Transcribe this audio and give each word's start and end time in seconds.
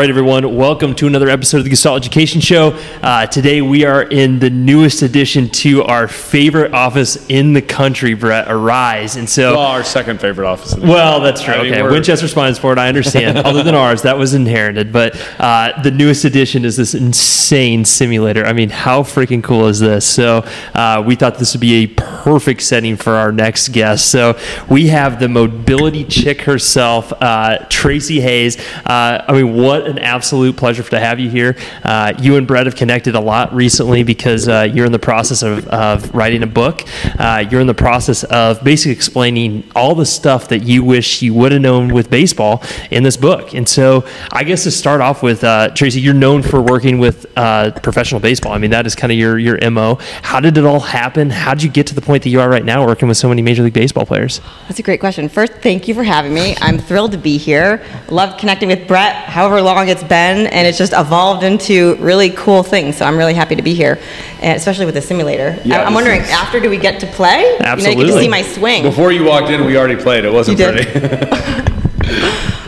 right, 0.00 0.08
everyone, 0.08 0.56
welcome 0.56 0.94
to 0.94 1.06
another 1.06 1.28
episode 1.28 1.58
of 1.58 1.64
the 1.64 1.68
Gestalt 1.68 2.00
Education 2.00 2.40
Show. 2.40 2.68
Uh, 3.02 3.26
today 3.26 3.60
we 3.60 3.84
are 3.84 4.04
in 4.04 4.38
the 4.38 4.48
newest 4.48 5.02
addition 5.02 5.50
to 5.50 5.82
our 5.82 6.08
favorite 6.08 6.72
office 6.72 7.28
in 7.28 7.52
the 7.52 7.60
country, 7.60 8.14
Brett, 8.14 8.50
Arise. 8.50 9.16
And 9.16 9.28
so, 9.28 9.56
well, 9.56 9.66
our 9.66 9.84
second 9.84 10.18
favorite 10.18 10.46
office. 10.46 10.74
well, 10.74 11.20
that's 11.20 11.42
true. 11.42 11.52
I 11.52 11.62
mean, 11.64 11.74
okay, 11.74 11.82
Winchester 11.82 12.28
Spine 12.28 12.54
Sport, 12.54 12.78
I 12.78 12.88
understand. 12.88 13.36
Other 13.46 13.62
than 13.62 13.74
ours, 13.74 14.00
that 14.00 14.16
was 14.16 14.32
inherited. 14.32 14.90
But 14.90 15.20
uh, 15.38 15.82
the 15.82 15.90
newest 15.90 16.24
addition 16.24 16.64
is 16.64 16.78
this 16.78 16.94
insane 16.94 17.84
simulator. 17.84 18.46
I 18.46 18.54
mean, 18.54 18.70
how 18.70 19.02
freaking 19.02 19.44
cool 19.44 19.66
is 19.66 19.80
this? 19.80 20.06
So 20.06 20.46
uh, 20.72 21.02
we 21.06 21.14
thought 21.14 21.38
this 21.38 21.52
would 21.52 21.60
be 21.60 21.74
a 21.84 21.86
perfect 21.88 22.62
setting 22.62 22.96
for 22.96 23.16
our 23.16 23.32
next 23.32 23.68
guest. 23.68 24.10
So 24.10 24.38
we 24.70 24.86
have 24.86 25.20
the 25.20 25.28
mobility 25.28 26.04
chick 26.04 26.40
herself, 26.40 27.12
uh, 27.20 27.66
Tracy 27.68 28.22
Hayes. 28.22 28.58
Uh, 28.86 29.22
I 29.28 29.32
mean, 29.32 29.54
what 29.54 29.89
what 29.89 29.89
an 29.90 29.98
absolute 29.98 30.56
pleasure 30.56 30.82
to 30.82 31.00
have 31.00 31.20
you 31.20 31.28
here. 31.28 31.56
Uh, 31.82 32.12
you 32.18 32.36
and 32.36 32.46
Brett 32.46 32.66
have 32.66 32.76
connected 32.76 33.14
a 33.14 33.20
lot 33.20 33.54
recently 33.54 34.02
because 34.02 34.48
uh, 34.48 34.68
you're 34.72 34.86
in 34.86 34.92
the 34.92 34.98
process 34.98 35.42
of, 35.42 35.66
of 35.68 36.14
writing 36.14 36.42
a 36.42 36.46
book. 36.46 36.82
Uh, 37.18 37.44
you're 37.50 37.60
in 37.60 37.66
the 37.66 37.74
process 37.74 38.24
of 38.24 38.62
basically 38.64 38.92
explaining 38.92 39.68
all 39.74 39.94
the 39.94 40.06
stuff 40.06 40.48
that 40.48 40.62
you 40.62 40.84
wish 40.84 41.22
you 41.22 41.34
would 41.34 41.52
have 41.52 41.60
known 41.60 41.92
with 41.92 42.10
baseball 42.10 42.62
in 42.90 43.02
this 43.02 43.16
book. 43.16 43.54
And 43.54 43.68
so, 43.68 44.06
I 44.32 44.44
guess 44.44 44.64
to 44.64 44.70
start 44.70 45.00
off 45.00 45.22
with, 45.22 45.44
uh, 45.44 45.70
Tracy, 45.74 46.00
you're 46.00 46.14
known 46.14 46.42
for 46.42 46.60
working 46.60 46.98
with 46.98 47.26
uh, 47.36 47.72
professional 47.82 48.20
baseball. 48.20 48.52
I 48.52 48.58
mean, 48.58 48.70
that 48.70 48.86
is 48.86 48.94
kind 48.94 49.12
of 49.12 49.18
your 49.18 49.38
your 49.38 49.70
mo. 49.70 49.96
How 50.22 50.40
did 50.40 50.56
it 50.58 50.64
all 50.64 50.80
happen? 50.80 51.30
How 51.30 51.54
did 51.54 51.62
you 51.62 51.70
get 51.70 51.86
to 51.88 51.94
the 51.94 52.00
point 52.00 52.22
that 52.24 52.30
you 52.30 52.40
are 52.40 52.48
right 52.48 52.64
now, 52.64 52.86
working 52.86 53.08
with 53.08 53.16
so 53.16 53.28
many 53.28 53.42
major 53.42 53.62
league 53.62 53.72
baseball 53.72 54.06
players? 54.06 54.40
That's 54.68 54.78
a 54.78 54.82
great 54.82 55.00
question. 55.00 55.28
First, 55.28 55.54
thank 55.54 55.88
you 55.88 55.94
for 55.94 56.04
having 56.04 56.34
me. 56.34 56.56
I'm 56.60 56.78
thrilled 56.78 57.12
to 57.12 57.18
be 57.18 57.38
here. 57.38 57.84
Love 58.08 58.38
connecting 58.38 58.68
with 58.68 58.86
Brett. 58.86 59.14
However 59.14 59.60
long 59.62 59.79
long 59.80 59.88
it's 59.88 60.02
been, 60.02 60.46
and 60.46 60.66
it's 60.66 60.78
just 60.78 60.92
evolved 60.92 61.42
into 61.42 61.96
really 61.96 62.30
cool 62.30 62.62
things. 62.62 62.96
So 62.96 63.04
I'm 63.04 63.16
really 63.16 63.34
happy 63.34 63.56
to 63.56 63.62
be 63.62 63.74
here, 63.74 63.98
and 64.40 64.56
especially 64.56 64.86
with 64.86 64.94
the 64.94 65.02
simulator. 65.02 65.58
Yeah, 65.64 65.84
I'm 65.84 65.94
wondering, 65.94 66.20
is... 66.20 66.30
after 66.30 66.60
do 66.60 66.70
we 66.70 66.76
get 66.76 67.00
to 67.00 67.06
play? 67.06 67.56
Absolutely. 67.60 67.90
You, 67.90 67.96
know, 67.96 68.00
you 68.00 68.06
get 68.06 68.14
to 68.14 68.22
see 68.22 68.28
my 68.28 68.42
swing. 68.42 68.82
Before 68.82 69.12
you 69.12 69.24
walked 69.24 69.50
in, 69.50 69.64
we 69.64 69.76
already 69.76 69.96
played. 69.96 70.24
It 70.24 70.32
wasn't 70.32 70.58
pretty. 70.58 71.80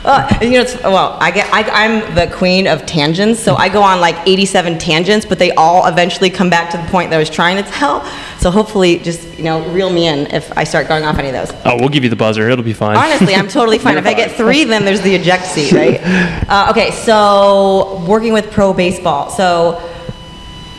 Uh, 0.04 0.38
you 0.42 0.50
know, 0.50 0.64
well, 0.82 1.16
I 1.20 1.30
get, 1.30 1.52
I, 1.52 1.84
am 1.84 2.14
the 2.16 2.26
queen 2.34 2.66
of 2.66 2.84
tangents, 2.86 3.40
so 3.40 3.54
I 3.54 3.68
go 3.68 3.82
on 3.82 4.00
like 4.00 4.16
87 4.26 4.78
tangents, 4.78 5.24
but 5.24 5.38
they 5.38 5.52
all 5.52 5.86
eventually 5.86 6.28
come 6.28 6.50
back 6.50 6.70
to 6.70 6.76
the 6.76 6.84
point 6.88 7.10
that 7.10 7.16
I 7.16 7.18
was 7.20 7.30
trying 7.30 7.62
to 7.62 7.70
tell. 7.70 8.04
So 8.40 8.50
hopefully, 8.50 8.98
just 8.98 9.38
you 9.38 9.44
know, 9.44 9.64
reel 9.70 9.90
me 9.90 10.08
in 10.08 10.26
if 10.32 10.50
I 10.58 10.64
start 10.64 10.88
going 10.88 11.04
off 11.04 11.18
any 11.18 11.28
of 11.28 11.34
those. 11.34 11.56
Oh, 11.64 11.76
we'll 11.78 11.88
give 11.88 12.02
you 12.02 12.10
the 12.10 12.16
buzzer. 12.16 12.48
It'll 12.48 12.64
be 12.64 12.72
fine. 12.72 12.96
Honestly, 12.96 13.34
I'm 13.34 13.46
totally 13.46 13.78
fine. 13.78 13.96
if 13.96 14.06
I 14.06 14.14
get 14.14 14.32
three, 14.32 14.64
then 14.72 14.84
there's 14.84 15.02
the 15.02 15.14
eject 15.14 15.46
seat, 15.46 15.72
right? 15.72 16.00
Uh, 16.52 16.68
okay, 16.70 16.90
so 16.90 18.04
working 18.06 18.32
with 18.32 18.50
pro 18.50 18.74
baseball. 18.74 19.30
So 19.30 19.80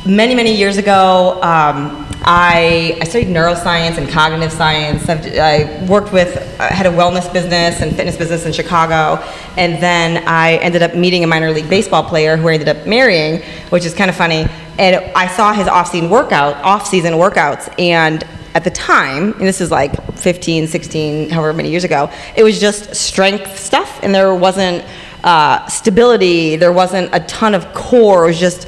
many, 0.06 0.36
many 0.36 0.54
years 0.54 0.78
ago, 0.78 1.42
um, 1.42 2.03
I, 2.26 2.98
I 3.02 3.04
studied 3.06 3.28
neuroscience 3.28 3.98
and 3.98 4.10
cognitive 4.10 4.52
science. 4.52 5.10
I've, 5.10 5.26
i 5.38 5.86
worked 5.88 6.14
with, 6.14 6.38
I 6.60 6.68
had 6.68 6.86
a 6.86 6.90
wellness 6.90 7.32
business 7.32 7.82
and 7.82 7.96
fitness 7.96 8.16
business 8.16 8.46
in 8.46 8.54
Chicago. 8.54 9.22
And 9.58 9.82
then 9.84 10.26
I 10.28 10.56
ended 10.58 10.84
up 10.84 10.96
meeting 10.96 11.24
a 11.24 11.28
minor 11.28 11.52
league 11.52 11.70
baseball 11.70 12.04
player 12.04 12.38
who 12.38 12.48
I 12.48 12.54
ended 12.54 12.70
up 12.70 12.88
marrying, 12.88 13.42
which 13.70 13.86
is 13.86 13.94
kind 13.94 14.10
of 14.10 14.16
funny. 14.16 14.48
And 14.80 14.96
I 15.16 15.28
saw 15.28 15.54
his 15.54 15.68
off-season 15.68 16.10
workout, 16.10 16.56
off-season 16.64 17.14
workouts, 17.14 17.74
and 17.78 18.24
at 18.56 18.64
the 18.64 18.72
time, 18.72 19.34
and 19.34 19.42
this 19.42 19.62
is 19.62 19.72
like 19.72 20.14
15, 20.14 20.68
16, 20.68 21.30
however 21.30 21.54
many 21.54 21.70
years 21.70 21.84
ago, 21.84 22.10
it 22.36 22.44
was 22.44 22.60
just 22.60 22.96
strength 22.96 23.58
stuff, 23.60 24.00
and 24.04 24.14
there 24.14 24.34
wasn't 24.34 24.86
uh, 25.24 25.66
stability, 25.68 26.56
there 26.56 26.72
wasn't 26.72 27.10
a 27.14 27.20
ton 27.22 27.56
of 27.56 27.72
core, 27.74 28.26
it 28.26 28.28
was 28.28 28.40
just, 28.40 28.68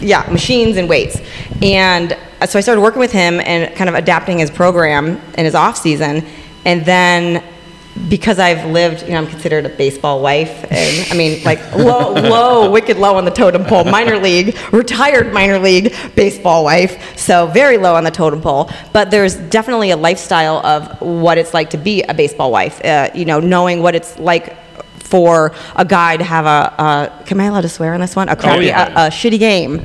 yeah, 0.00 0.26
machines 0.30 0.76
and 0.76 0.88
weights. 0.88 1.20
And 1.62 2.16
so 2.46 2.58
I 2.58 2.62
started 2.62 2.80
working 2.80 3.00
with 3.00 3.12
him 3.12 3.40
and 3.40 3.74
kind 3.76 3.88
of 3.88 3.94
adapting 3.94 4.38
his 4.38 4.50
program 4.50 5.20
in 5.38 5.44
his 5.44 5.54
off 5.54 5.76
season, 5.76 6.24
and 6.64 6.84
then 6.84 7.42
because 8.08 8.40
I've 8.40 8.70
lived, 8.70 9.02
you 9.02 9.10
know, 9.10 9.18
I'm 9.18 9.26
considered 9.26 9.66
a 9.66 9.68
baseball 9.68 10.20
wife, 10.20 10.64
and 10.70 11.12
I 11.12 11.16
mean, 11.16 11.42
like 11.44 11.60
low, 11.76 12.12
low, 12.12 12.70
wicked 12.70 12.98
low 12.98 13.16
on 13.16 13.24
the 13.24 13.30
totem 13.30 13.64
pole, 13.64 13.84
minor 13.84 14.18
league, 14.18 14.56
retired 14.72 15.32
minor 15.32 15.58
league 15.58 15.94
baseball 16.16 16.64
wife, 16.64 17.16
so 17.16 17.46
very 17.46 17.78
low 17.78 17.94
on 17.94 18.04
the 18.04 18.10
totem 18.10 18.40
pole. 18.40 18.70
But 18.92 19.10
there's 19.10 19.36
definitely 19.36 19.90
a 19.90 19.96
lifestyle 19.96 20.64
of 20.66 21.00
what 21.00 21.38
it's 21.38 21.54
like 21.54 21.70
to 21.70 21.78
be 21.78 22.02
a 22.02 22.14
baseball 22.14 22.50
wife. 22.50 22.84
Uh, 22.84 23.10
you 23.14 23.24
know, 23.24 23.40
knowing 23.40 23.80
what 23.80 23.94
it's 23.94 24.18
like 24.18 24.56
for 24.98 25.52
a 25.76 25.84
guy 25.84 26.16
to 26.16 26.24
have 26.24 26.46
a, 26.46 26.82
a 26.82 27.30
am 27.30 27.40
I 27.40 27.44
allowed 27.44 27.60
to 27.60 27.68
swear 27.68 27.94
on 27.94 28.00
this 28.00 28.16
one? 28.16 28.28
A 28.28 28.34
crappy, 28.36 28.64
oh, 28.64 28.66
yeah. 28.66 29.04
a, 29.04 29.06
a 29.06 29.10
shitty 29.10 29.38
game 29.38 29.84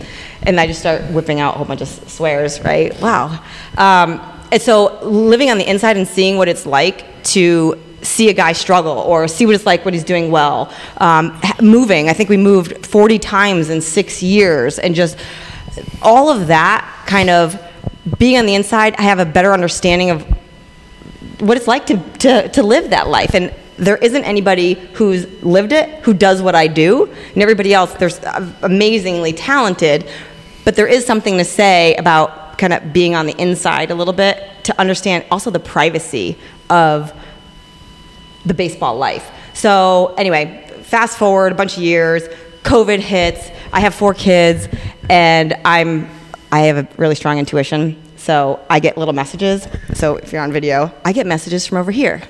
and 0.50 0.60
I 0.60 0.68
just 0.68 0.80
start 0.80 1.04
whipping 1.12 1.40
out 1.40 1.56
a 1.56 1.58
whole 1.58 1.66
bunch 1.66 1.82
of 1.82 1.88
swears, 1.88 2.60
right? 2.62 3.00
Wow. 3.00 3.42
Um, 3.78 4.20
and 4.52 4.62
so 4.62 5.00
living 5.04 5.52
on 5.52 5.58
the 5.58 5.70
inside 5.70 5.96
and 5.96 6.08
seeing 6.08 6.38
what 6.38 6.48
it's 6.48 6.66
like 6.66 7.24
to 7.26 7.80
see 8.02 8.30
a 8.30 8.34
guy 8.34 8.54
struggle 8.54 8.98
or 8.98 9.28
see 9.28 9.46
what 9.46 9.54
it's 9.54 9.66
like 9.66 9.86
when 9.86 9.94
he's 9.94 10.04
doing 10.04 10.32
well. 10.32 10.74
Um, 10.98 11.40
moving, 11.62 12.10
I 12.10 12.14
think 12.14 12.30
we 12.30 12.38
moved 12.38 12.86
40 12.86 13.20
times 13.20 13.70
in 13.70 13.80
six 13.82 14.24
years, 14.24 14.80
and 14.80 14.96
just 14.96 15.18
all 16.02 16.30
of 16.30 16.48
that 16.48 17.06
kind 17.06 17.30
of 17.30 17.62
being 18.18 18.38
on 18.38 18.46
the 18.46 18.56
inside, 18.56 18.96
I 18.98 19.04
have 19.04 19.20
a 19.20 19.26
better 19.26 19.54
understanding 19.54 20.10
of 20.10 20.24
what 21.42 21.58
it's 21.58 21.68
like 21.68 21.86
to, 21.88 21.98
to, 22.20 22.50
to 22.50 22.64
live 22.64 22.90
that 22.90 23.08
life. 23.08 23.36
And 23.36 23.54
there 23.78 23.98
isn't 23.98 24.24
anybody 24.24 24.74
who's 24.94 25.26
lived 25.42 25.72
it 25.72 26.04
who 26.04 26.14
does 26.14 26.42
what 26.42 26.56
I 26.56 26.68
do, 26.68 27.06
and 27.34 27.42
everybody 27.42 27.74
else, 27.74 27.94
there's 27.94 28.20
amazingly 28.62 29.34
talented, 29.34 30.10
but 30.70 30.76
there 30.76 30.86
is 30.86 31.04
something 31.04 31.40
to 31.40 31.44
say 31.44 31.96
about 31.96 32.60
kind 32.60 32.74
of 32.74 32.94
being 32.94 33.16
on 33.16 33.26
the 33.26 33.36
inside 33.42 33.90
a 33.90 33.96
little 33.96 34.14
bit 34.14 34.44
to 34.66 34.80
understand 34.80 35.26
also 35.32 35.50
the 35.50 35.60
privacy 35.60 36.38
of 36.70 37.12
the 38.46 38.54
baseball 38.54 38.96
life. 38.96 39.32
So, 39.56 40.14
anyway, 40.16 40.72
fast 40.84 41.18
forward 41.18 41.54
a 41.54 41.56
bunch 41.56 41.76
of 41.76 41.82
years, 41.82 42.22
COVID 42.62 43.00
hits, 43.00 43.50
I 43.74 43.80
have 43.80 43.96
four 43.96 44.14
kids, 44.14 44.68
and 45.10 45.56
I'm 45.66 46.08
I 46.52 46.60
have 46.60 46.78
a 46.78 46.88
really 46.98 47.16
strong 47.16 47.40
intuition. 47.40 48.00
So 48.30 48.64
I 48.70 48.80
get 48.80 48.96
little 48.96 49.16
messages. 49.16 49.68
So 49.96 50.18
if 50.18 50.32
you're 50.32 50.44
on 50.44 50.52
video, 50.52 50.94
I 51.04 51.14
get 51.14 51.26
messages 51.26 51.66
from 51.66 51.80
over 51.80 51.90
here. 51.90 52.22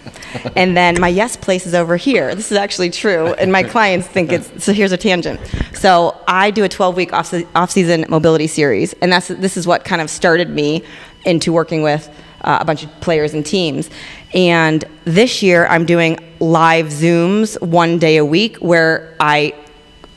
and 0.56 0.78
then 0.78 0.98
my 0.98 1.10
yes 1.10 1.36
place 1.36 1.68
is 1.68 1.74
over 1.76 1.98
here. 1.98 2.34
This 2.36 2.54
is 2.54 2.58
actually 2.58 2.90
true. 2.90 3.34
And 3.34 3.52
my 3.52 3.64
clients 3.64 4.08
think 4.08 4.32
it's, 4.32 4.64
so 4.64 4.72
here's 4.72 4.94
a 4.94 4.98
tangent. 4.98 5.42
So 5.74 6.18
I 6.26 6.52
do 6.52 6.64
a 6.64 6.70
12 6.70 6.96
week 6.96 7.12
off, 7.12 7.70
season 7.70 8.06
mobility 8.08 8.48
series. 8.48 8.94
And 9.02 9.12
that's, 9.12 9.28
this 9.28 9.58
is 9.58 9.68
what 9.68 9.84
kind 9.84 10.02
of 10.02 10.10
started 10.10 10.50
me 10.50 10.86
into 11.26 11.52
working 11.52 11.82
with 11.82 12.08
uh, 12.46 12.60
a 12.62 12.64
bunch 12.64 12.86
of 12.86 13.02
players 13.02 13.34
and 13.34 13.46
teams. 13.46 13.90
And 14.34 14.86
this 15.04 15.44
year 15.44 15.68
I'm 15.68 15.86
doing 15.86 16.18
live 16.40 16.86
Zooms 16.86 17.62
one 17.62 18.00
day 18.00 18.16
a 18.16 18.24
week 18.24 18.56
where 18.60 19.18
I 19.20 19.54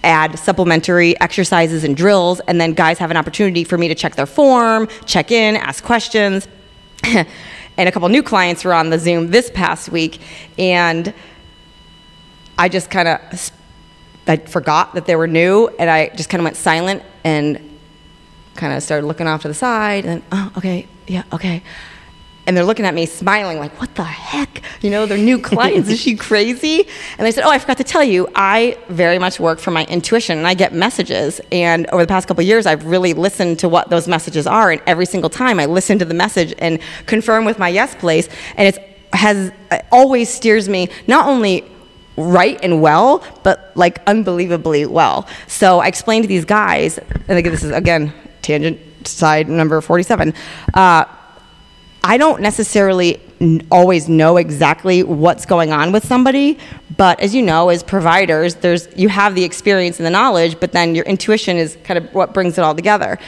add 0.05 0.39
supplementary 0.39 1.19
exercises 1.21 1.85
and 1.85 1.97
drills, 1.97 2.41
and 2.41 2.61
then 2.61 2.73
guys 2.73 2.99
have 2.99 3.11
an 3.11 3.17
opportunity 3.17 3.65
for 3.65 3.79
me 3.79 3.89
to 3.89 3.95
check 3.95 4.17
their 4.17 4.27
form, 4.27 4.89
check 5.07 5.31
in, 5.31 5.57
ask 5.57 5.85
questions. 5.85 6.49
and 7.05 7.89
a 7.89 7.93
couple 7.93 8.09
new 8.09 8.23
clients 8.23 8.65
were 8.65 8.75
on 8.75 8.91
the 8.91 8.99
Zoom 8.99 9.31
this 9.31 9.51
past 9.51 9.89
week, 9.91 10.21
and 10.59 11.13
I 12.59 12.69
just 12.69 12.91
kind 12.91 13.09
of 13.09 13.51
I 14.27 14.37
forgot 14.37 14.95
that 14.95 15.07
they 15.07 15.17
were 15.17 15.27
new, 15.27 15.69
and 15.79 15.91
I 15.91 16.09
just 16.11 16.29
kind 16.29 16.41
of 16.41 16.45
went 16.45 16.57
silent 16.57 17.03
and 17.25 17.79
kind 18.55 18.73
of 18.73 18.83
started 18.83 19.07
looking 19.07 19.27
off 19.27 19.43
to 19.43 19.49
the 19.49 19.55
side, 19.55 20.05
and 20.05 20.23
oh, 20.31 20.53
okay, 20.59 20.87
yeah, 21.07 21.25
okay. 21.33 21.63
And 22.47 22.57
they're 22.57 22.65
looking 22.65 22.85
at 22.85 22.95
me, 22.95 23.07
smiling, 23.07 23.59
like, 23.59 23.81
"What 23.81 23.95
the 23.95 24.05
heck? 24.05 24.63
You 24.81 24.91
know, 24.91 25.07
they're 25.07 25.19
new 25.19 25.39
clients. 25.39 25.89
Is 25.89 26.01
she 26.01 26.17
crazy?" 26.17 26.87
And 27.19 27.27
they 27.27 27.31
said, 27.31 27.45
"Oh, 27.45 27.51
I 27.51 27.59
forgot 27.59 27.77
to 27.79 27.85
tell 27.85 28.03
you. 28.03 28.29
I 28.35 28.77
very 28.89 29.19
much 29.19 29.39
work 29.39 29.59
for 29.59 29.71
my 29.71 29.85
intuition, 29.85 30.39
and 30.39 30.47
I 30.47 30.55
get 30.55 30.73
messages. 30.73 31.41
And 31.53 31.87
over 31.89 32.03
the 32.03 32.09
past 32.09 32.27
couple 32.29 32.43
years, 32.43 32.67
I've 32.67 32.85
really 32.85 33.15
listened 33.15 33.59
to 33.61 33.69
what 33.69 33.91
those 33.91 34.09
messages 34.09 34.47
are. 34.47 34.71
And 34.71 34.83
every 34.87 35.07
single 35.07 35.31
time, 35.31 35.61
I 35.61 35.67
listen 35.67 35.99
to 36.01 36.05
the 36.05 36.15
message 36.15 36.53
and 36.59 36.79
confirm 37.07 37.45
with 37.45 37.59
my 37.59 37.69
yes 37.69 37.95
place. 37.95 38.29
And 38.57 38.69
it's 38.69 38.79
has 39.13 39.53
it 39.71 39.85
always 39.93 40.29
steers 40.29 40.69
me 40.69 40.89
not 41.07 41.27
only 41.27 41.65
right 42.17 42.59
and 42.63 42.83
well, 42.83 43.25
but 43.43 43.73
like 43.75 44.01
unbelievably 44.07 44.87
well. 44.87 45.27
So 45.47 45.81
I 45.81 45.87
explained 45.87 46.25
to 46.25 46.29
these 46.29 46.45
guys, 46.45 46.99
and 47.29 47.39
again, 47.39 47.53
this 47.53 47.63
is 47.63 47.71
again 47.71 48.13
tangent 48.43 48.81
side 49.07 49.49
number 49.49 49.81
47. 49.81 50.35
Uh, 50.75 51.05
I 52.05 52.17
don't 52.17 52.41
necessarily 52.41 53.21
n- 53.41 53.67
always 53.71 54.09
know 54.09 54.37
exactly 54.37 55.03
what's 55.03 55.47
going 55.47 55.73
on 55.73 55.93
with 55.93 56.05
somebody, 56.05 56.59
but 56.97 57.21
as 57.21 57.35
you 57.35 57.43
know, 57.43 57.69
as 57.69 57.83
providers, 57.83 58.57
there's 58.57 58.89
you 58.97 59.09
have 59.09 59.35
the 59.35 59.45
experience 59.45 59.99
and 59.99 60.07
the 60.07 60.11
knowledge, 60.11 60.59
but 60.59 60.73
then 60.73 60.95
your 60.95 61.05
intuition 61.05 61.57
is 61.57 61.77
kind 61.85 61.99
of 61.99 62.13
what 62.13 62.35
brings 62.35 62.59
it 62.59 62.63
all 62.63 62.75
together. 62.75 63.19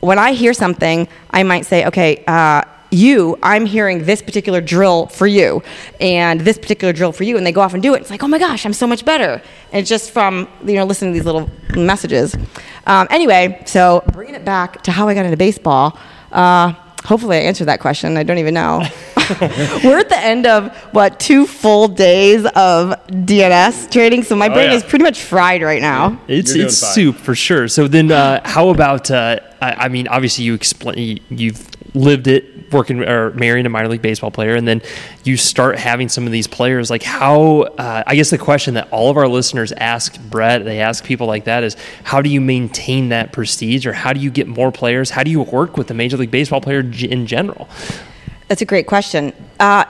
When 0.00 0.18
I 0.18 0.32
hear 0.32 0.52
something, 0.52 1.08
I 1.30 1.42
might 1.42 1.66
say, 1.66 1.86
okay. 1.86 2.24
Uh, 2.26 2.62
you, 2.92 3.36
I'm 3.42 3.66
hearing 3.66 4.04
this 4.04 4.22
particular 4.22 4.60
drill 4.60 5.06
for 5.08 5.26
you, 5.26 5.62
and 6.00 6.40
this 6.40 6.56
particular 6.56 6.92
drill 6.92 7.10
for 7.10 7.24
you, 7.24 7.36
and 7.36 7.44
they 7.44 7.50
go 7.50 7.60
off 7.60 7.74
and 7.74 7.82
do 7.82 7.94
it. 7.94 8.00
It's 8.00 8.10
like, 8.10 8.22
oh 8.22 8.28
my 8.28 8.38
gosh, 8.38 8.64
I'm 8.64 8.72
so 8.72 8.86
much 8.86 9.04
better. 9.04 9.42
And 9.72 9.80
it's 9.80 9.88
just 9.88 10.12
from 10.12 10.48
you 10.64 10.74
know 10.74 10.84
listening 10.84 11.12
to 11.12 11.18
these 11.18 11.26
little 11.26 11.50
messages. 11.76 12.36
Um, 12.86 13.08
anyway, 13.10 13.60
so 13.66 14.04
bringing 14.12 14.36
it 14.36 14.44
back 14.44 14.82
to 14.84 14.92
how 14.92 15.08
I 15.08 15.14
got 15.14 15.24
into 15.24 15.36
baseball. 15.36 15.98
Uh, 16.30 16.74
hopefully, 17.06 17.38
I 17.38 17.40
answered 17.40 17.66
that 17.68 17.80
question. 17.80 18.16
I 18.16 18.22
don't 18.22 18.38
even 18.38 18.54
know. 18.54 18.82
We're 19.84 19.98
at 19.98 20.08
the 20.08 20.18
end 20.18 20.46
of 20.46 20.74
what 20.92 21.18
two 21.20 21.46
full 21.46 21.88
days 21.88 22.44
of 22.44 22.90
DNS 23.08 23.90
training, 23.90 24.22
so 24.24 24.36
my 24.36 24.48
Oh, 24.48 24.54
brain 24.54 24.70
yeah. 24.70 24.76
is 24.76 24.82
pretty 24.84 25.02
much 25.04 25.20
fried 25.22 25.62
right 25.62 25.82
now. 25.82 26.20
It's 26.28 26.54
it's 26.54 26.80
fine. 26.80 26.92
soup 26.92 27.16
for 27.16 27.34
sure. 27.34 27.68
So 27.68 27.88
then, 27.88 28.10
uh, 28.12 28.40
how 28.44 28.68
about? 28.68 29.10
Uh, 29.10 29.40
I, 29.60 29.72
I 29.72 29.88
mean, 29.88 30.08
obviously, 30.08 30.44
you 30.44 30.54
explain 30.54 31.20
you've 31.30 31.68
lived 31.94 32.26
it, 32.26 32.70
working 32.72 33.02
or 33.02 33.30
marrying 33.30 33.64
a 33.64 33.68
minor 33.70 33.88
league 33.88 34.02
baseball 34.02 34.30
player, 34.30 34.54
and 34.54 34.68
then 34.68 34.82
you 35.24 35.36
start 35.36 35.78
having 35.78 36.08
some 36.08 36.26
of 36.26 36.32
these 36.32 36.46
players. 36.46 36.90
Like 36.90 37.02
how? 37.02 37.62
Uh, 37.62 38.02
I 38.06 38.14
guess 38.16 38.30
the 38.30 38.38
question 38.38 38.74
that 38.74 38.88
all 38.92 39.10
of 39.10 39.16
our 39.16 39.26
listeners 39.28 39.72
ask 39.72 40.20
Brett, 40.20 40.64
they 40.64 40.80
ask 40.80 41.04
people 41.04 41.26
like 41.26 41.44
that 41.44 41.64
is, 41.64 41.76
how 42.04 42.20
do 42.22 42.28
you 42.28 42.40
maintain 42.40 43.08
that 43.10 43.32
prestige, 43.32 43.86
or 43.86 43.92
how 43.94 44.12
do 44.12 44.20
you 44.20 44.30
get 44.30 44.46
more 44.46 44.70
players? 44.70 45.10
How 45.10 45.22
do 45.22 45.30
you 45.30 45.40
work 45.42 45.76
with 45.76 45.86
the 45.88 45.94
major 45.94 46.16
league 46.16 46.30
baseball 46.30 46.60
player 46.60 46.82
g- 46.82 47.10
in 47.10 47.26
general? 47.26 47.68
That's 48.48 48.62
a 48.62 48.64
great 48.64 48.86
question. 48.86 49.32
Uh, 49.58 49.84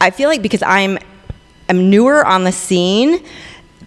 I 0.00 0.10
feel 0.10 0.28
like 0.28 0.42
because 0.42 0.62
I'm 0.62 0.98
I'm 1.68 1.90
newer 1.90 2.24
on 2.26 2.44
the 2.44 2.52
scene, 2.52 3.24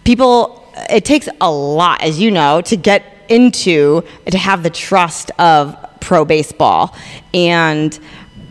people 0.04 0.58
it 0.90 1.04
takes 1.04 1.28
a 1.40 1.50
lot, 1.50 2.02
as 2.02 2.20
you 2.20 2.30
know, 2.30 2.60
to 2.62 2.76
get 2.76 3.04
into 3.28 4.02
to 4.30 4.38
have 4.38 4.62
the 4.62 4.70
trust 4.70 5.30
of 5.38 5.76
pro 6.00 6.24
baseball, 6.24 6.94
and 7.32 7.98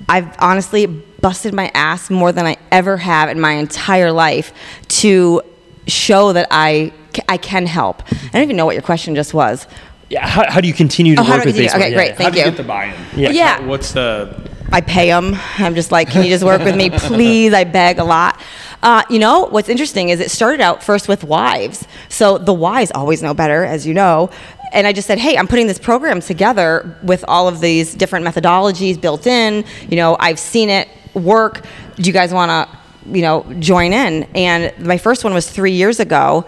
I've 0.07 0.33
honestly 0.39 0.85
busted 0.87 1.53
my 1.53 1.69
ass 1.73 2.09
more 2.09 2.31
than 2.31 2.45
I 2.45 2.57
ever 2.71 2.97
have 2.97 3.29
in 3.29 3.39
my 3.39 3.51
entire 3.53 4.11
life 4.11 4.53
to 5.01 5.41
show 5.87 6.33
that 6.33 6.47
I 6.51 6.93
I 7.27 7.37
can 7.37 7.65
help. 7.65 8.03
I 8.11 8.29
don't 8.33 8.43
even 8.43 8.55
know 8.55 8.65
what 8.65 8.75
your 8.75 8.81
question 8.81 9.15
just 9.15 9.33
was. 9.33 9.67
Yeah, 10.09 10.27
how, 10.27 10.49
how 10.49 10.59
do 10.61 10.67
you 10.67 10.73
continue 10.73 11.15
to 11.15 11.21
Oh, 11.21 11.23
how 11.23 11.35
work 11.35 11.43
do 11.43 11.49
I 11.49 11.53
with 11.53 11.55
continue? 11.55 11.69
baseball? 11.69 11.81
Okay, 11.81 11.89
Yeah, 11.91 11.95
great. 11.95 12.07
yeah. 12.09 12.15
Thank 12.15 12.23
How 12.25 12.31
do 12.31 12.39
you 12.39 12.45
you. 12.45 12.51
get 12.51 12.57
the 12.57 12.63
buy-in? 12.63 12.93
Yeah. 13.15 13.29
Yeah. 13.29 13.65
What's 13.65 13.91
the 13.93 14.49
I 14.71 14.81
pay 14.81 15.07
them. 15.07 15.35
I'm 15.57 15.75
just 15.75 15.91
like, 15.91 16.09
can 16.09 16.23
you 16.23 16.29
just 16.29 16.43
work 16.43 16.63
with 16.63 16.75
me, 16.75 16.89
please? 16.93 17.53
I 17.53 17.65
beg 17.65 17.99
a 17.99 18.03
lot. 18.03 18.39
Uh, 18.81 19.03
you 19.09 19.19
know, 19.19 19.45
what's 19.45 19.69
interesting 19.69 20.09
is 20.09 20.19
it 20.19 20.31
started 20.31 20.61
out 20.61 20.81
first 20.81 21.07
with 21.07 21.23
wives. 21.23 21.85
So 22.09 22.37
the 22.37 22.53
wives 22.53 22.91
always 22.95 23.21
know 23.21 23.33
better, 23.33 23.65
as 23.65 23.85
you 23.85 23.93
know. 23.93 24.29
And 24.71 24.87
I 24.87 24.93
just 24.93 25.07
said, 25.07 25.19
hey, 25.19 25.37
I'm 25.37 25.47
putting 25.47 25.67
this 25.67 25.77
program 25.77 26.21
together 26.21 26.97
with 27.03 27.25
all 27.27 27.47
of 27.47 27.59
these 27.59 27.93
different 27.93 28.25
methodologies 28.25 28.99
built 28.99 29.27
in. 29.27 29.65
You 29.89 29.97
know, 29.97 30.15
I've 30.19 30.39
seen 30.39 30.69
it 30.69 30.87
work. 31.13 31.65
Do 31.97 32.03
you 32.03 32.13
guys 32.13 32.33
want 32.33 32.49
to, 32.49 32.77
you 33.09 33.21
know, 33.21 33.45
join 33.59 33.91
in? 33.91 34.23
And 34.35 34.73
my 34.85 34.97
first 34.97 35.25
one 35.25 35.33
was 35.33 35.49
three 35.49 35.73
years 35.73 35.99
ago, 35.99 36.45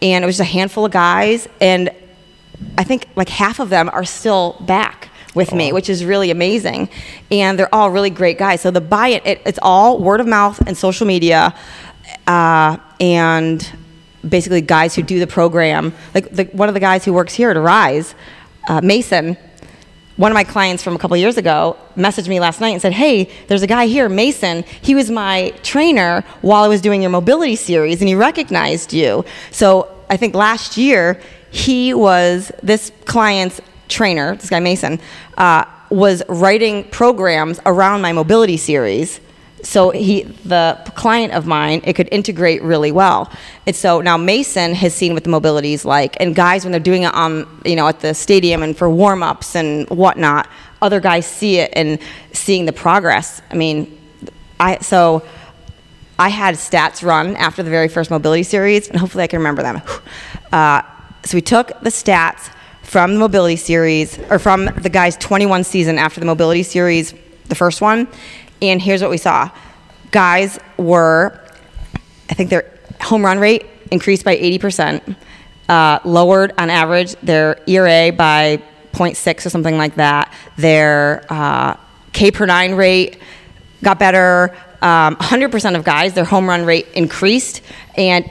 and 0.00 0.22
it 0.22 0.26
was 0.26 0.36
just 0.36 0.48
a 0.48 0.52
handful 0.52 0.84
of 0.84 0.92
guys. 0.92 1.48
And 1.60 1.90
I 2.78 2.84
think 2.84 3.08
like 3.16 3.28
half 3.28 3.58
of 3.58 3.68
them 3.68 3.90
are 3.92 4.04
still 4.04 4.56
back 4.60 5.10
with 5.34 5.52
me, 5.52 5.72
which 5.72 5.88
is 5.90 6.04
really 6.04 6.30
amazing. 6.30 6.88
And 7.30 7.58
they're 7.58 7.74
all 7.74 7.90
really 7.90 8.10
great 8.10 8.38
guys. 8.38 8.60
So 8.60 8.70
the 8.70 8.80
buy 8.80 9.08
it, 9.08 9.26
it 9.26 9.42
it's 9.44 9.58
all 9.60 9.98
word 9.98 10.20
of 10.20 10.26
mouth 10.26 10.60
and 10.66 10.76
social 10.76 11.06
media, 11.06 11.54
uh, 12.26 12.76
and 13.00 13.72
basically 14.26 14.60
guys 14.60 14.94
who 14.94 15.02
do 15.02 15.18
the 15.18 15.26
program. 15.26 15.92
Like 16.14 16.30
the, 16.30 16.44
one 16.44 16.68
of 16.68 16.74
the 16.74 16.80
guys 16.80 17.04
who 17.04 17.12
works 17.12 17.34
here 17.34 17.50
at 17.50 17.56
Arise, 17.56 18.14
uh, 18.68 18.80
Mason. 18.82 19.36
One 20.16 20.30
of 20.30 20.34
my 20.34 20.44
clients 20.44 20.80
from 20.80 20.94
a 20.94 20.98
couple 20.98 21.16
years 21.16 21.36
ago 21.36 21.76
messaged 21.96 22.28
me 22.28 22.38
last 22.38 22.60
night 22.60 22.68
and 22.70 22.80
said, 22.80 22.92
"Hey, 22.92 23.28
there's 23.48 23.62
a 23.62 23.66
guy 23.66 23.86
here, 23.86 24.08
Mason. 24.08 24.62
He 24.80 24.94
was 24.94 25.10
my 25.10 25.52
trainer 25.64 26.22
while 26.40 26.62
I 26.62 26.68
was 26.68 26.80
doing 26.80 27.02
your 27.02 27.10
mobility 27.10 27.56
series, 27.56 28.00
and 28.00 28.08
he 28.08 28.14
recognized 28.14 28.92
you." 28.92 29.24
So 29.50 29.88
I 30.08 30.16
think 30.16 30.36
last 30.36 30.76
year 30.76 31.20
he 31.50 31.92
was 31.94 32.52
this 32.62 32.92
client's 33.06 33.60
trainer. 33.88 34.36
This 34.36 34.50
guy 34.50 34.60
Mason 34.60 35.00
uh, 35.36 35.64
was 35.90 36.22
writing 36.28 36.84
programs 36.90 37.60
around 37.66 38.00
my 38.00 38.12
mobility 38.12 38.56
series. 38.56 39.20
So 39.62 39.90
he 39.90 40.22
the 40.44 40.78
client 40.94 41.32
of 41.32 41.46
mine 41.46 41.80
it 41.84 41.94
could 41.94 42.08
integrate 42.12 42.62
really 42.62 42.92
well. 42.92 43.32
And 43.66 43.74
so 43.74 44.02
now 44.02 44.18
mason 44.18 44.74
has 44.74 44.94
seen 44.94 45.14
what 45.14 45.24
the 45.24 45.30
mobility 45.30 45.72
is 45.72 45.84
like. 45.84 46.16
And 46.20 46.34
guys 46.34 46.64
when 46.64 46.72
they're 46.72 46.80
doing 46.80 47.04
it 47.04 47.14
on 47.14 47.46
you 47.64 47.76
know 47.76 47.88
at 47.88 48.00
the 48.00 48.12
stadium 48.12 48.62
and 48.62 48.76
for 48.76 48.90
warm-ups 48.90 49.56
and 49.56 49.88
whatnot 49.88 50.48
other 50.82 51.00
guys 51.00 51.26
see 51.26 51.58
it 51.58 51.72
and 51.74 51.98
seeing 52.32 52.66
the 52.66 52.72
progress. 52.72 53.40
I 53.50 53.54
mean 53.54 53.98
i 54.60 54.78
so 54.78 55.22
i 56.18 56.28
had 56.28 56.56
stats 56.56 57.02
run 57.02 57.34
after 57.36 57.62
the 57.62 57.70
very 57.70 57.88
first 57.88 58.10
mobility 58.10 58.42
series 58.42 58.88
and 58.88 58.98
hopefully 58.98 59.24
i 59.24 59.26
can 59.26 59.38
remember 59.38 59.62
them. 59.62 59.80
Uh, 60.52 60.82
so 61.24 61.36
we 61.36 61.42
took 61.42 61.68
the 61.80 61.90
stats 61.90 62.48
from 62.94 63.14
the 63.14 63.18
mobility 63.18 63.56
series 63.56 64.20
or 64.30 64.38
from 64.38 64.66
the 64.66 64.88
guy's 64.88 65.16
21 65.16 65.64
season 65.64 65.98
after 65.98 66.20
the 66.20 66.26
mobility 66.26 66.62
series 66.62 67.12
the 67.46 67.54
first 67.56 67.80
one 67.80 68.06
and 68.62 68.80
here's 68.80 69.02
what 69.02 69.10
we 69.10 69.16
saw. 69.16 69.50
Guys 70.12 70.60
were 70.76 71.40
i 72.30 72.34
think 72.34 72.50
their 72.50 72.70
home 73.00 73.24
run 73.24 73.40
rate 73.40 73.66
increased 73.90 74.24
by 74.24 74.36
80% 74.36 75.16
uh, 75.68 75.98
lowered 76.04 76.52
on 76.56 76.70
average 76.70 77.16
their 77.16 77.58
ERA 77.66 78.12
by 78.12 78.62
0.6 78.92 79.44
or 79.44 79.50
something 79.50 79.76
like 79.76 79.96
that. 79.96 80.32
Their 80.56 81.26
uh, 81.28 81.76
k 82.12 82.30
per 82.30 82.46
9 82.46 82.76
rate 82.76 83.18
got 83.82 83.98
better. 83.98 84.56
Um, 84.82 85.16
100% 85.16 85.76
of 85.76 85.82
guys 85.82 86.14
their 86.14 86.24
home 86.24 86.48
run 86.48 86.64
rate 86.64 86.86
increased 86.94 87.60
and 87.96 88.24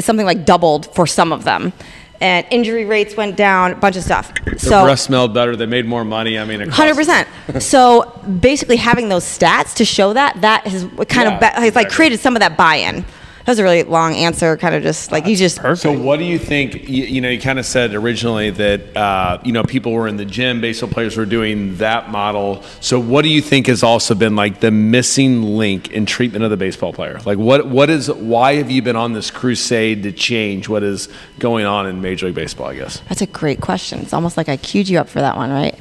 something 0.00 0.26
like 0.26 0.44
doubled 0.44 0.94
for 0.94 1.06
some 1.06 1.32
of 1.32 1.44
them 1.44 1.72
and 2.22 2.46
injury 2.50 2.84
rates 2.84 3.16
went 3.16 3.36
down 3.36 3.72
a 3.72 3.74
bunch 3.74 3.96
of 3.96 4.04
stuff 4.04 4.32
the 4.44 4.58
so 4.58 4.84
breath 4.84 5.00
smelled 5.00 5.34
better? 5.34 5.56
They 5.56 5.66
made 5.66 5.86
more 5.86 6.04
money. 6.04 6.38
I 6.38 6.44
mean, 6.44 6.68
Hundred 6.68 6.94
percent. 6.96 7.28
So 7.60 8.18
basically, 8.40 8.76
having 8.76 9.08
those 9.08 9.24
stats 9.24 9.74
to 9.74 9.84
show 9.84 10.12
that 10.12 10.40
that 10.40 10.66
has 10.66 10.84
kind 11.08 11.28
Yeah, 11.28 11.36
of 11.36 11.42
has 11.62 11.74
like 11.74 11.90
created 11.90 12.20
some 12.20 12.36
of 12.36 12.40
that 12.40 12.56
buy-in. 12.56 13.04
That 13.44 13.52
was 13.52 13.58
a 13.58 13.64
really 13.64 13.82
long 13.82 14.14
answer, 14.14 14.56
kind 14.56 14.74
of 14.74 14.84
just 14.84 15.10
like 15.10 15.26
you 15.26 15.34
just. 15.34 15.58
Perfect. 15.58 15.82
So, 15.82 15.92
what 15.92 16.18
do 16.18 16.24
you 16.24 16.38
think? 16.38 16.88
You, 16.88 17.04
you 17.04 17.20
know, 17.20 17.28
you 17.28 17.40
kind 17.40 17.58
of 17.58 17.66
said 17.66 17.92
originally 17.92 18.50
that 18.50 18.96
uh, 18.96 19.40
you 19.44 19.50
know 19.50 19.64
people 19.64 19.90
were 19.92 20.06
in 20.06 20.16
the 20.16 20.24
gym, 20.24 20.60
baseball 20.60 20.88
players 20.88 21.16
were 21.16 21.26
doing 21.26 21.76
that 21.78 22.08
model. 22.08 22.62
So, 22.80 23.00
what 23.00 23.22
do 23.22 23.28
you 23.28 23.42
think 23.42 23.66
has 23.66 23.82
also 23.82 24.14
been 24.14 24.36
like 24.36 24.60
the 24.60 24.70
missing 24.70 25.42
link 25.42 25.90
in 25.90 26.06
treatment 26.06 26.44
of 26.44 26.50
the 26.50 26.56
baseball 26.56 26.92
player? 26.92 27.18
Like, 27.26 27.38
what 27.38 27.66
what 27.66 27.90
is? 27.90 28.08
Why 28.08 28.54
have 28.54 28.70
you 28.70 28.80
been 28.80 28.96
on 28.96 29.12
this 29.12 29.32
crusade 29.32 30.04
to 30.04 30.12
change 30.12 30.68
what 30.68 30.84
is 30.84 31.08
going 31.40 31.66
on 31.66 31.88
in 31.88 32.00
Major 32.00 32.26
League 32.26 32.36
Baseball? 32.36 32.68
I 32.68 32.76
guess. 32.76 33.00
That's 33.08 33.22
a 33.22 33.26
great 33.26 33.60
question. 33.60 33.98
It's 33.98 34.12
almost 34.12 34.36
like 34.36 34.48
I 34.48 34.56
queued 34.56 34.88
you 34.88 35.00
up 35.00 35.08
for 35.08 35.20
that 35.20 35.36
one, 35.36 35.50
right? 35.50 35.78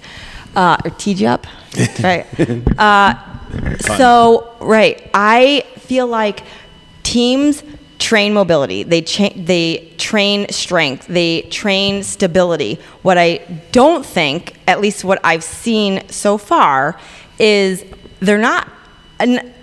Uh, 0.55 0.77
or 0.83 0.89
teed 0.89 1.19
you 1.19 1.27
up, 1.27 1.45
right? 2.03 2.25
Uh, 2.77 3.13
so 3.79 4.55
right, 4.61 5.09
I 5.13 5.65
feel 5.77 6.07
like 6.07 6.43
teams 7.11 7.63
train 7.99 8.33
mobility. 8.33 8.83
They 8.83 9.01
cha- 9.01 9.35
they 9.35 9.93
train 9.97 10.47
strength. 10.49 11.07
They 11.07 11.41
train 11.43 12.03
stability. 12.03 12.79
What 13.03 13.17
I 13.17 13.37
don't 13.71 14.05
think, 14.05 14.55
at 14.67 14.81
least 14.81 15.03
what 15.03 15.19
I've 15.23 15.43
seen 15.43 16.07
so 16.09 16.37
far, 16.37 16.99
is 17.37 17.83
they're 18.19 18.37
not 18.37 18.67
and 19.19 19.53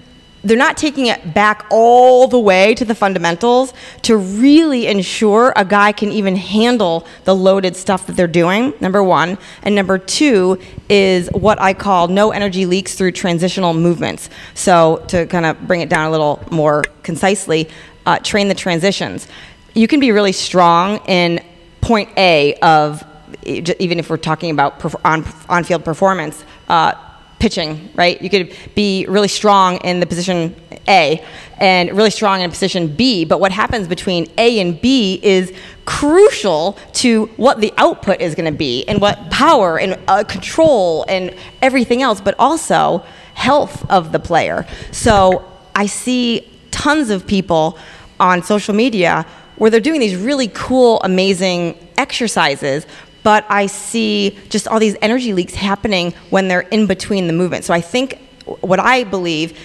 they're 0.48 0.56
not 0.56 0.76
taking 0.76 1.06
it 1.06 1.34
back 1.34 1.66
all 1.70 2.26
the 2.26 2.38
way 2.38 2.74
to 2.74 2.84
the 2.84 2.94
fundamentals 2.94 3.72
to 4.02 4.16
really 4.16 4.86
ensure 4.86 5.52
a 5.56 5.64
guy 5.64 5.92
can 5.92 6.10
even 6.10 6.36
handle 6.36 7.06
the 7.24 7.34
loaded 7.34 7.76
stuff 7.76 8.06
that 8.06 8.16
they're 8.16 8.26
doing, 8.26 8.72
number 8.80 9.02
one. 9.02 9.38
And 9.62 9.74
number 9.74 9.98
two 9.98 10.58
is 10.88 11.28
what 11.32 11.60
I 11.60 11.74
call 11.74 12.08
no 12.08 12.30
energy 12.30 12.66
leaks 12.66 12.94
through 12.94 13.12
transitional 13.12 13.74
movements. 13.74 14.30
So, 14.54 15.04
to 15.08 15.26
kind 15.26 15.46
of 15.46 15.66
bring 15.66 15.80
it 15.80 15.88
down 15.88 16.06
a 16.06 16.10
little 16.10 16.42
more 16.50 16.82
concisely, 17.02 17.68
uh, 18.06 18.18
train 18.20 18.48
the 18.48 18.54
transitions. 18.54 19.28
You 19.74 19.86
can 19.86 20.00
be 20.00 20.12
really 20.12 20.32
strong 20.32 20.98
in 21.06 21.44
point 21.80 22.08
A 22.16 22.54
of, 22.56 23.04
even 23.44 23.98
if 23.98 24.10
we're 24.10 24.16
talking 24.16 24.50
about 24.50 24.82
on, 25.04 25.24
on 25.48 25.64
field 25.64 25.84
performance. 25.84 26.44
Uh, 26.68 26.94
pitching, 27.38 27.90
right? 27.94 28.20
You 28.20 28.30
could 28.30 28.54
be 28.74 29.06
really 29.08 29.28
strong 29.28 29.76
in 29.78 30.00
the 30.00 30.06
position 30.06 30.56
A 30.88 31.24
and 31.58 31.92
really 31.96 32.10
strong 32.10 32.40
in 32.40 32.50
position 32.50 32.94
B, 32.94 33.24
but 33.24 33.40
what 33.40 33.52
happens 33.52 33.88
between 33.88 34.26
A 34.38 34.60
and 34.60 34.80
B 34.80 35.20
is 35.22 35.52
crucial 35.84 36.76
to 36.94 37.26
what 37.36 37.60
the 37.60 37.72
output 37.76 38.20
is 38.20 38.34
going 38.34 38.50
to 38.52 38.56
be 38.56 38.84
and 38.86 39.00
what 39.00 39.30
power 39.30 39.78
and 39.78 39.98
uh, 40.08 40.24
control 40.24 41.04
and 41.08 41.34
everything 41.62 42.02
else, 42.02 42.20
but 42.20 42.34
also 42.38 43.04
health 43.34 43.88
of 43.90 44.12
the 44.12 44.18
player. 44.18 44.66
So 44.90 45.44
I 45.74 45.86
see 45.86 46.48
tons 46.70 47.10
of 47.10 47.26
people 47.26 47.78
on 48.18 48.42
social 48.42 48.74
media 48.74 49.26
where 49.56 49.70
they're 49.70 49.80
doing 49.80 50.00
these 50.00 50.16
really 50.16 50.48
cool, 50.48 51.00
amazing 51.02 51.76
exercises, 51.96 52.86
but 53.22 53.44
I 53.48 53.66
see 53.66 54.38
just 54.48 54.68
all 54.68 54.78
these 54.78 54.96
energy 55.02 55.32
leaks 55.32 55.54
happening 55.54 56.12
when 56.30 56.48
they're 56.48 56.60
in 56.60 56.86
between 56.86 57.26
the 57.26 57.32
movement. 57.32 57.64
So 57.64 57.74
I 57.74 57.80
think 57.80 58.18
what 58.60 58.80
I 58.80 59.04
believe 59.04 59.58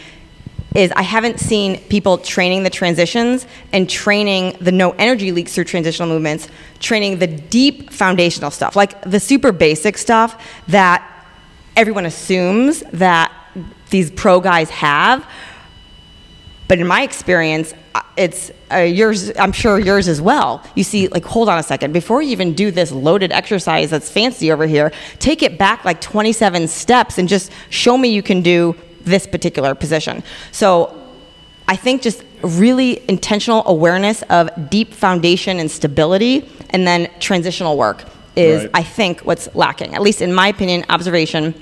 is 0.75 0.91
I 0.95 1.03
haven't 1.03 1.39
seen 1.39 1.79
people 1.81 2.17
training 2.17 2.63
the 2.63 2.69
transitions 2.69 3.45
and 3.71 3.89
training 3.89 4.57
the 4.59 4.71
no 4.71 4.91
energy 4.91 5.31
leaks 5.31 5.53
through 5.53 5.65
transitional 5.65 6.09
movements, 6.09 6.47
training 6.79 7.19
the 7.19 7.27
deep 7.27 7.91
foundational 7.91 8.49
stuff, 8.49 8.75
like 8.75 8.99
the 9.03 9.19
super 9.19 9.51
basic 9.51 9.97
stuff 9.97 10.43
that 10.67 11.07
everyone 11.75 12.05
assumes 12.05 12.81
that 12.91 13.31
these 13.91 14.09
pro 14.11 14.39
guys 14.39 14.69
have. 14.71 15.27
But 16.67 16.79
in 16.79 16.87
my 16.87 17.03
experience, 17.03 17.73
it's 18.15 18.51
uh, 18.71 18.77
yours 18.77 19.31
i'm 19.37 19.51
sure 19.51 19.79
yours 19.79 20.07
as 20.07 20.21
well. 20.21 20.63
You 20.75 20.83
see 20.83 21.07
like 21.07 21.25
hold 21.25 21.49
on 21.49 21.57
a 21.57 21.63
second. 21.63 21.93
Before 21.93 22.21
you 22.21 22.29
even 22.29 22.53
do 22.53 22.71
this 22.71 22.91
loaded 22.91 23.31
exercise 23.31 23.89
that's 23.89 24.09
fancy 24.09 24.51
over 24.51 24.67
here 24.67 24.91
take 25.19 25.41
it 25.41 25.57
back 25.57 25.83
like 25.85 25.99
27 26.01 26.67
steps 26.67 27.17
and 27.17 27.27
just 27.27 27.51
show 27.69 27.97
me 27.97 28.09
you 28.09 28.23
can 28.23 28.41
do 28.41 28.75
this 29.01 29.25
particular 29.27 29.75
position. 29.75 30.23
So 30.51 30.99
i 31.67 31.75
think 31.75 32.01
just 32.01 32.23
really 32.43 33.01
intentional 33.09 33.63
awareness 33.67 34.21
of 34.23 34.49
deep 34.69 34.93
foundation 34.93 35.59
and 35.59 35.71
stability 35.71 36.49
and 36.71 36.85
then 36.85 37.09
transitional 37.19 37.77
work 37.77 38.03
is 38.35 38.63
right. 38.63 38.71
i 38.73 38.83
think 38.83 39.21
what's 39.21 39.47
lacking 39.55 39.95
at 39.95 40.01
least 40.01 40.21
in 40.21 40.33
my 40.33 40.47
opinion 40.49 40.85
observation. 40.89 41.53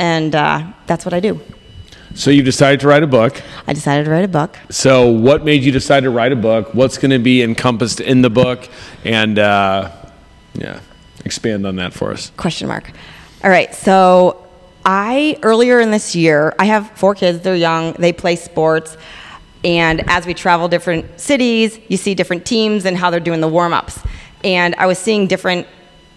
And 0.00 0.34
uh, 0.34 0.72
that's 0.86 1.04
what 1.04 1.14
i 1.14 1.20
do 1.20 1.40
so 2.18 2.32
you 2.32 2.42
decided 2.42 2.80
to 2.80 2.88
write 2.88 3.04
a 3.04 3.06
book. 3.06 3.40
I 3.68 3.72
decided 3.72 4.06
to 4.06 4.10
write 4.10 4.24
a 4.24 4.28
book. 4.28 4.58
So 4.70 5.08
what 5.08 5.44
made 5.44 5.62
you 5.62 5.70
decide 5.70 6.00
to 6.00 6.10
write 6.10 6.32
a 6.32 6.36
book? 6.36 6.74
What's 6.74 6.98
going 6.98 7.12
to 7.12 7.20
be 7.20 7.44
encompassed 7.44 8.00
in 8.00 8.22
the 8.22 8.28
book? 8.28 8.68
And 9.04 9.38
uh, 9.38 9.92
yeah, 10.54 10.80
expand 11.24 11.64
on 11.64 11.76
that 11.76 11.92
for 11.92 12.10
us. 12.10 12.32
Question 12.36 12.66
mark. 12.66 12.90
All 13.44 13.50
right. 13.50 13.72
So 13.72 14.44
I 14.84 15.38
earlier 15.44 15.78
in 15.78 15.92
this 15.92 16.16
year, 16.16 16.56
I 16.58 16.64
have 16.64 16.90
four 16.98 17.14
kids. 17.14 17.40
They're 17.40 17.54
young. 17.54 17.92
They 17.92 18.12
play 18.12 18.34
sports. 18.34 18.96
And 19.62 20.02
as 20.10 20.26
we 20.26 20.34
travel 20.34 20.66
different 20.66 21.20
cities, 21.20 21.78
you 21.86 21.96
see 21.96 22.16
different 22.16 22.44
teams 22.44 22.84
and 22.84 22.96
how 22.96 23.10
they're 23.10 23.20
doing 23.20 23.40
the 23.40 23.48
warm 23.48 23.72
ups. 23.72 24.00
And 24.42 24.74
I 24.74 24.86
was 24.86 24.98
seeing 24.98 25.28
different 25.28 25.68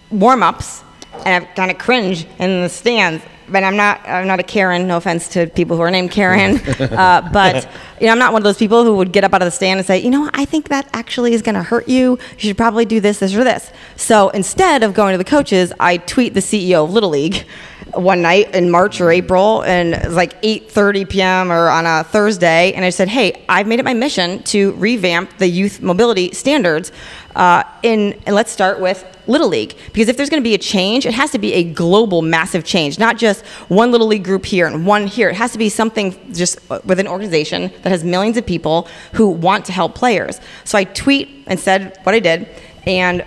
warm 0.09 0.41
ups, 0.41 0.83
and 1.25 1.43
I 1.43 1.47
kind 1.53 1.69
of 1.69 1.77
cringe 1.77 2.25
in 2.39 2.63
the 2.63 2.69
stands 2.69 3.23
but 3.51 3.63
I'm 3.63 3.75
not 3.75 4.01
I'm 4.07 4.27
not 4.27 4.39
a 4.39 4.43
Karen. 4.43 4.87
No 4.87 4.97
offense 4.97 5.27
to 5.29 5.47
people 5.47 5.75
who 5.75 5.81
are 5.83 5.91
named 5.91 6.11
Karen, 6.11 6.57
uh, 6.79 7.29
but 7.31 7.69
you 7.99 8.07
know 8.07 8.11
I'm 8.11 8.19
not 8.19 8.33
one 8.33 8.41
of 8.41 8.43
those 8.43 8.57
people 8.57 8.83
who 8.83 8.95
would 8.97 9.11
get 9.11 9.23
up 9.23 9.33
out 9.33 9.41
of 9.41 9.45
the 9.45 9.51
stand 9.51 9.79
and 9.79 9.85
say, 9.85 9.99
you 9.99 10.09
know, 10.09 10.29
I 10.33 10.45
think 10.45 10.69
that 10.69 10.89
actually 10.93 11.33
is 11.33 11.41
going 11.41 11.55
to 11.55 11.63
hurt 11.63 11.87
you. 11.87 12.11
You 12.11 12.39
should 12.39 12.57
probably 12.57 12.85
do 12.85 12.99
this, 12.99 13.19
this, 13.19 13.35
or 13.35 13.43
this. 13.43 13.71
So 13.95 14.29
instead 14.29 14.83
of 14.83 14.93
going 14.93 15.13
to 15.13 15.17
the 15.17 15.23
coaches, 15.23 15.73
I 15.79 15.97
tweet 15.97 16.33
the 16.33 16.39
CEO 16.39 16.83
of 16.83 16.91
Little 16.91 17.09
League 17.09 17.45
one 17.93 18.21
night 18.21 18.53
in 18.55 18.69
March 18.69 19.01
or 19.01 19.11
April, 19.11 19.63
and 19.63 19.93
it 19.93 20.05
was 20.05 20.15
like 20.15 20.41
8:30 20.41 21.09
p.m. 21.09 21.51
or 21.51 21.69
on 21.69 21.85
a 21.85 22.03
Thursday, 22.03 22.73
and 22.73 22.85
I 22.85 22.89
said, 22.89 23.07
"Hey, 23.07 23.43
I've 23.49 23.67
made 23.67 23.79
it 23.79 23.85
my 23.85 23.93
mission 23.93 24.43
to 24.43 24.71
revamp 24.73 25.37
the 25.37 25.47
youth 25.47 25.81
mobility 25.81 26.31
standards." 26.33 26.91
Uh, 27.35 27.63
in 27.83 28.13
and 28.25 28.35
let's 28.35 28.51
start 28.51 28.79
with 28.79 29.05
Little 29.27 29.47
League 29.47 29.75
because 29.93 30.09
if 30.09 30.17
there's 30.17 30.29
going 30.29 30.41
to 30.41 30.47
be 30.47 30.53
a 30.53 30.59
change, 30.59 31.05
it 31.05 31.13
has 31.13 31.31
to 31.31 31.39
be 31.39 31.53
a 31.53 31.63
global, 31.63 32.21
massive 32.21 32.63
change, 32.65 32.99
not 32.99 33.17
just 33.17 33.45
one 33.69 33.91
Little 33.91 34.07
League 34.07 34.23
group 34.23 34.45
here 34.45 34.67
and 34.67 34.85
one 34.85 35.07
here. 35.07 35.29
It 35.29 35.35
has 35.35 35.51
to 35.53 35.57
be 35.57 35.69
something 35.69 36.33
just 36.33 36.59
with 36.85 36.99
an 36.99 37.07
organization 37.07 37.71
that 37.83 37.89
has 37.89 38.03
millions 38.03 38.37
of 38.37 38.45
people 38.45 38.87
who 39.13 39.29
want 39.29 39.65
to 39.65 39.71
help 39.71 39.95
players. 39.95 40.39
So 40.65 40.77
I 40.77 40.83
tweet 40.83 41.29
and 41.47 41.59
said 41.59 41.97
what 42.03 42.13
I 42.15 42.19
did, 42.19 42.47
and 42.85 43.25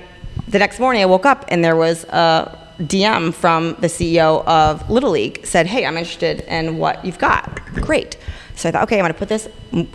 the 0.49 0.59
next 0.59 0.79
morning 0.79 1.03
I 1.03 1.07
woke 1.07 1.27
up 1.27 1.45
and 1.49 1.65
there 1.65 1.77
was 1.77 2.05
a 2.05 2.59
DM 2.81 3.33
from 3.33 3.77
the 3.79 3.87
CEO 3.87 4.45
of 4.47 4.91
Little 4.91 5.11
League 5.11 5.47
said, 5.47 5.67
"Hey, 5.67 5.87
I'm 5.87 5.97
interested 5.97 6.41
in 6.41 6.79
what 6.79 7.05
you've 7.05 7.19
got." 7.19 7.65
Great. 7.75 8.17
So 8.57 8.69
I 8.69 8.73
thought, 8.73 8.85
okay, 8.85 8.97
I'm 8.97 9.03
going 9.03 9.13
to 9.13 9.19
put 9.19 9.29
this 9.29 9.49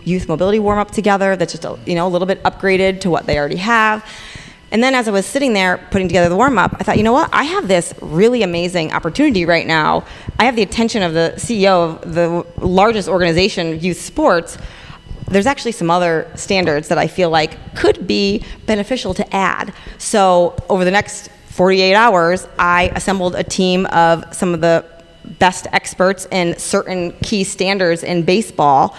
youth 0.04 0.28
mobility 0.28 0.58
warm 0.58 0.78
up 0.78 0.90
together. 0.90 1.36
That's 1.36 1.52
just 1.52 1.64
a, 1.64 1.78
you 1.86 1.94
know 1.94 2.06
a 2.06 2.10
little 2.10 2.26
bit 2.26 2.42
upgraded 2.42 3.00
to 3.02 3.10
what 3.10 3.26
they 3.26 3.38
already 3.38 3.56
have. 3.56 4.04
And 4.72 4.82
then 4.82 4.94
as 4.94 5.08
I 5.08 5.10
was 5.10 5.26
sitting 5.26 5.52
there 5.52 5.78
putting 5.90 6.06
together 6.06 6.28
the 6.28 6.36
warm 6.36 6.56
up, 6.56 6.76
I 6.78 6.84
thought, 6.84 6.96
you 6.96 7.02
know 7.02 7.12
what? 7.12 7.30
I 7.32 7.42
have 7.42 7.66
this 7.66 7.92
really 8.00 8.42
amazing 8.42 8.92
opportunity 8.92 9.44
right 9.44 9.66
now. 9.66 10.04
I 10.38 10.44
have 10.44 10.54
the 10.54 10.62
attention 10.62 11.02
of 11.02 11.12
the 11.12 11.32
CEO 11.36 12.00
of 12.02 12.14
the 12.14 12.46
largest 12.64 13.08
organization, 13.08 13.80
youth 13.80 14.00
sports. 14.00 14.58
There's 15.26 15.46
actually 15.46 15.72
some 15.72 15.90
other 15.90 16.30
standards 16.36 16.88
that 16.88 16.98
I 16.98 17.08
feel 17.08 17.30
like 17.30 17.74
could 17.74 18.06
be 18.06 18.44
beneficial 18.66 19.12
to 19.14 19.34
add. 19.34 19.74
So 19.98 20.56
over 20.68 20.84
the 20.84 20.90
next 20.90 21.30
48 21.48 21.94
hours, 21.94 22.46
I 22.58 22.92
assembled 22.94 23.34
a 23.34 23.42
team 23.42 23.86
of 23.86 24.32
some 24.34 24.54
of 24.54 24.60
the 24.60 24.84
best 25.24 25.66
experts 25.72 26.26
in 26.30 26.58
certain 26.58 27.12
key 27.22 27.44
standards 27.44 28.02
in 28.02 28.24
baseball 28.24 28.96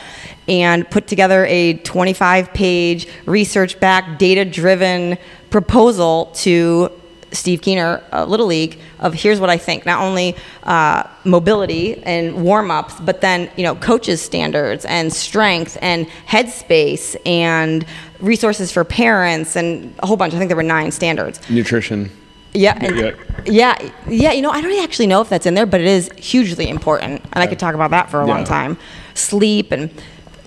and 0.47 0.89
put 0.89 1.07
together 1.07 1.45
a 1.45 1.73
25 1.79 2.53
page 2.53 3.07
research 3.25 3.79
backed 3.79 4.19
data 4.19 4.45
driven 4.45 5.17
proposal 5.49 6.27
to 6.33 6.91
Steve 7.31 7.61
Keener, 7.61 8.03
uh, 8.11 8.25
Little 8.25 8.47
League, 8.47 8.79
of 8.99 9.13
here's 9.13 9.39
what 9.39 9.49
I 9.49 9.57
think. 9.57 9.85
Not 9.85 10.01
only 10.01 10.35
uh, 10.63 11.03
mobility 11.23 12.01
and 12.03 12.43
warm 12.43 12.71
ups, 12.71 12.99
but 12.99 13.21
then 13.21 13.49
you 13.55 13.63
know 13.63 13.75
coaches 13.75 14.21
standards 14.21 14.85
and 14.85 15.11
strength 15.11 15.77
and 15.81 16.07
headspace 16.27 17.15
and 17.25 17.85
resources 18.19 18.71
for 18.71 18.83
parents 18.83 19.55
and 19.55 19.95
a 19.99 20.07
whole 20.07 20.17
bunch. 20.17 20.33
I 20.33 20.37
think 20.37 20.49
there 20.49 20.57
were 20.57 20.63
nine 20.63 20.91
standards. 20.91 21.39
Nutrition. 21.49 22.11
Yeah, 22.53 22.77
and, 22.81 23.15
yeah, 23.45 23.91
yeah. 24.07 24.31
You 24.31 24.41
know, 24.41 24.49
I 24.49 24.61
don't 24.61 24.83
actually 24.83 25.07
know 25.07 25.21
if 25.21 25.29
that's 25.29 25.45
in 25.45 25.53
there, 25.53 25.65
but 25.65 25.79
it 25.79 25.87
is 25.87 26.09
hugely 26.17 26.67
important, 26.67 27.21
and 27.31 27.43
I 27.43 27.47
could 27.47 27.59
talk 27.59 27.75
about 27.75 27.91
that 27.91 28.09
for 28.09 28.21
a 28.21 28.27
yeah. 28.27 28.33
long 28.33 28.43
time. 28.43 28.77
Sleep, 29.13 29.71
and 29.71 29.89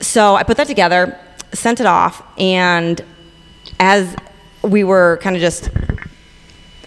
so 0.01 0.35
I 0.37 0.43
put 0.43 0.59
that 0.59 0.67
together, 0.67 1.19
sent 1.53 1.81
it 1.81 1.87
off, 1.87 2.23
and 2.39 3.03
as 3.81 4.15
we 4.63 4.85
were 4.85 5.19
kind 5.23 5.35
of 5.35 5.41
just 5.41 5.71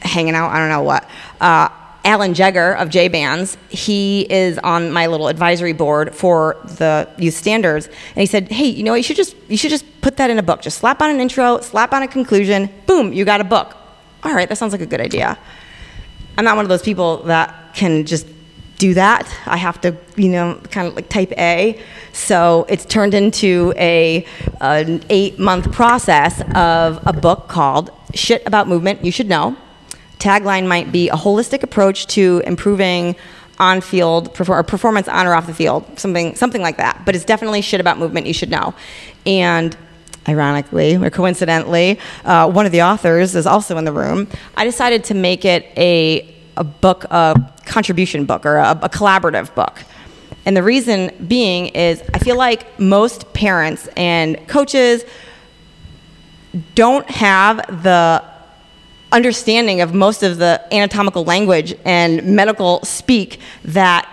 hanging 0.01 0.35
out, 0.35 0.51
I 0.51 0.59
don't 0.59 0.69
know 0.69 0.83
what. 0.83 1.09
Uh, 1.41 1.69
Alan 2.05 2.33
Jaeger 2.33 2.73
of 2.73 2.89
J 2.89 3.09
Bands, 3.09 3.57
he 3.67 4.21
is 4.29 4.57
on 4.59 4.91
my 4.91 5.07
little 5.07 5.27
advisory 5.27 5.73
board 5.73 6.15
for 6.15 6.57
the 6.63 7.09
youth 7.17 7.33
standards, 7.33 7.87
and 7.87 8.17
he 8.17 8.25
said, 8.25 8.49
"Hey, 8.49 8.67
you 8.67 8.83
know, 8.83 8.91
what? 8.91 8.97
you 8.97 9.03
should 9.03 9.17
just 9.17 9.35
you 9.49 9.57
should 9.57 9.71
just 9.71 9.85
put 10.01 10.15
that 10.17 10.29
in 10.29 10.37
a 10.37 10.43
book. 10.43 10.61
Just 10.61 10.77
slap 10.77 11.01
on 11.01 11.09
an 11.09 11.19
intro, 11.19 11.59
slap 11.59 11.91
on 11.91 12.03
a 12.03 12.07
conclusion, 12.07 12.69
boom, 12.85 13.13
you 13.13 13.25
got 13.25 13.41
a 13.41 13.43
book." 13.43 13.75
All 14.23 14.33
right, 14.33 14.49
that 14.49 14.57
sounds 14.57 14.71
like 14.71 14.81
a 14.81 14.85
good 14.85 15.01
idea. 15.01 15.37
I'm 16.37 16.45
not 16.45 16.55
one 16.55 16.65
of 16.65 16.69
those 16.69 16.83
people 16.83 17.23
that 17.23 17.73
can 17.73 18.05
just 18.05 18.27
do 18.77 18.93
that. 18.93 19.27
I 19.45 19.57
have 19.57 19.81
to, 19.81 19.95
you 20.15 20.29
know, 20.29 20.59
kind 20.71 20.87
of 20.87 20.95
like 20.95 21.09
type 21.09 21.31
A. 21.37 21.81
So 22.13 22.65
it's 22.69 22.85
turned 22.85 23.13
into 23.13 23.73
a 23.77 24.25
an 24.61 25.03
eight 25.09 25.39
month 25.39 25.71
process 25.71 26.41
of 26.55 26.99
a 27.05 27.13
book 27.13 27.47
called 27.47 27.91
"Shit 28.13 28.43
About 28.45 28.67
Movement 28.67 29.03
You 29.03 29.11
Should 29.11 29.29
Know." 29.29 29.55
Tagline 30.19 30.67
might 30.67 30.91
be 30.91 31.09
a 31.09 31.15
holistic 31.15 31.63
approach 31.63 32.07
to 32.07 32.41
improving 32.45 33.15
on-field 33.59 34.33
perfor- 34.35 34.65
performance 34.65 35.07
on 35.07 35.25
or 35.25 35.33
off 35.33 35.47
the 35.47 35.53
field, 35.53 35.83
something 35.97 36.35
something 36.35 36.61
like 36.61 36.77
that. 36.77 37.01
But 37.05 37.15
it's 37.15 37.25
definitely 37.25 37.61
shit 37.61 37.79
about 37.79 37.97
movement 37.97 38.27
you 38.27 38.33
should 38.33 38.49
know, 38.49 38.73
and 39.25 39.75
ironically 40.27 40.95
or 40.95 41.09
coincidentally, 41.09 41.99
uh, 42.25 42.49
one 42.49 42.65
of 42.65 42.71
the 42.71 42.81
authors 42.81 43.35
is 43.35 43.45
also 43.45 43.77
in 43.77 43.85
the 43.85 43.91
room. 43.91 44.27
I 44.55 44.65
decided 44.65 45.03
to 45.05 45.13
make 45.13 45.45
it 45.45 45.65
a, 45.77 46.35
a 46.57 46.63
book, 46.63 47.05
a 47.05 47.53
contribution 47.65 48.25
book, 48.25 48.45
or 48.45 48.57
a, 48.57 48.71
a 48.83 48.89
collaborative 48.89 49.53
book. 49.55 49.83
And 50.45 50.55
the 50.55 50.63
reason 50.63 51.11
being 51.27 51.67
is 51.67 52.01
I 52.13 52.19
feel 52.19 52.37
like 52.37 52.79
most 52.79 53.33
parents 53.33 53.87
and 53.97 54.47
coaches 54.47 55.03
don't 56.73 57.09
have 57.09 57.57
the 57.83 58.23
understanding 59.11 59.81
of 59.81 59.93
most 59.93 60.23
of 60.23 60.37
the 60.37 60.61
anatomical 60.71 61.23
language 61.23 61.75
and 61.85 62.23
medical 62.35 62.83
speak 62.83 63.39
that 63.63 64.09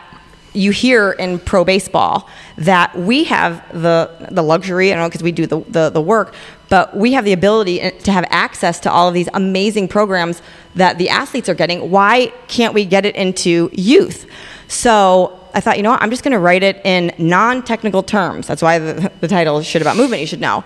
you 0.55 0.71
hear 0.71 1.13
in 1.13 1.39
pro 1.39 1.65
baseball 1.65 2.29
that 2.57 2.97
we 2.97 3.25
have 3.25 3.63
the 3.73 4.29
the 4.31 4.43
luxury, 4.43 4.93
I 4.93 4.95
don't 4.95 5.05
know 5.05 5.09
because 5.09 5.23
we 5.23 5.33
do 5.33 5.47
the, 5.47 5.61
the, 5.61 5.91
the 5.91 6.01
work, 6.01 6.35
but 6.69 6.97
we 6.97 7.13
have 7.13 7.25
the 7.25 7.33
ability 7.33 7.81
eh, 7.81 7.91
to 7.91 8.13
have 8.13 8.25
access 8.31 8.81
to 8.81 8.91
all 8.91 9.09
of 9.09 9.15
these 9.15 9.29
amazing 9.35 9.89
programs 9.89 10.41
that 10.75 10.99
the 10.99 11.09
athletes 11.09 11.49
are 11.49 11.55
getting. 11.55 11.91
Why 11.91 12.33
can't 12.49 12.73
we 12.73 12.85
get 12.85 13.05
it 13.05 13.17
into 13.17 13.69
youth? 13.73 14.27
So 14.69 15.39
I 15.55 15.61
thought, 15.61 15.77
you 15.77 15.83
know 15.83 15.91
what, 15.91 16.03
I'm 16.03 16.11
just 16.11 16.25
going 16.25 16.33
to 16.33 16.39
write 16.39 16.63
it 16.63 16.81
in 16.85 17.13
non 17.19 17.63
technical 17.63 18.03
terms. 18.03 18.47
That's 18.47 18.63
why 18.63 18.79
the, 18.79 19.13
the 19.21 19.29
title 19.29 19.59
is 19.59 19.67
Shit 19.67 19.83
About 19.83 19.97
Movement, 19.97 20.21
you 20.21 20.27
should 20.27 20.41
know. 20.41 20.65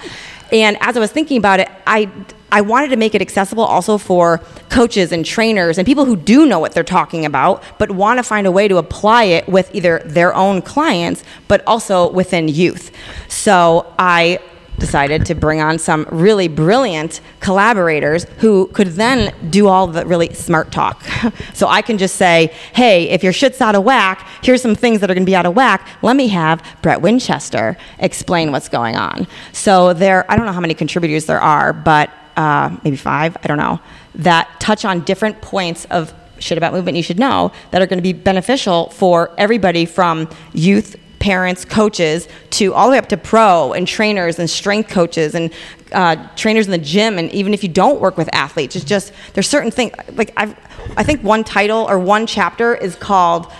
And 0.52 0.76
as 0.80 0.96
I 0.96 1.00
was 1.00 1.12
thinking 1.12 1.36
about 1.36 1.60
it, 1.60 1.68
I 1.86 2.10
I 2.50 2.62
wanted 2.62 2.88
to 2.88 2.96
make 2.96 3.14
it 3.14 3.20
accessible 3.20 3.64
also 3.64 3.98
for 3.98 4.38
coaches 4.70 5.12
and 5.12 5.24
trainers 5.24 5.76
and 5.76 5.84
people 5.84 6.06
who 6.06 6.16
do 6.16 6.46
know 6.46 6.58
what 6.58 6.72
they're 6.72 6.82
talking 6.82 7.26
about, 7.26 7.62
but 7.78 7.90
want 7.90 8.18
to 8.18 8.22
find 8.22 8.46
a 8.46 8.50
way 8.50 8.68
to 8.68 8.78
apply 8.78 9.24
it 9.24 9.46
with 9.48 9.74
either 9.74 10.00
their 10.06 10.34
own 10.34 10.62
clients, 10.62 11.24
but 11.46 11.62
also 11.66 12.10
within 12.10 12.48
youth. 12.48 12.90
So 13.28 13.92
I 13.98 14.40
decided 14.78 15.26
to 15.26 15.34
bring 15.34 15.60
on 15.60 15.78
some 15.78 16.06
really 16.10 16.48
brilliant 16.48 17.20
collaborators 17.40 18.24
who 18.38 18.66
could 18.68 18.88
then 18.88 19.34
do 19.50 19.68
all 19.68 19.86
the 19.86 20.04
really 20.06 20.32
smart 20.34 20.72
talk. 20.72 21.02
so 21.54 21.66
I 21.66 21.82
can 21.82 21.98
just 21.98 22.16
say, 22.16 22.52
hey, 22.72 23.08
if 23.10 23.22
your 23.22 23.32
shit's 23.32 23.60
out 23.60 23.74
of 23.74 23.84
whack, 23.84 24.26
here's 24.42 24.62
some 24.62 24.74
things 24.74 25.00
that 25.00 25.10
are 25.10 25.14
going 25.14 25.24
to 25.24 25.30
be 25.30 25.36
out 25.36 25.46
of 25.46 25.54
whack. 25.54 25.86
Let 26.02 26.16
me 26.16 26.28
have 26.28 26.64
Brett 26.82 27.00
Winchester 27.02 27.76
explain 27.98 28.52
what's 28.52 28.68
going 28.68 28.96
on. 28.96 29.26
So 29.52 29.92
there, 29.92 30.30
I 30.30 30.36
don't 30.36 30.46
know 30.46 30.52
how 30.52 30.60
many 30.60 30.74
contributors 30.74 31.26
there 31.26 31.40
are, 31.40 31.72
but 31.72 32.10
uh, 32.36 32.76
maybe 32.84 32.96
five, 32.96 33.36
I 33.42 33.48
don't 33.48 33.58
know, 33.58 33.80
that 34.14 34.48
touch 34.60 34.84
on 34.84 35.00
different 35.00 35.40
points 35.42 35.84
of 35.86 36.14
shit 36.38 36.56
about 36.56 36.72
movement 36.72 36.96
you 36.96 37.02
should 37.02 37.18
know 37.18 37.50
that 37.72 37.82
are 37.82 37.86
going 37.86 37.98
to 37.98 38.02
be 38.02 38.12
beneficial 38.12 38.90
for 38.90 39.34
everybody 39.38 39.84
from 39.84 40.28
youth 40.52 40.94
parents, 41.18 41.64
coaches, 41.64 42.28
to 42.50 42.74
all 42.74 42.86
the 42.86 42.92
way 42.92 42.98
up 42.98 43.08
to 43.08 43.16
pro 43.16 43.72
and 43.72 43.86
trainers 43.86 44.38
and 44.38 44.48
strength 44.48 44.90
coaches 44.90 45.34
and 45.34 45.52
uh, 45.92 46.16
trainers 46.36 46.66
in 46.66 46.72
the 46.72 46.78
gym. 46.78 47.18
And 47.18 47.30
even 47.32 47.54
if 47.54 47.62
you 47.62 47.68
don't 47.68 48.00
work 48.00 48.16
with 48.16 48.28
athletes, 48.34 48.76
it's 48.76 48.84
just 48.84 49.12
there's 49.34 49.48
certain 49.48 49.70
things. 49.70 49.94
Like 50.12 50.32
I've, 50.36 50.56
I 50.96 51.02
think 51.02 51.22
one 51.22 51.44
title 51.44 51.86
or 51.88 51.98
one 51.98 52.26
chapter 52.26 52.74
is 52.74 52.94
called 52.96 53.50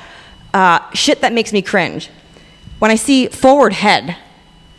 uh, 0.55 0.81
"Shit 0.93 1.21
That 1.21 1.33
Makes 1.33 1.53
Me 1.53 1.63
Cringe." 1.63 2.11
When 2.79 2.91
I 2.91 2.97
see 2.97 3.27
forward 3.29 3.73
head, 3.73 4.17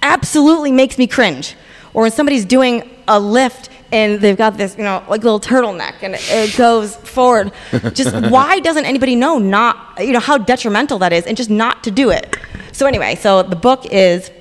absolutely 0.01 0.71
makes 0.71 0.97
me 0.97 1.07
cringe. 1.07 1.55
Or 1.93 2.03
when 2.03 2.11
somebody's 2.11 2.45
doing 2.45 2.89
a 3.07 3.19
lift 3.19 3.69
and 3.91 4.21
they've 4.21 4.37
got 4.37 4.55
this, 4.55 4.77
you 4.77 4.83
know, 4.83 5.03
like 5.09 5.23
little 5.23 5.39
turtleneck, 5.39 6.03
and 6.03 6.13
it, 6.13 6.21
it 6.29 6.57
goes 6.57 6.95
forward. 6.95 7.51
Just 7.93 8.15
why 8.31 8.59
doesn't 8.59 8.85
anybody 8.85 9.15
know 9.15 9.39
not, 9.39 9.97
you 9.99 10.11
know, 10.11 10.19
how 10.19 10.37
detrimental 10.37 10.99
that 10.99 11.11
is, 11.11 11.25
and 11.25 11.35
just 11.35 11.49
not 11.49 11.83
to 11.83 11.91
do 11.91 12.09
it? 12.11 12.37
So 12.79 12.85
anyway, 12.85 13.15
so 13.15 13.43
the 13.43 13.57
book 13.57 13.85
is 13.87 14.31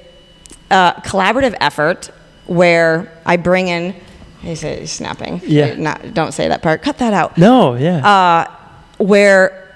a 0.70 0.94
collaborative 1.04 1.56
effort 1.60 2.12
where 2.46 3.12
I 3.26 3.36
bring 3.36 3.66
in. 3.66 3.96
He 4.42 4.54
said 4.54 4.88
snapping. 4.88 5.40
Yeah. 5.44 5.74
Not, 5.74 6.14
don't 6.14 6.30
say 6.30 6.46
that 6.46 6.62
part. 6.62 6.80
Cut 6.80 6.98
that 6.98 7.12
out. 7.12 7.36
No, 7.36 7.74
yeah. 7.74 7.96
Uh, 8.06 8.48
where 8.98 9.74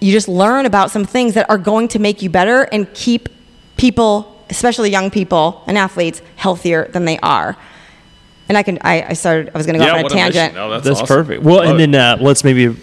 you 0.00 0.10
just 0.10 0.26
learn 0.26 0.66
about 0.66 0.90
some 0.90 1.04
things 1.04 1.34
that 1.34 1.48
are 1.48 1.58
going 1.58 1.86
to 1.94 2.00
make 2.00 2.22
you 2.22 2.28
better 2.28 2.64
and 2.72 2.92
keep 2.92 3.28
people, 3.76 4.44
especially 4.50 4.90
young 4.90 5.08
people 5.08 5.62
and 5.68 5.78
athletes, 5.78 6.22
healthier 6.34 6.88
than 6.88 7.04
they 7.04 7.20
are. 7.20 7.56
And 8.48 8.58
I 8.58 8.64
can, 8.64 8.78
I, 8.80 9.10
I 9.10 9.12
started, 9.12 9.50
I 9.54 9.56
was 9.56 9.64
going 9.64 9.78
to 9.78 9.78
go 9.78 9.84
Yeah, 9.86 9.92
on 9.92 10.00
a 10.00 10.02
what 10.02 10.10
a 10.12 10.14
tangent. 10.16 10.54
No, 10.56 10.70
that's 10.70 10.84
That's 10.84 11.02
awesome. 11.02 11.06
perfect. 11.18 11.44
Well, 11.44 11.58
Love 11.58 11.66
and 11.66 11.80
it. 11.80 11.92
then 11.92 12.18
uh, 12.18 12.20
let's 12.20 12.42
maybe 12.42 12.74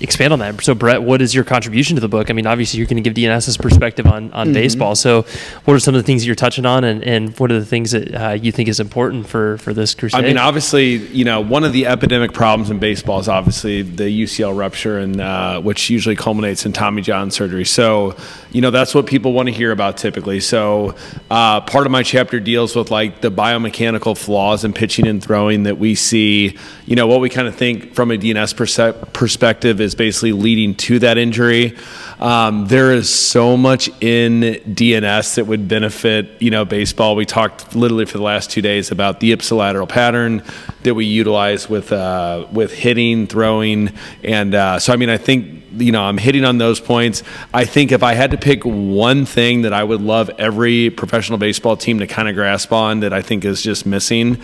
expand 0.00 0.32
on 0.32 0.38
that. 0.40 0.60
So, 0.62 0.74
Brett, 0.74 1.02
what 1.02 1.22
is 1.22 1.34
your 1.34 1.44
contribution 1.44 1.94
to 1.96 2.00
the 2.00 2.08
book? 2.08 2.30
I 2.30 2.32
mean, 2.32 2.46
obviously, 2.46 2.78
you're 2.78 2.86
going 2.86 3.02
to 3.02 3.08
give 3.10 3.14
DNS's 3.14 3.56
perspective 3.56 4.06
on, 4.06 4.32
on 4.32 4.44
Mm-hmm. 4.48 4.54
baseball. 4.54 4.94
So, 4.94 5.22
what 5.64 5.74
are 5.74 5.78
some 5.78 5.94
of 5.94 6.02
the 6.02 6.06
things 6.06 6.22
that 6.22 6.26
you're 6.26 6.34
touching 6.34 6.66
on, 6.66 6.84
and, 6.84 7.02
and 7.02 7.38
what 7.38 7.50
are 7.50 7.58
the 7.58 7.66
things 7.66 7.92
that 7.92 8.14
uh, 8.14 8.30
you 8.32 8.52
think 8.52 8.68
is 8.68 8.78
important 8.80 9.26
for, 9.28 9.58
for 9.58 9.72
this 9.72 9.94
crusade? 9.94 10.22
I 10.22 10.26
mean, 10.26 10.38
obviously, 10.38 10.96
you 10.96 11.24
know, 11.24 11.40
one 11.40 11.64
of 11.64 11.72
the 11.72 11.86
epidemic 11.86 12.32
problems 12.32 12.70
in 12.70 12.78
baseball 12.78 13.18
is 13.20 13.28
obviously 13.28 13.82
the 13.82 14.04
UCL 14.04 14.56
rupture, 14.56 14.98
and 14.98 15.20
uh, 15.20 15.60
which 15.60 15.90
usually 15.90 16.16
culminates 16.16 16.66
in 16.66 16.72
Tommy 16.72 17.02
John 17.02 17.30
surgery. 17.30 17.64
So, 17.64 18.16
you 18.52 18.60
know, 18.60 18.70
that's 18.70 18.94
what 18.94 19.06
people 19.06 19.32
want 19.32 19.48
to 19.48 19.52
hear 19.52 19.72
about 19.72 19.96
typically. 19.96 20.40
So, 20.40 20.94
uh, 21.30 21.60
part 21.62 21.86
of 21.86 21.92
my 21.92 22.02
chapter 22.02 22.38
deals 22.40 22.76
with 22.76 22.90
like 22.90 23.20
the 23.20 23.30
biomechanical 23.30 24.16
flaws 24.16 24.64
in 24.64 24.72
pitching 24.72 25.06
and 25.06 25.22
throwing 25.22 25.64
that 25.64 25.78
we 25.78 25.94
see. 25.94 26.56
You 26.86 26.96
know, 26.96 27.06
what 27.06 27.20
we 27.20 27.30
kind 27.30 27.48
of 27.48 27.54
think 27.56 27.94
from 27.94 28.10
a 28.10 28.16
DNS 28.16 28.54
perse- 28.56 29.08
perspective 29.12 29.80
is 29.80 29.93
basically 29.94 30.32
leading 30.32 30.74
to 30.76 30.98
that 31.00 31.18
injury. 31.18 31.76
Um, 32.20 32.66
there 32.66 32.92
is 32.92 33.12
so 33.12 33.56
much 33.56 33.88
in 34.00 34.40
DNS 34.66 35.34
that 35.34 35.46
would 35.46 35.68
benefit, 35.68 36.40
you 36.40 36.50
know, 36.50 36.64
baseball. 36.64 37.16
We 37.16 37.26
talked 37.26 37.74
literally 37.74 38.06
for 38.06 38.18
the 38.18 38.24
last 38.24 38.50
two 38.50 38.62
days 38.62 38.90
about 38.90 39.20
the 39.20 39.32
ipsilateral 39.32 39.88
pattern 39.88 40.42
that 40.84 40.94
we 40.94 41.04
utilize 41.06 41.68
with 41.68 41.92
uh, 41.92 42.46
with 42.52 42.72
hitting, 42.72 43.26
throwing, 43.26 43.92
and 44.22 44.54
uh, 44.54 44.78
so 44.78 44.92
I 44.92 44.96
mean, 44.96 45.10
I 45.10 45.16
think 45.16 45.63
you 45.76 45.92
know 45.92 46.02
I'm 46.02 46.18
hitting 46.18 46.44
on 46.44 46.58
those 46.58 46.80
points. 46.80 47.22
I 47.52 47.64
think 47.64 47.92
if 47.92 48.02
I 48.02 48.14
had 48.14 48.30
to 48.32 48.36
pick 48.36 48.64
one 48.64 49.26
thing 49.26 49.62
that 49.62 49.72
I 49.72 49.82
would 49.82 50.00
love 50.00 50.30
every 50.38 50.90
professional 50.90 51.38
baseball 51.38 51.76
team 51.76 51.98
to 52.00 52.06
kind 52.06 52.28
of 52.28 52.34
grasp 52.34 52.72
on 52.72 53.00
that 53.00 53.12
I 53.12 53.22
think 53.22 53.44
is 53.44 53.62
just 53.62 53.86
missing 53.86 54.40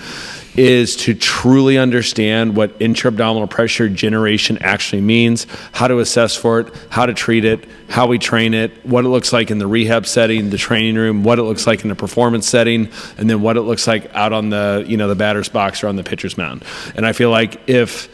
is 0.57 0.97
to 0.97 1.15
truly 1.15 1.79
understand 1.79 2.57
what 2.57 2.75
intra-abdominal 2.81 3.47
pressure 3.47 3.89
generation 3.89 4.59
actually 4.61 5.01
means, 5.01 5.47
how 5.73 5.87
to 5.87 5.99
assess 6.01 6.35
for 6.37 6.61
it, 6.61 6.75
how 6.91 7.07
to 7.07 7.15
treat 7.15 7.45
it, 7.45 7.67
how 7.89 8.07
we 8.07 8.19
train 8.19 8.53
it, 8.53 8.85
what 8.85 9.05
it 9.05 9.09
looks 9.09 9.33
like 9.33 9.51
in 9.51 9.59
the 9.59 9.67
rehab 9.67 10.07
setting, 10.07 10.51
the 10.51 10.59
training 10.59 10.97
room, 10.97 11.23
what 11.23 11.39
it 11.39 11.45
looks 11.45 11.67
like 11.67 11.83
in 11.83 11.89
the 11.89 11.95
performance 11.95 12.49
setting, 12.49 12.89
and 13.17 13.31
then 13.31 13.43
what 13.43 13.57
it 13.57 13.63
looks 13.63 13.87
like 13.87 14.13
out 14.15 14.33
on 14.33 14.51
the 14.51 14.85
you 14.87 14.97
know 14.97 15.09
the 15.09 15.15
batter's 15.15 15.49
box 15.49 15.85
or 15.85 15.89
on 15.89 15.97
the 15.97 16.05
pitcher's 16.05 16.37
mound. 16.37 16.65
And 16.95 17.07
I 17.07 17.13
feel 17.13 17.31
like 17.31 17.69
if 17.69 18.09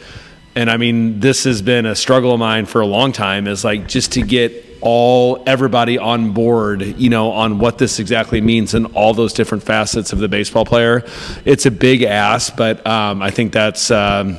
and 0.57 0.71
I 0.71 0.79
mean 0.79 1.21
this 1.21 1.45
has 1.45 1.62
been 1.62 1.87
a 1.87 1.95
struggle 1.95 2.33
of 2.33 2.40
mine 2.40 2.66
for 2.66 2.81
a 2.81 2.87
long 2.87 3.12
time 3.12 3.47
is 3.47 3.62
like 3.62 3.87
just 3.87 4.12
to 4.12 4.23
get 4.23 4.64
all 4.81 5.42
everybody 5.47 5.99
on 5.99 6.33
board 6.33 6.83
you 6.83 7.11
know 7.11 7.31
on 7.31 7.59
what 7.59 7.79
this 7.79 8.01
exactly 8.01 8.40
means 8.40 8.75
and 8.75 8.87
all 8.95 9.14
those 9.14 9.33
different 9.33 9.62
facets 9.62 10.12
of 10.12 10.19
the 10.19 10.29
baseball 10.29 10.64
player 10.64 11.05
it's 11.45 11.66
a 11.66 11.71
big 11.71 12.03
ask 12.03 12.57
but 12.57 12.85
um, 12.87 13.23
i 13.23 13.31
think 13.31 13.53
that's 13.53 13.90
um, 13.90 14.38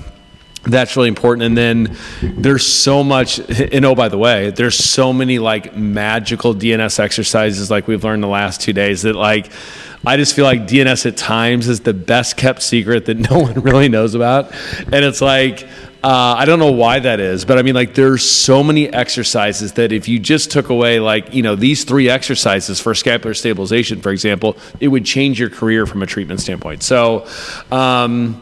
that's 0.64 0.98
really 0.98 1.08
important 1.08 1.44
and 1.44 1.58
then 1.58 1.98
there's 2.22 2.66
so 2.66 3.04
much 3.04 3.40
and 3.50 3.86
oh 3.86 3.96
by 3.96 4.10
the 4.10 4.18
way 4.18 4.50
there's 4.52 4.76
so 4.76 5.14
many 5.14 5.40
like 5.40 5.76
magical 5.76 6.54
DNS 6.54 7.00
exercises 7.00 7.72
like 7.72 7.88
we've 7.88 8.04
learned 8.04 8.24
the 8.24 8.28
last 8.28 8.60
two 8.60 8.74
days 8.74 9.04
that 9.04 9.16
like 9.16 9.52
I 10.06 10.16
just 10.16 10.36
feel 10.36 10.46
like 10.46 10.62
DNS 10.62 11.06
at 11.06 11.18
times 11.18 11.68
is 11.68 11.82
the 11.82 11.94
best 11.94 12.38
kept 12.38 12.62
secret 12.62 13.06
that 13.08 13.18
no 13.32 13.40
one 13.40 13.56
really 13.56 13.90
knows 13.90 14.16
about. 14.16 14.54
And 14.80 15.04
it's 15.04 15.22
like, 15.22 15.68
uh, 16.08 16.36
I 16.38 16.46
don't 16.46 16.60
know 16.60 16.72
why 16.72 17.00
that 17.00 17.20
is, 17.20 17.44
but 17.44 17.58
I 17.58 17.64
mean, 17.64 17.76
like, 17.76 17.94
there's 17.94 18.24
so 18.24 18.64
many 18.64 18.88
exercises 18.88 19.74
that 19.74 19.92
if 19.92 20.08
you 20.08 20.20
just 20.20 20.52
took 20.52 20.70
away, 20.70 21.02
like, 21.02 21.34
you 21.34 21.44
know, 21.44 21.58
these 21.58 21.84
three 21.84 22.08
exercises 22.08 22.80
for 22.80 22.96
scapular 22.96 23.34
stabilization, 23.34 24.00
for 24.00 24.12
example, 24.12 24.56
it 24.80 24.88
would 24.88 25.04
change 25.04 25.38
your 25.38 25.50
career 25.50 25.86
from 25.86 26.02
a 26.02 26.06
treatment 26.06 26.40
standpoint. 26.40 26.82
So, 26.82 27.28
um, 27.74 28.42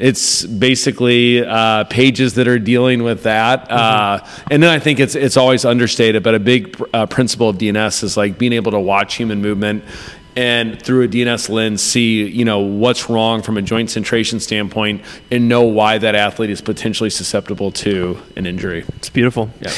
it's 0.00 0.46
basically 0.46 1.44
uh, 1.44 1.84
pages 1.84 2.36
that 2.36 2.48
are 2.48 2.58
dealing 2.58 3.02
with 3.02 3.24
that, 3.24 3.70
uh, 3.70 4.26
and 4.50 4.62
then 4.62 4.70
I 4.70 4.78
think 4.78 4.98
it's 4.98 5.14
it's 5.14 5.36
always 5.36 5.64
understated. 5.64 6.22
But 6.22 6.34
a 6.34 6.40
big 6.40 6.82
uh, 6.92 7.06
principle 7.06 7.50
of 7.50 7.58
DNS 7.58 8.02
is 8.02 8.16
like 8.16 8.36
being 8.36 8.54
able 8.54 8.72
to 8.72 8.80
watch 8.80 9.14
human 9.14 9.40
movement 9.40 9.84
and 10.36 10.80
through 10.82 11.04
a 11.04 11.08
DNS 11.08 11.48
lens 11.48 11.80
see 11.82 12.24
you 12.26 12.44
know 12.44 12.60
what's 12.60 13.08
wrong 13.08 13.42
from 13.42 13.56
a 13.56 13.62
joint 13.62 13.88
centration 13.88 14.40
standpoint 14.40 15.02
and 15.30 15.48
know 15.48 15.62
why 15.62 15.98
that 15.98 16.14
athlete 16.14 16.50
is 16.50 16.60
potentially 16.60 17.10
susceptible 17.10 17.70
to 17.72 18.18
an 18.36 18.46
injury. 18.46 18.84
it's 18.96 19.10
beautiful. 19.10 19.50
Yeah. 19.60 19.72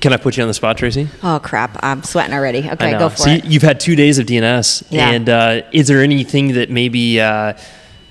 Can 0.00 0.12
I 0.12 0.16
put 0.18 0.36
you 0.36 0.42
on 0.42 0.48
the 0.48 0.54
spot, 0.54 0.76
Tracy? 0.76 1.08
Oh 1.22 1.40
crap! 1.42 1.78
I'm 1.82 2.02
sweating 2.02 2.34
already. 2.34 2.68
Okay, 2.70 2.92
go 2.98 3.08
for 3.08 3.16
so 3.16 3.30
it. 3.30 3.44
you- 3.44 3.50
you've 3.52 3.62
had 3.62 3.80
two 3.80 3.96
days 3.96 4.18
of 4.18 4.26
DNS, 4.26 4.84
Yeah. 4.90 5.10
and 5.10 5.28
uh, 5.28 5.62
is 5.72 5.86
there 5.88 6.02
anything 6.02 6.52
that 6.54 6.68
maybe 6.70 7.20
uh, 7.20 7.54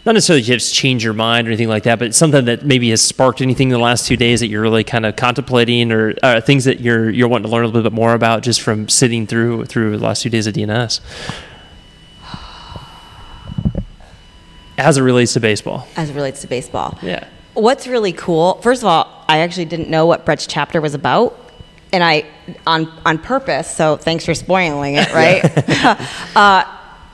not 0.06 0.13
necessarily 0.13 0.41
just 0.41 0.73
change 0.73 1.03
your 1.03 1.13
mind 1.13 1.47
or 1.47 1.51
anything 1.51 1.67
like 1.69 1.84
that, 1.84 1.99
but 1.99 2.15
something 2.15 2.45
that 2.45 2.65
maybe 2.65 2.89
has 2.89 3.01
sparked 3.01 3.41
anything 3.41 3.69
in 3.69 3.73
the 3.73 3.79
last 3.79 4.08
two 4.08 4.17
days 4.17 4.39
that 4.39 4.47
you're 4.47 4.62
really 4.62 4.84
kind 4.84 5.06
of 5.06 5.15
contemplating, 5.15 5.91
or 5.91 6.13
uh, 6.23 6.41
things 6.41 6.65
that 6.65 6.79
you're 6.79 7.10
you're 7.12 7.27
wanting 7.27 7.45
to 7.45 7.51
learn 7.51 7.63
a 7.63 7.67
little 7.67 7.84
bit 7.84 7.93
more 7.93 8.13
about 8.13 8.41
just 8.43 8.62
from 8.62 8.89
sitting 8.89 9.27
through 9.27 9.65
through 9.65 9.95
the 9.97 10.03
last 10.03 10.23
two 10.23 10.29
days 10.29 10.47
of 10.47 10.53
DNS, 10.56 10.99
as 14.84 14.98
it 14.98 15.02
relates 15.02 15.34
to 15.34 15.39
baseball? 15.39 15.88
As 15.96 16.10
it 16.10 16.13
relates 16.13 16.41
to 16.41 16.48
baseball. 16.48 16.98
Yeah. 17.02 17.28
What's 17.54 17.88
really 17.88 18.13
cool, 18.13 18.56
first 18.62 18.82
of 18.82 18.88
all, 18.88 19.26
I 19.28 19.39
actually 19.39 19.65
didn't 19.65 19.89
know 19.89 20.06
what 20.06 20.26
Brett's 20.26 20.48
chapter 20.48 20.82
was 20.82 20.93
about. 20.93 21.39
and 21.93 22.04
I 22.04 22.26
on 22.65 22.88
on 23.06 23.19
purpose. 23.19 23.69
So 23.69 23.98
thanks 23.98 24.26
for 24.26 24.34
spoiling 24.34 24.96
it, 24.96 25.13
right? 25.24 25.43
uh, 26.36 26.63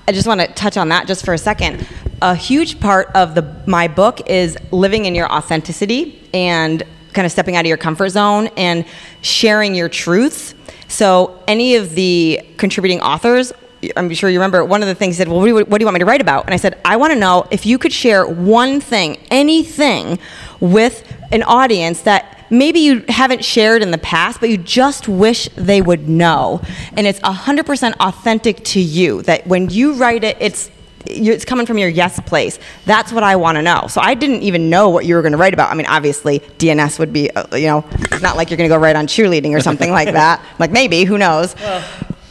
I 0.07 0.11
just 0.11 0.25
want 0.27 0.39
to 0.41 0.47
touch 0.47 0.77
on 0.77 0.89
that 0.89 1.05
just 1.05 1.25
for 1.25 1.33
a 1.33 1.37
second. 1.37 1.85
A 2.21 2.33
huge 2.33 2.79
part 2.79 3.09
of 3.13 3.35
the 3.35 3.43
my 3.67 3.87
book 3.89 4.29
is 4.29 4.57
living 4.71 5.05
in 5.05 5.15
your 5.15 5.29
authenticity 5.31 6.27
and 6.33 6.81
kind 7.13 7.25
of 7.25 7.31
stepping 7.31 7.55
out 7.57 7.61
of 7.61 7.67
your 7.67 7.77
comfort 7.77 8.09
zone 8.09 8.47
and 8.55 8.85
sharing 9.21 9.75
your 9.75 9.89
truths. 9.89 10.55
So 10.87 11.43
any 11.47 11.75
of 11.75 11.93
the 11.95 12.39
contributing 12.57 13.01
authors 13.01 13.51
I'm 13.95 14.13
sure 14.13 14.29
you 14.29 14.39
remember 14.39 14.63
one 14.65 14.81
of 14.81 14.87
the 14.87 14.95
things 14.95 15.15
he 15.15 15.19
said, 15.19 15.27
Well, 15.27 15.37
what 15.37 15.45
do, 15.45 15.57
you, 15.57 15.65
what 15.65 15.77
do 15.77 15.83
you 15.83 15.85
want 15.85 15.93
me 15.93 15.99
to 15.99 16.05
write 16.05 16.21
about? 16.21 16.45
And 16.45 16.53
I 16.53 16.57
said, 16.57 16.79
I 16.83 16.97
want 16.97 17.13
to 17.13 17.19
know 17.19 17.47
if 17.51 17.65
you 17.65 17.77
could 17.77 17.93
share 17.93 18.27
one 18.27 18.81
thing, 18.81 19.17
anything, 19.31 20.19
with 20.59 21.11
an 21.31 21.43
audience 21.43 22.01
that 22.01 22.45
maybe 22.49 22.79
you 22.79 23.05
haven't 23.07 23.45
shared 23.45 23.81
in 23.81 23.91
the 23.91 23.97
past, 23.97 24.39
but 24.39 24.49
you 24.49 24.57
just 24.57 25.07
wish 25.07 25.47
they 25.55 25.81
would 25.81 26.09
know. 26.09 26.61
And 26.93 27.07
it's 27.07 27.19
100% 27.19 27.93
authentic 27.99 28.63
to 28.65 28.81
you, 28.81 29.21
that 29.23 29.47
when 29.47 29.69
you 29.69 29.93
write 29.93 30.23
it, 30.23 30.37
it's 30.39 30.69
it's 31.05 31.45
coming 31.45 31.65
from 31.65 31.77
your 31.77 31.87
yes 31.87 32.19
place. 32.19 32.59
That's 32.85 33.13
what 33.13 33.23
I 33.23 33.37
want 33.37 33.55
to 33.55 33.61
know. 33.61 33.87
So 33.87 34.01
I 34.01 34.13
didn't 34.15 34.43
even 34.43 34.69
know 34.69 34.89
what 34.89 35.05
you 35.05 35.15
were 35.15 35.21
going 35.21 35.31
to 35.31 35.37
write 35.37 35.53
about. 35.53 35.71
I 35.71 35.73
mean, 35.73 35.85
obviously, 35.87 36.39
DNS 36.39 36.99
would 36.99 37.13
be, 37.13 37.31
uh, 37.31 37.55
you 37.55 37.67
know, 37.67 37.85
it's 37.93 38.21
not 38.21 38.35
like 38.35 38.49
you're 38.49 38.57
going 38.57 38.69
to 38.69 38.75
go 38.75 38.79
write 38.79 38.97
on 38.97 39.07
cheerleading 39.07 39.55
or 39.55 39.61
something 39.61 39.91
like 39.91 40.11
that. 40.13 40.43
Like 40.59 40.71
maybe, 40.71 41.05
who 41.05 41.17
knows? 41.17 41.55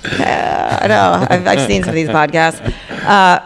Uh, 0.04 0.78
I 0.82 0.87
know. 0.87 1.26
I've, 1.28 1.46
I've, 1.46 1.66
seen 1.66 1.82
some 1.82 1.90
of 1.90 1.94
these 1.94 2.08
podcasts. 2.08 2.61
Uh, 2.90 3.44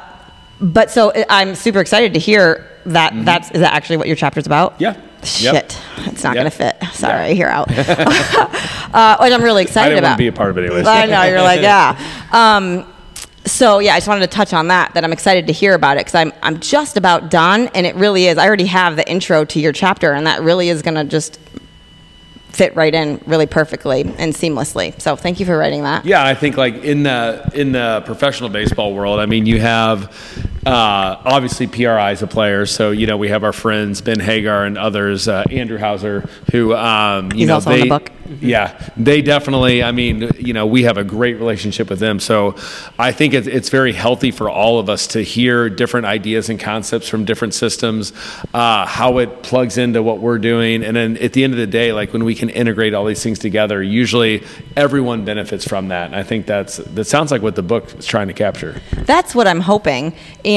but 0.60 0.90
so 0.90 1.10
uh, 1.10 1.24
I'm 1.28 1.54
super 1.54 1.80
excited 1.80 2.14
to 2.14 2.20
hear 2.20 2.68
that. 2.86 3.12
Mm-hmm. 3.12 3.24
That's 3.24 3.50
is 3.50 3.60
that 3.60 3.74
actually 3.74 3.96
what 3.96 4.06
your 4.06 4.16
chapter's 4.16 4.46
about? 4.46 4.80
Yeah. 4.80 5.00
Shit, 5.24 5.54
yep. 5.54 5.64
it's 6.08 6.24
not 6.24 6.34
yep. 6.34 6.40
gonna 6.40 6.50
fit. 6.50 6.76
Sorry, 6.94 7.28
yep. 7.28 7.38
you're 7.38 7.48
out. 7.48 7.70
uh, 8.92 9.18
which 9.20 9.32
I'm 9.32 9.42
really 9.42 9.62
excited 9.62 9.94
I 9.94 9.98
about. 9.98 10.18
be 10.18 10.26
a 10.26 10.32
part 10.32 10.50
of 10.50 10.58
it 10.58 10.64
anyways. 10.64 10.84
I 10.84 11.06
know 11.06 11.22
you're 11.22 11.40
like 11.40 11.60
yeah. 11.60 11.96
Um, 12.32 12.92
so 13.44 13.78
yeah, 13.78 13.94
I 13.94 13.98
just 13.98 14.08
wanted 14.08 14.22
to 14.22 14.34
touch 14.36 14.52
on 14.52 14.68
that. 14.68 14.94
That 14.94 15.04
I'm 15.04 15.12
excited 15.12 15.46
to 15.46 15.52
hear 15.52 15.74
about 15.74 15.96
it 15.96 16.00
because 16.00 16.16
I'm 16.16 16.32
I'm 16.42 16.58
just 16.58 16.96
about 16.96 17.30
done, 17.30 17.68
and 17.68 17.86
it 17.86 17.94
really 17.94 18.26
is. 18.26 18.36
I 18.36 18.46
already 18.46 18.66
have 18.66 18.96
the 18.96 19.08
intro 19.08 19.44
to 19.44 19.60
your 19.60 19.72
chapter, 19.72 20.12
and 20.12 20.26
that 20.26 20.42
really 20.42 20.68
is 20.68 20.82
gonna 20.82 21.04
just 21.04 21.38
fit 22.52 22.76
right 22.76 22.94
in 22.94 23.20
really 23.26 23.46
perfectly 23.46 24.02
and 24.02 24.34
seamlessly. 24.34 25.00
So 25.00 25.16
thank 25.16 25.40
you 25.40 25.46
for 25.46 25.56
writing 25.56 25.82
that. 25.82 26.04
Yeah, 26.04 26.24
I 26.24 26.34
think 26.34 26.56
like 26.56 26.74
in 26.84 27.02
the 27.02 27.50
in 27.54 27.72
the 27.72 28.02
professional 28.04 28.50
baseball 28.50 28.94
world, 28.94 29.20
I 29.20 29.26
mean, 29.26 29.46
you 29.46 29.60
have 29.60 30.14
uh, 30.64 31.20
obviously 31.24 31.66
PRI 31.66 32.12
is 32.12 32.22
a 32.22 32.26
player, 32.28 32.66
so 32.66 32.92
you 32.92 33.06
know 33.08 33.16
we 33.16 33.28
have 33.28 33.42
our 33.42 33.52
friends 33.52 34.00
Ben 34.00 34.20
Hagar 34.20 34.64
and 34.64 34.78
others, 34.78 35.26
uh, 35.26 35.42
Andrew 35.50 35.78
Hauser, 35.78 36.28
who 36.52 36.74
um, 36.74 37.32
you 37.32 37.38
He's 37.38 37.48
know 37.48 37.54
also 37.54 37.70
they, 37.70 37.80
in 37.80 37.88
the 37.88 37.98
book. 37.98 38.12
Yeah, 38.40 38.90
they 38.96 39.22
definitely. 39.22 39.82
I 39.82 39.90
mean, 39.90 40.30
you 40.38 40.52
know, 40.52 40.66
we 40.66 40.84
have 40.84 40.98
a 40.98 41.04
great 41.04 41.34
relationship 41.34 41.90
with 41.90 41.98
them, 41.98 42.20
so 42.20 42.54
I 42.96 43.10
think 43.10 43.34
it's, 43.34 43.48
it's 43.48 43.68
very 43.70 43.92
healthy 43.92 44.30
for 44.30 44.48
all 44.48 44.78
of 44.78 44.88
us 44.88 45.08
to 45.08 45.22
hear 45.22 45.68
different 45.68 46.06
ideas 46.06 46.48
and 46.48 46.60
concepts 46.60 47.08
from 47.08 47.24
different 47.24 47.54
systems, 47.54 48.12
uh, 48.54 48.86
how 48.86 49.18
it 49.18 49.42
plugs 49.42 49.78
into 49.78 50.00
what 50.02 50.20
we're 50.20 50.38
doing, 50.38 50.84
and 50.84 50.96
then 50.96 51.16
at 51.16 51.32
the 51.32 51.42
end 51.42 51.52
of 51.52 51.58
the 51.58 51.66
day, 51.66 51.92
like 51.92 52.12
when 52.12 52.24
we 52.24 52.36
can 52.36 52.48
integrate 52.50 52.94
all 52.94 53.04
these 53.04 53.22
things 53.22 53.40
together, 53.40 53.82
usually 53.82 54.44
everyone 54.76 55.24
benefits 55.24 55.66
from 55.66 55.88
that. 55.88 56.06
And 56.06 56.14
I 56.14 56.22
think 56.22 56.46
that's 56.46 56.76
that 56.76 57.06
sounds 57.06 57.32
like 57.32 57.42
what 57.42 57.56
the 57.56 57.62
book 57.62 57.92
is 57.98 58.06
trying 58.06 58.28
to 58.28 58.34
capture. 58.34 58.80
That's 58.92 59.34
what 59.34 59.48
I'm 59.48 59.60
hoping, 59.60 60.14
and 60.44 60.51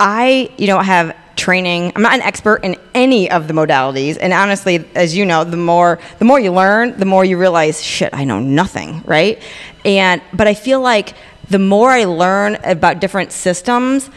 I, 0.00 0.50
you 0.56 0.66
know, 0.66 0.80
have 0.80 1.16
training. 1.36 1.92
I'm 1.96 2.02
not 2.02 2.14
an 2.14 2.22
expert 2.22 2.64
in 2.64 2.76
any 2.94 3.30
of 3.30 3.48
the 3.48 3.54
modalities, 3.54 4.16
and 4.20 4.32
honestly, 4.32 4.84
as 4.94 5.16
you 5.16 5.26
know, 5.26 5.44
the 5.44 5.56
more 5.56 5.98
the 6.18 6.24
more 6.24 6.40
you 6.40 6.52
learn, 6.52 6.98
the 6.98 7.04
more 7.04 7.24
you 7.24 7.38
realize, 7.38 7.82
shit, 7.82 8.10
I 8.12 8.24
know 8.24 8.40
nothing, 8.40 9.02
right? 9.04 9.42
And 9.84 10.22
but 10.32 10.46
I 10.46 10.54
feel 10.54 10.80
like 10.80 11.14
the 11.50 11.58
more 11.58 11.90
I 11.90 12.04
learn 12.04 12.56
about 12.64 13.00
different 13.00 13.32
systems, 13.32 14.10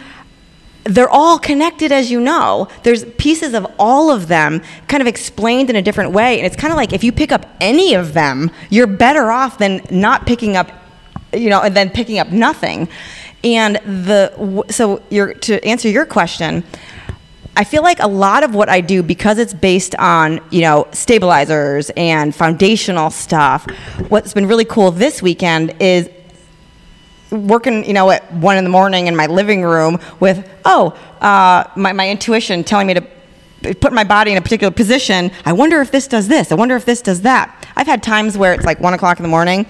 they're 0.88 1.10
all 1.10 1.38
connected 1.38 1.92
as 1.92 2.10
you 2.10 2.20
know 2.22 2.70
there's 2.84 3.04
pieces 3.18 3.54
of 3.54 3.68
all 3.78 4.10
of 4.10 4.30
them 4.30 4.62
kind 4.88 5.02
of 5.02 5.08
explained 5.08 5.70
in 5.70 5.76
a 5.76 5.82
different 5.82 6.12
way 6.14 6.38
and 6.38 6.46
it's 6.46 6.56
kind 6.56 6.72
of 6.72 6.78
like 6.78 6.94
if 6.94 7.04
you 7.04 7.12
pick 7.12 7.34
up 7.34 7.46
any 7.60 7.94
of 7.94 8.14
them 8.14 8.50
you're 8.70 8.88
better 8.88 9.30
off 9.30 9.58
than 9.58 9.82
not 9.92 10.26
picking 10.26 10.56
up 10.56 10.72
you 11.34 11.50
know 11.50 11.62
and 11.62 11.76
then 11.76 11.90
picking 11.90 12.20
up 12.20 12.30
nothing 12.30 12.88
and 13.44 13.76
the 13.86 14.64
so 14.70 14.98
to 14.98 15.66
answer 15.66 15.90
your 15.90 16.06
question 16.06 16.64
I 17.58 17.64
feel 17.64 17.82
like 17.82 18.00
a 18.00 18.08
lot 18.08 18.44
of 18.44 18.54
what 18.54 18.70
I 18.70 18.82
do 18.82 19.02
because 19.02 19.40
it's 19.40 19.52
based 19.52 19.96
on, 19.96 20.42
you 20.52 20.62
know, 20.62 20.88
stabilizers 20.92 21.90
and 21.98 22.34
foundational 22.34 23.10
stuff. 23.10 23.66
What's 24.10 24.32
been 24.32 24.46
really 24.46 24.64
cool 24.64 24.92
this 24.92 25.24
weekend 25.24 25.74
is 25.80 26.08
working, 27.32 27.84
you 27.84 27.94
know, 27.94 28.12
at 28.12 28.32
one 28.32 28.58
in 28.58 28.64
the 28.64 28.70
morning 28.70 29.08
in 29.08 29.16
my 29.16 29.26
living 29.26 29.64
room 29.64 29.98
with, 30.20 30.48
oh, 30.66 30.90
uh, 31.20 31.64
my, 31.76 31.94
my 31.94 32.08
intuition 32.08 32.64
telling 32.64 32.86
me 32.86 32.94
to 32.94 33.74
put 33.74 33.92
my 33.92 34.04
body 34.04 34.32
in 34.32 34.38
a 34.38 34.42
particular 34.42 34.70
position. 34.70 35.32
I 35.44 35.54
wonder 35.54 35.82
if 35.82 35.90
this 35.90 36.08
does 36.08 36.28
this. 36.28 36.52
I 36.52 36.56
wonder 36.56 36.76
if 36.76 36.86
this 36.86 37.02
does 37.02 37.22
that. 37.22 37.68
I've 37.76 37.88
had 37.88 38.04
times 38.04 38.38
where 38.38 38.54
it's 38.54 38.66
like 38.66 38.80
one 38.80 38.94
o'clock 38.94 39.18
in 39.18 39.24
the 39.24 39.30
morning 39.30 39.66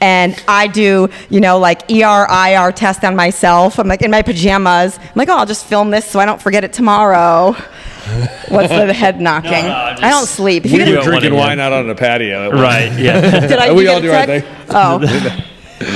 and 0.00 0.42
I 0.48 0.66
do, 0.66 1.08
you 1.28 1.40
know, 1.40 1.58
like 1.58 1.82
ER, 1.90 2.26
IR 2.30 2.72
test 2.72 3.04
on 3.04 3.14
myself. 3.14 3.78
I'm 3.78 3.88
like 3.88 4.02
in 4.02 4.10
my 4.10 4.22
pajamas. 4.22 4.98
I'm 4.98 5.12
like, 5.14 5.28
oh, 5.28 5.38
I'll 5.38 5.46
just 5.46 5.66
film 5.66 5.90
this 5.90 6.06
so 6.06 6.18
I 6.18 6.26
don't 6.26 6.40
forget 6.40 6.64
it 6.64 6.72
tomorrow. 6.72 7.52
What's 8.48 8.70
the 8.70 8.92
head 8.92 9.20
knocking? 9.20 9.50
No, 9.50 9.58
no, 9.58 9.90
just, 9.90 10.02
I 10.02 10.10
don't 10.10 10.26
sleep. 10.26 10.64
If 10.64 10.72
we 10.72 10.96
were 10.96 11.02
drinking 11.02 11.34
wine 11.34 11.60
out 11.60 11.72
on 11.72 11.86
the 11.86 11.94
patio. 11.94 12.50
Right. 12.60 12.92
Yeah. 12.98 13.20
Did 13.46 13.58
I? 13.58 13.72
we 13.72 13.86
all 13.86 14.00
do 14.00 14.10
our 14.10 14.26
thing. 14.26 14.44
Oh. 14.70 14.98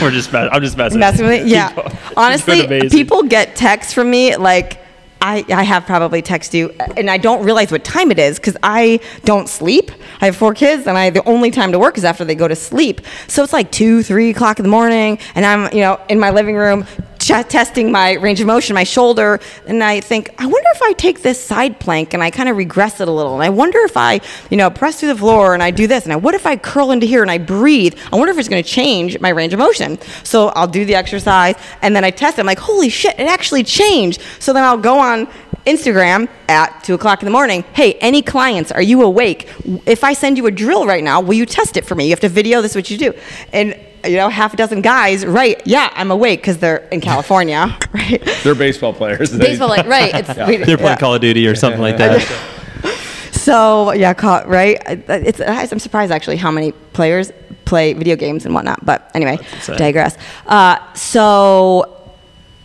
We're 0.00 0.10
just. 0.10 0.32
I'm 0.34 0.62
just 0.62 0.76
messing. 0.76 0.98
Messing 0.98 1.26
with 1.26 1.42
it. 1.42 1.48
Yeah. 1.48 1.72
Honestly, 2.16 2.88
people 2.88 3.22
get 3.24 3.56
texts 3.56 3.92
from 3.92 4.10
me 4.10 4.36
like 4.36 4.78
I, 5.24 5.42
I 5.48 5.62
have 5.62 5.86
probably 5.86 6.20
texted 6.20 6.52
you, 6.52 6.70
uh, 6.78 6.92
and 6.98 7.10
I 7.10 7.16
don't 7.16 7.42
realize 7.42 7.72
what 7.72 7.82
time 7.82 8.10
it 8.10 8.18
is 8.18 8.38
because 8.38 8.58
I 8.62 9.00
don't 9.24 9.48
sleep. 9.48 9.90
I 10.20 10.26
have 10.26 10.36
four 10.36 10.52
kids, 10.52 10.86
and 10.86 10.98
I 10.98 11.08
the 11.08 11.26
only 11.26 11.50
time 11.50 11.72
to 11.72 11.78
work 11.78 11.96
is 11.96 12.04
after 12.04 12.26
they 12.26 12.34
go 12.34 12.46
to 12.46 12.54
sleep. 12.54 13.00
So 13.26 13.42
it's 13.42 13.52
like 13.54 13.72
two, 13.72 14.02
three 14.02 14.30
o'clock 14.30 14.58
in 14.58 14.64
the 14.64 14.68
morning, 14.68 15.18
and 15.34 15.46
I'm 15.46 15.72
you 15.72 15.80
know 15.80 15.98
in 16.10 16.20
my 16.20 16.28
living 16.28 16.56
room 16.56 16.84
testing 17.26 17.90
my 17.92 18.12
range 18.12 18.40
of 18.40 18.46
motion, 18.46 18.74
my 18.74 18.84
shoulder, 18.84 19.40
and 19.66 19.82
I 19.82 20.00
think, 20.00 20.30
I 20.38 20.46
wonder 20.46 20.68
if 20.74 20.82
I 20.82 20.92
take 20.92 21.22
this 21.22 21.42
side 21.42 21.80
plank 21.80 22.14
and 22.14 22.22
I 22.22 22.30
kind 22.30 22.48
of 22.48 22.56
regress 22.56 23.00
it 23.00 23.08
a 23.08 23.10
little, 23.10 23.34
and 23.34 23.42
I 23.42 23.50
wonder 23.50 23.78
if 23.80 23.96
I, 23.96 24.20
you 24.50 24.56
know, 24.56 24.70
press 24.70 25.00
through 25.00 25.08
the 25.08 25.18
floor 25.18 25.54
and 25.54 25.62
I 25.62 25.70
do 25.70 25.86
this, 25.86 26.04
and 26.04 26.12
I 26.12 26.16
what 26.16 26.34
if 26.34 26.46
I 26.46 26.56
curl 26.56 26.90
into 26.90 27.06
here 27.06 27.22
and 27.22 27.30
I 27.30 27.38
breathe? 27.38 27.98
I 28.12 28.16
wonder 28.16 28.32
if 28.32 28.38
it's 28.38 28.48
going 28.48 28.62
to 28.62 28.68
change 28.68 29.18
my 29.20 29.30
range 29.30 29.52
of 29.52 29.58
motion. 29.58 29.98
So 30.22 30.48
I'll 30.48 30.66
do 30.66 30.84
the 30.84 30.94
exercise, 30.94 31.54
and 31.82 31.94
then 31.94 32.04
I 32.04 32.10
test. 32.10 32.38
It. 32.38 32.40
I'm 32.40 32.46
like, 32.46 32.58
holy 32.58 32.88
shit, 32.88 33.18
it 33.18 33.28
actually 33.28 33.64
changed. 33.64 34.20
So 34.38 34.52
then 34.52 34.64
I'll 34.64 34.78
go 34.78 34.98
on 34.98 35.26
Instagram 35.66 36.28
at 36.48 36.84
two 36.84 36.94
o'clock 36.94 37.22
in 37.22 37.26
the 37.26 37.32
morning. 37.32 37.64
Hey, 37.72 37.94
any 37.94 38.20
clients, 38.22 38.70
are 38.70 38.82
you 38.82 39.02
awake? 39.02 39.48
If 39.86 40.04
I 40.04 40.12
send 40.12 40.36
you 40.36 40.46
a 40.46 40.50
drill 40.50 40.86
right 40.86 41.02
now, 41.02 41.20
will 41.20 41.34
you 41.34 41.46
test 41.46 41.76
it 41.76 41.86
for 41.86 41.94
me? 41.94 42.04
You 42.04 42.10
have 42.10 42.20
to 42.20 42.28
video. 42.28 42.60
This 42.60 42.72
is 42.72 42.76
what 42.76 42.90
you 42.90 42.98
do, 42.98 43.14
and 43.52 43.78
you 44.06 44.16
know, 44.16 44.28
half 44.28 44.54
a 44.54 44.56
dozen 44.56 44.80
guys, 44.80 45.24
right? 45.24 45.60
Yeah, 45.66 45.90
I'm 45.94 46.10
awake 46.10 46.40
because 46.40 46.58
they're 46.58 46.88
in 46.88 47.00
California, 47.00 47.76
right? 47.92 48.22
They're 48.42 48.54
baseball 48.54 48.92
players. 48.92 49.36
Baseball, 49.38 49.68
like, 49.68 49.86
right? 49.86 50.14
It's, 50.14 50.36
yeah. 50.36 50.46
we, 50.46 50.56
they're 50.56 50.76
playing 50.76 50.92
yeah. 50.92 50.96
Call 50.96 51.14
of 51.14 51.20
Duty 51.20 51.46
or 51.46 51.54
something 51.54 51.80
like 51.80 51.96
that. 51.98 52.20
so 53.32 53.92
yeah, 53.92 54.12
right? 54.46 54.78
It's, 54.86 55.40
I'm 55.40 55.78
surprised 55.78 56.12
actually 56.12 56.36
how 56.36 56.50
many 56.50 56.72
players 56.72 57.32
play 57.64 57.92
video 57.92 58.16
games 58.16 58.44
and 58.44 58.54
whatnot. 58.54 58.84
But 58.84 59.10
anyway, 59.14 59.38
digress. 59.66 60.16
Uh, 60.46 60.78
so 60.94 62.02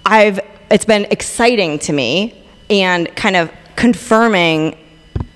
I've 0.06 0.40
it's 0.70 0.86
been 0.86 1.06
exciting 1.10 1.80
to 1.80 1.94
me 1.94 2.44
and 2.70 3.14
kind 3.16 3.36
of 3.36 3.52
confirming 3.76 4.78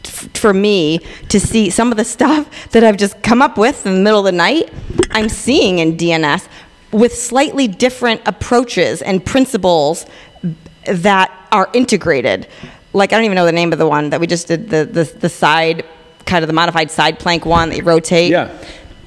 for 0.08 0.54
me 0.54 1.00
to 1.30 1.40
see 1.40 1.70
some 1.70 1.92
of 1.92 1.98
the 1.98 2.06
stuff 2.06 2.50
that 2.72 2.84
I've 2.84 2.98
just 2.98 3.22
come 3.24 3.42
up 3.42 3.58
with 3.58 3.86
in 3.86 3.94
the 3.96 4.02
middle 4.02 4.20
of 4.20 4.26
the 4.26 4.32
night, 4.32 4.72
I'm 5.12 5.30
seeing 5.30 5.80
in 5.80 5.98
DNS 5.98 6.48
with 6.92 7.14
slightly 7.14 7.68
different 7.68 8.22
approaches 8.26 9.02
and 9.02 9.26
principles 9.26 10.06
that 10.86 11.32
are 11.52 11.70
integrated. 11.74 12.48
Like 12.94 13.12
I 13.12 13.16
don't 13.16 13.26
even 13.26 13.36
know 13.36 13.46
the 13.46 13.52
name 13.52 13.74
of 13.74 13.80
the 13.80 13.88
one 13.88 14.12
that 14.12 14.20
we 14.20 14.28
just 14.28 14.48
did 14.48 14.70
the 14.70 14.86
the, 14.86 15.04
the 15.04 15.30
side 15.30 15.86
kind 16.26 16.44
of 16.44 16.48
the 16.48 16.54
modified 16.54 16.92
side 16.92 17.20
plank 17.20 17.46
one 17.46 17.70
that 17.70 17.78
you 17.78 17.84
rotate. 17.84 18.32
Yeah. 18.32 18.56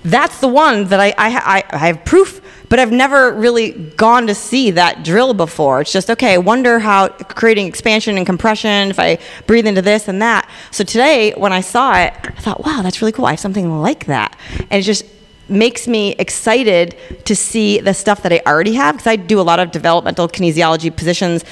That's 0.04 0.40
the 0.40 0.48
one 0.48 0.84
that 0.86 1.00
I, 1.00 1.14
I, 1.18 1.64
I 1.70 1.78
have 1.78 2.04
proof 2.04 2.40
but 2.68 2.78
I've 2.78 2.92
never 2.92 3.32
really 3.32 3.72
gone 3.72 4.26
to 4.26 4.34
see 4.34 4.70
that 4.72 5.04
drill 5.04 5.34
before. 5.34 5.80
It's 5.80 5.92
just, 5.92 6.10
okay, 6.10 6.34
I 6.34 6.38
wonder 6.38 6.78
how 6.78 7.08
creating 7.08 7.66
expansion 7.66 8.16
and 8.16 8.26
compression, 8.26 8.90
if 8.90 8.98
I 8.98 9.18
breathe 9.46 9.66
into 9.66 9.82
this 9.82 10.08
and 10.08 10.20
that. 10.22 10.50
So 10.70 10.84
today, 10.84 11.32
when 11.36 11.52
I 11.52 11.60
saw 11.60 11.96
it, 11.98 12.14
I 12.22 12.40
thought, 12.40 12.64
wow, 12.64 12.80
that's 12.82 13.00
really 13.00 13.12
cool. 13.12 13.26
I 13.26 13.32
have 13.32 13.40
something 13.40 13.80
like 13.80 14.06
that. 14.06 14.36
And 14.58 14.80
it 14.80 14.82
just 14.82 15.04
makes 15.48 15.86
me 15.86 16.12
excited 16.14 16.96
to 17.24 17.36
see 17.36 17.78
the 17.78 17.94
stuff 17.94 18.22
that 18.22 18.32
I 18.32 18.40
already 18.46 18.74
have 18.74 18.96
because 18.96 19.06
I 19.06 19.16
do 19.16 19.40
a 19.40 19.42
lot 19.42 19.60
of 19.60 19.70
developmental 19.70 20.28
kinesiology 20.28 20.94
positions 20.94 21.44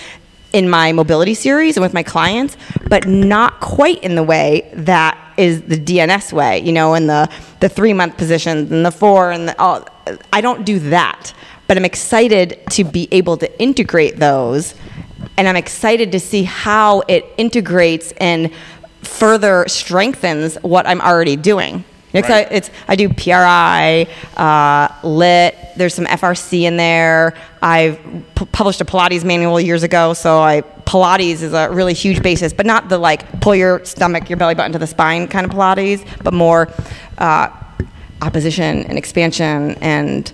in 0.53 0.71
my 0.71 0.93
mobility 0.93 1.35
series 1.35 1.77
and 1.77 1.83
with 1.83 1.93
my 1.93 2.03
clients, 2.03 2.57
but 2.89 3.07
not 3.07 3.61
quite 3.61 4.03
in 4.05 4.15
the 4.15 4.23
way 4.23 4.71
that 4.73 5.19
is 5.37 5.63
the 5.63 5.77
DNS 5.77 6.33
way, 6.33 6.61
you 6.61 6.73
know, 6.73 6.95
in 6.95 7.09
the, 7.09 7.29
the 7.59 7.69
three 7.69 7.93
month 7.93 8.17
positions 8.17 8.71
and 8.71 8.87
the 8.87 8.93
four 8.93 9.33
and 9.33 9.49
the, 9.49 9.61
all. 9.61 9.87
I 10.33 10.41
don't 10.41 10.65
do 10.65 10.79
that, 10.91 11.33
but 11.67 11.77
I'm 11.77 11.85
excited 11.85 12.61
to 12.71 12.85
be 12.85 13.09
able 13.11 13.37
to 13.39 13.61
integrate 13.61 14.17
those, 14.17 14.75
and 15.37 15.49
I'm 15.49 15.57
excited 15.57 16.13
to 16.13 16.21
see 16.21 16.43
how 16.43 17.03
it 17.09 17.25
integrates 17.37 18.13
and 18.19 18.51
further 19.03 19.65
strengthens 19.69 20.57
what 20.57 20.87
I'm 20.87 21.01
already 21.01 21.37
doing. 21.37 21.85
Right. 22.15 22.47
it's 22.53 22.71
I 22.87 22.95
do 22.95 23.09
PRI, 23.09 24.07
uh, 24.37 24.89
lit. 25.03 25.57
There's 25.77 25.95
some 25.95 26.07
FRC 26.07 26.63
in 26.63 26.77
there. 26.77 27.35
I've 27.61 27.99
p- 28.37 28.45
published 28.53 28.81
a 28.81 28.85
Pilates 28.85 29.25
manual 29.25 29.61
years 29.61 29.83
ago, 29.83 30.15
so 30.15 30.39
I 30.39 30.61
Pilates 30.61 31.43
is 31.43 31.53
a 31.53 31.69
really 31.71 31.93
huge 31.93 32.23
basis, 32.23 32.53
but 32.53 32.67
not 32.67 32.89
the 32.89 32.99
like 32.99 33.41
pull 33.41 33.57
your 33.57 33.85
stomach, 33.85 34.31
your 34.31 34.37
belly 34.37 34.55
button 34.55 34.71
to 34.73 34.79
the 34.79 34.87
spine 34.87 35.27
kind 35.27 35.45
of 35.45 35.51
Pilates, 35.51 36.07
but 36.23 36.33
more 36.33 36.69
uh, 37.19 37.49
opposition 38.25 38.85
and 38.87 38.97
expansion 38.97 39.77
and 39.81 40.33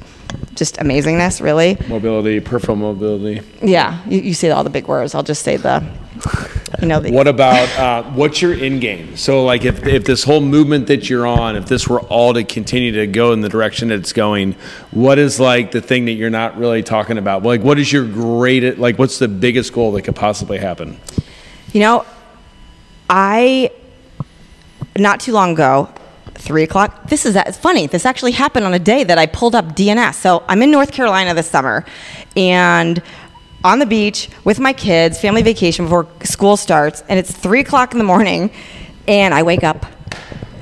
just 0.55 0.76
amazingness, 0.76 1.40
really. 1.40 1.76
Mobility, 1.88 2.38
peripheral 2.38 2.76
mobility. 2.76 3.40
Yeah, 3.62 4.03
you, 4.07 4.20
you 4.20 4.35
say 4.35 4.50
all 4.50 4.62
the 4.62 4.70
big 4.70 4.87
words. 4.87 5.14
I'll 5.14 5.24
just 5.24 5.42
say 5.42 5.57
the, 5.57 5.85
you 6.81 6.87
know, 6.87 7.00
the, 7.00 7.11
What 7.11 7.26
about 7.26 7.68
uh, 7.76 8.03
what's 8.12 8.40
your 8.40 8.55
end 8.55 8.81
game? 8.81 9.16
So, 9.16 9.44
like, 9.44 9.64
if, 9.64 9.85
if 9.87 10.05
this 10.05 10.22
whole 10.22 10.40
movement 10.40 10.87
that 10.87 11.11
you're 11.11 11.26
on, 11.26 11.57
if 11.57 11.66
this 11.66 11.88
were 11.88 12.00
all 12.03 12.33
to 12.35 12.44
continue 12.44 12.92
to 12.92 13.07
go 13.09 13.33
in 13.33 13.40
the 13.40 13.48
direction 13.48 13.88
that 13.88 13.98
it's 13.98 14.12
going, 14.12 14.55
what 14.92 15.18
is 15.18 15.40
like 15.40 15.72
the 15.72 15.81
thing 15.81 16.05
that 16.05 16.12
you're 16.12 16.31
not 16.31 16.57
really 16.57 16.85
talking 16.85 17.18
about? 17.18 17.42
Like, 17.42 17.62
what 17.62 17.79
is 17.79 17.92
your 17.92 18.07
greatest, 18.07 18.79
like, 18.79 18.98
what's 18.98 19.18
the 19.18 19.29
biggest 19.29 19.72
goal 19.72 19.92
that 19.92 20.03
could 20.03 20.16
possibly 20.16 20.59
happen? 20.59 21.00
You 21.72 21.81
know, 21.81 22.07
I 23.09 23.70
not 24.96 25.20
too 25.20 25.33
long 25.33 25.53
ago, 25.53 25.92
three 26.34 26.62
o'clock. 26.62 27.08
This 27.08 27.26
is 27.26 27.36
it's 27.36 27.58
funny. 27.58 27.86
This 27.86 28.06
actually 28.06 28.32
happened 28.32 28.64
on 28.64 28.74
a 28.74 28.78
day 28.78 29.04
that 29.04 29.18
I 29.18 29.26
pulled 29.26 29.54
up 29.54 29.76
DNS. 29.76 30.14
So 30.14 30.42
I'm 30.48 30.62
in 30.62 30.70
North 30.70 30.92
Carolina 30.92 31.34
this 31.34 31.48
summer, 31.48 31.84
and 32.36 33.02
on 33.62 33.78
the 33.78 33.86
beach 33.86 34.30
with 34.44 34.58
my 34.58 34.72
kids, 34.72 35.20
family 35.20 35.42
vacation 35.42 35.84
before 35.84 36.08
school 36.24 36.56
starts, 36.56 37.02
and 37.08 37.18
it's 37.18 37.32
three 37.32 37.60
o'clock 37.60 37.92
in 37.92 37.98
the 37.98 38.04
morning, 38.04 38.50
and 39.06 39.34
I 39.34 39.42
wake 39.42 39.64
up. 39.64 39.86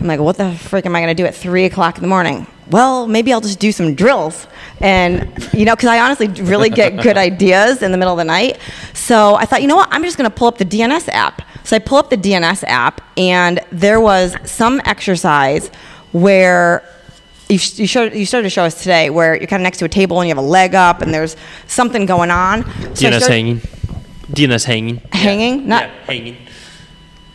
I'm 0.01 0.07
like, 0.07 0.21
what 0.21 0.37
the 0.37 0.53
frick 0.53 0.87
am 0.87 0.95
I 0.95 1.01
going 1.01 1.15
to 1.15 1.21
do 1.21 1.27
at 1.27 1.35
three 1.35 1.65
o'clock 1.65 1.97
in 1.97 2.03
the 2.03 2.09
morning? 2.09 2.47
Well, 2.71 3.09
maybe 3.09 3.33
I'll 3.33 3.41
just 3.41 3.59
do 3.59 3.73
some 3.73 3.95
drills. 3.95 4.47
And, 4.81 5.33
you 5.53 5.65
know, 5.65 5.75
because 5.75 5.89
I 5.89 5.99
honestly 6.01 6.29
really 6.43 6.71
get 6.71 7.03
good 7.03 7.17
ideas 7.29 7.83
in 7.83 7.91
the 7.93 7.99
middle 7.99 8.13
of 8.13 8.19
the 8.19 8.25
night. 8.25 8.59
So 8.95 9.35
I 9.35 9.45
thought, 9.45 9.63
you 9.63 9.69
know 9.69 9.77
what? 9.77 9.89
I'm 9.91 10.05
just 10.05 10.17
going 10.17 10.31
to 10.31 10.37
pull 10.37 10.47
up 10.47 10.59
the 10.59 10.65
DNS 10.65 11.09
app. 11.09 11.43
So 11.69 11.77
I 11.77 11.81
pull 11.81 11.99
up 11.99 12.09
the 12.09 12.17
DNS 12.17 12.65
app, 12.67 13.03
and 13.19 13.61
there 13.71 14.01
was 14.01 14.35
some 14.51 14.81
exercise 14.87 15.69
where 16.13 16.83
you, 17.51 17.59
sh- 17.59 17.79
you, 17.81 17.87
showed, 17.87 18.15
you 18.15 18.25
started 18.25 18.45
to 18.45 18.51
show 18.51 18.65
us 18.65 18.79
today 18.81 19.11
where 19.11 19.37
you're 19.37 19.47
kind 19.47 19.61
of 19.61 19.65
next 19.65 19.77
to 19.81 19.85
a 19.85 19.89
table 19.91 20.19
and 20.23 20.27
you 20.31 20.35
have 20.35 20.43
a 20.43 20.47
leg 20.49 20.75
up 20.75 21.03
and 21.03 21.13
there's 21.13 21.37
something 21.67 22.07
going 22.07 22.31
on. 22.31 22.63
So 22.63 22.71
I 22.71 22.73
DNS 22.73 22.95
started- 22.95 23.23
hanging. 23.29 23.61
DNS 24.33 24.65
hanging. 24.65 24.97
Hanging? 25.13 25.69
Not 25.69 25.83
Yeah, 25.83 25.91
hanging. 26.07 26.37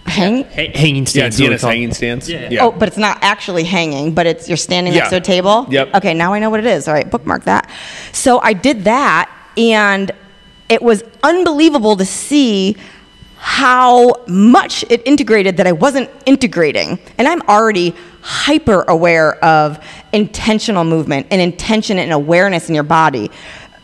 hang? 0.08 0.44
Ha- 0.46 0.72
hanging 0.80 1.06
stance. 1.06 1.36
is 1.36 1.42
what 1.42 1.50
we 1.52 1.56
DNS 1.56 1.62
hanging 1.62 1.94
stance. 1.94 2.28
Yeah. 2.28 2.50
yeah. 2.50 2.64
Oh, 2.66 2.72
but 2.72 2.88
it's 2.88 2.98
not 2.98 3.20
actually 3.22 3.66
hanging, 3.66 4.16
but 4.16 4.26
it's 4.26 4.48
you're 4.48 4.58
standing 4.58 4.96
next 4.96 5.10
to 5.12 5.18
a 5.18 5.22
table. 5.22 5.68
Yep. 5.70 5.94
Okay, 5.94 6.16
now 6.16 6.34
I 6.34 6.40
know 6.40 6.50
what 6.50 6.60
it 6.60 6.66
is. 6.66 6.88
All 6.88 6.96
right, 6.96 7.08
bookmark 7.08 7.44
that. 7.44 7.70
So 8.14 8.40
I 8.40 8.54
did 8.54 8.86
that, 8.86 9.30
and 9.58 10.12
it 10.70 10.82
was 10.82 11.04
unbelievable 11.22 11.96
to 11.98 12.06
see 12.06 12.78
how 13.46 14.24
much 14.26 14.86
it 14.90 15.06
integrated 15.06 15.58
that 15.58 15.68
I 15.68 15.74
wasn't 15.74 16.10
integrating. 16.26 16.98
And 17.18 17.28
I'm 17.28 17.42
already 17.42 17.94
hyper 18.22 18.84
aware 18.84 19.36
of 19.44 19.84
intentional 20.14 20.86
movement 20.86 21.28
and 21.30 21.42
intention 21.42 22.00
and 22.00 22.14
awareness 22.14 22.70
in 22.70 22.74
your 22.74 22.86
body. 22.86 23.30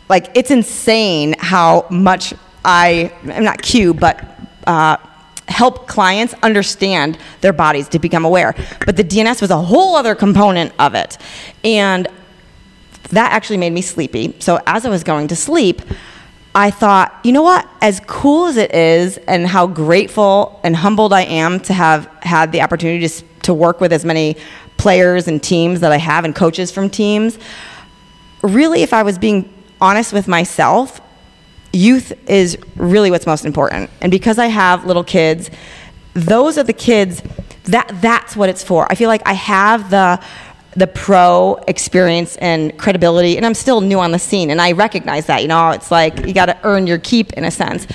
Like 0.08 0.30
it's 0.34 0.50
insane 0.50 1.36
how 1.39 1.88
much 1.89 2.34
I 2.63 3.12
I'm 3.26 3.43
not 3.43 3.62
cue, 3.62 3.93
but 3.93 4.24
uh, 4.65 4.95
help 5.50 5.89
clients 5.89 6.34
understand 6.41 7.17
their 7.41 7.52
bodies 7.52 7.89
to 7.89 8.00
become 8.00 8.24
aware. 8.24 8.56
But 8.86 8.95
the 8.95 9.04
DNS 9.04 9.41
was 9.41 9.52
a 9.52 9.62
whole 9.62 9.98
other 9.98 10.15
component 10.15 10.72
of 10.80 10.95
it. 10.95 11.17
And 11.65 12.08
that 13.10 13.34
actually 13.34 13.58
made 13.58 13.74
me 13.74 13.82
sleepy. 13.82 14.38
So 14.39 14.62
as 14.65 14.86
I 14.86 14.89
was 14.89 15.04
going 15.04 15.28
to 15.28 15.36
sleep, 15.36 15.82
I 16.60 16.72
thought, 16.72 17.17
you 17.24 17.32
know 17.32 17.41
what? 17.41 17.65
As 17.82 18.02
cool 18.02 18.48
as 18.48 18.58
it 18.58 18.76
is, 18.76 19.17
and 19.17 19.48
how 19.48 19.65
grateful 19.65 20.60
and 20.62 20.76
humbled 20.76 21.13
I 21.13 21.22
am 21.22 21.62
to 21.62 21.74
have 21.74 22.08
had 22.22 22.52
the 22.52 22.62
opportunity 22.62 23.08
to, 23.08 23.24
to 23.43 23.54
work 23.54 23.80
with 23.80 23.93
as 23.93 24.04
many 24.04 24.36
players 24.76 25.30
and 25.30 25.41
teams 25.41 25.80
that 25.80 25.93
I 25.93 25.98
have 25.98 26.26
and 26.26 26.36
coaches 26.36 26.69
from 26.69 26.89
teams, 26.89 27.39
really, 28.43 28.84
if 28.84 28.91
I 28.91 29.04
was 29.04 29.17
being 29.17 29.50
honest 29.80 30.12
with 30.12 30.28
myself, 30.28 31.00
youth 31.72 32.12
is 32.30 32.58
really 32.76 33.10
what's 33.10 33.26
most 33.26 33.45
important. 33.45 33.89
And 34.02 34.12
because 34.12 34.38
I 34.38 34.48
have 34.48 34.86
little 34.86 35.06
kids, 35.06 35.50
those 36.13 36.58
are 36.58 36.63
the 36.63 36.74
kids 36.74 37.24
that 37.63 37.89
that's 38.02 38.36
what 38.36 38.50
it's 38.50 38.65
for. 38.65 38.86
I 38.91 38.95
feel 38.95 39.08
like 39.08 39.22
I 39.26 39.34
have 39.34 39.89
the 39.89 40.22
the 40.75 40.88
pro 40.88 41.55
experience 41.67 42.36
and 42.38 42.77
credibility 42.77 43.38
and 43.38 43.45
I'm 43.45 43.53
still 43.53 43.82
new 43.82 43.99
on 43.99 44.12
the 44.12 44.19
scene 44.19 44.51
and 44.51 44.62
I 44.62 44.73
recognize 44.73 45.25
that, 45.25 45.41
you 45.41 45.47
know, 45.47 45.71
it's 45.71 45.91
like 45.91 46.25
you 46.25 46.34
got 46.34 46.45
to 46.45 46.58
earn 46.63 46.88
your 46.88 46.99
keep 46.99 47.34
in 47.34 47.43
a 47.43 47.51
sense. 47.51 47.88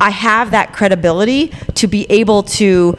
I 0.00 0.10
have 0.10 0.52
that 0.52 0.72
credibility 0.72 1.52
to 1.74 1.86
be 1.86 2.10
able 2.10 2.42
to 2.44 2.98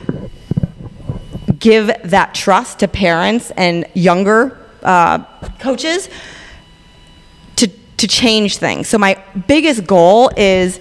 give 1.58 1.92
that 2.04 2.36
trust 2.36 2.80
to 2.80 2.88
parents 2.88 3.52
and 3.58 3.86
younger 3.96 4.58
uh, 4.84 5.20
coaches 5.60 6.10
to, 7.56 7.68
to 7.98 8.08
change 8.08 8.58
things. 8.58 8.88
So 8.88 8.98
my 8.98 9.22
biggest 9.48 9.88
goal 9.88 10.32
is 10.38 10.78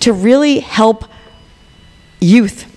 to 0.00 0.12
really 0.12 0.60
help 0.60 1.04
youth. 2.20 2.71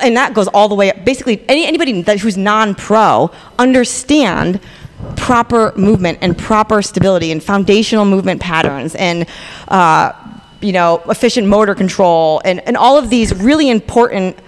And 0.00 0.16
that 0.16 0.34
goes 0.34 0.48
all 0.48 0.68
the 0.68 0.74
way 0.74 0.90
up. 0.90 1.04
Basically, 1.04 1.44
any, 1.48 1.66
anybody 1.66 2.02
that, 2.02 2.20
who's 2.20 2.36
non-pro 2.36 3.30
understand 3.58 4.60
proper 5.16 5.72
movement 5.76 6.18
and 6.20 6.36
proper 6.38 6.82
stability 6.82 7.32
and 7.32 7.42
foundational 7.42 8.04
movement 8.04 8.40
patterns 8.40 8.94
and 8.94 9.26
uh, 9.68 10.12
you 10.60 10.72
know 10.72 11.02
efficient 11.08 11.46
motor 11.46 11.74
control 11.74 12.40
and, 12.44 12.60
and 12.60 12.76
all 12.76 12.96
of 12.96 13.10
these 13.10 13.34
really 13.34 13.68
important 13.68 14.38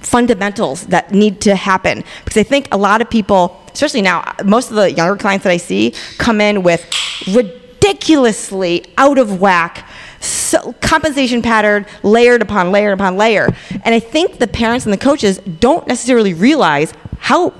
fundamentals 0.00 0.86
that 0.88 1.12
need 1.12 1.40
to 1.40 1.54
happen 1.54 2.04
because 2.24 2.36
I 2.36 2.42
think 2.42 2.68
a 2.72 2.76
lot 2.76 3.00
of 3.00 3.08
people, 3.08 3.62
especially 3.72 4.02
now, 4.02 4.34
most 4.44 4.70
of 4.70 4.76
the 4.76 4.92
younger 4.92 5.16
clients 5.16 5.44
that 5.44 5.50
I 5.50 5.56
see 5.56 5.94
come 6.18 6.40
in 6.40 6.62
with 6.62 6.84
ridiculously 7.28 8.84
out 8.98 9.18
of 9.18 9.40
whack 9.40 9.88
so 10.26 10.72
compensation 10.74 11.42
pattern 11.42 11.86
layered 12.02 12.42
upon 12.42 12.72
layer 12.72 12.92
upon 12.92 13.16
layer. 13.16 13.48
And 13.84 13.94
I 13.94 14.00
think 14.00 14.38
the 14.38 14.46
parents 14.46 14.84
and 14.84 14.92
the 14.92 14.98
coaches 14.98 15.38
don't 15.38 15.86
necessarily 15.86 16.34
realize 16.34 16.92
how 17.18 17.52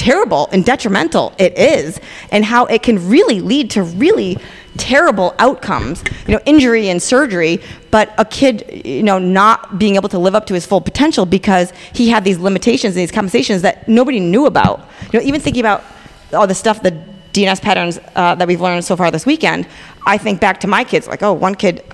terrible 0.00 0.48
and 0.50 0.64
detrimental 0.64 1.34
it 1.38 1.56
is 1.58 2.00
and 2.30 2.42
how 2.42 2.64
it 2.66 2.82
can 2.82 3.10
really 3.10 3.38
lead 3.38 3.70
to 3.70 3.82
really 3.82 4.38
terrible 4.78 5.34
outcomes 5.38 6.02
you 6.26 6.32
know 6.32 6.40
injury 6.46 6.88
and 6.88 7.02
surgery 7.02 7.60
but 7.90 8.14
a 8.16 8.24
kid 8.24 8.64
you 8.82 9.02
know 9.02 9.18
not 9.18 9.78
being 9.78 9.96
able 9.96 10.08
to 10.08 10.18
live 10.18 10.34
up 10.34 10.46
to 10.46 10.54
his 10.54 10.64
full 10.64 10.80
potential 10.80 11.26
because 11.26 11.70
he 11.92 12.08
had 12.08 12.24
these 12.24 12.38
limitations 12.38 12.96
and 12.96 13.02
these 13.02 13.10
compensations 13.12 13.60
that 13.60 13.86
nobody 13.88 14.20
knew 14.20 14.46
about 14.46 14.88
you 15.12 15.18
know 15.18 15.24
even 15.24 15.38
thinking 15.38 15.60
about 15.60 15.84
all 16.32 16.46
the 16.46 16.54
stuff 16.54 16.82
the 16.82 16.92
DNS 17.34 17.60
patterns 17.60 17.98
uh, 18.16 18.34
that 18.36 18.48
we've 18.48 18.60
learned 18.60 18.84
so 18.84 18.96
far 18.96 19.10
this 19.10 19.26
weekend 19.26 19.66
i 20.06 20.16
think 20.16 20.40
back 20.40 20.60
to 20.60 20.66
my 20.66 20.82
kids 20.82 21.06
like 21.06 21.22
oh 21.22 21.32
one 21.34 21.54
kid 21.54 21.84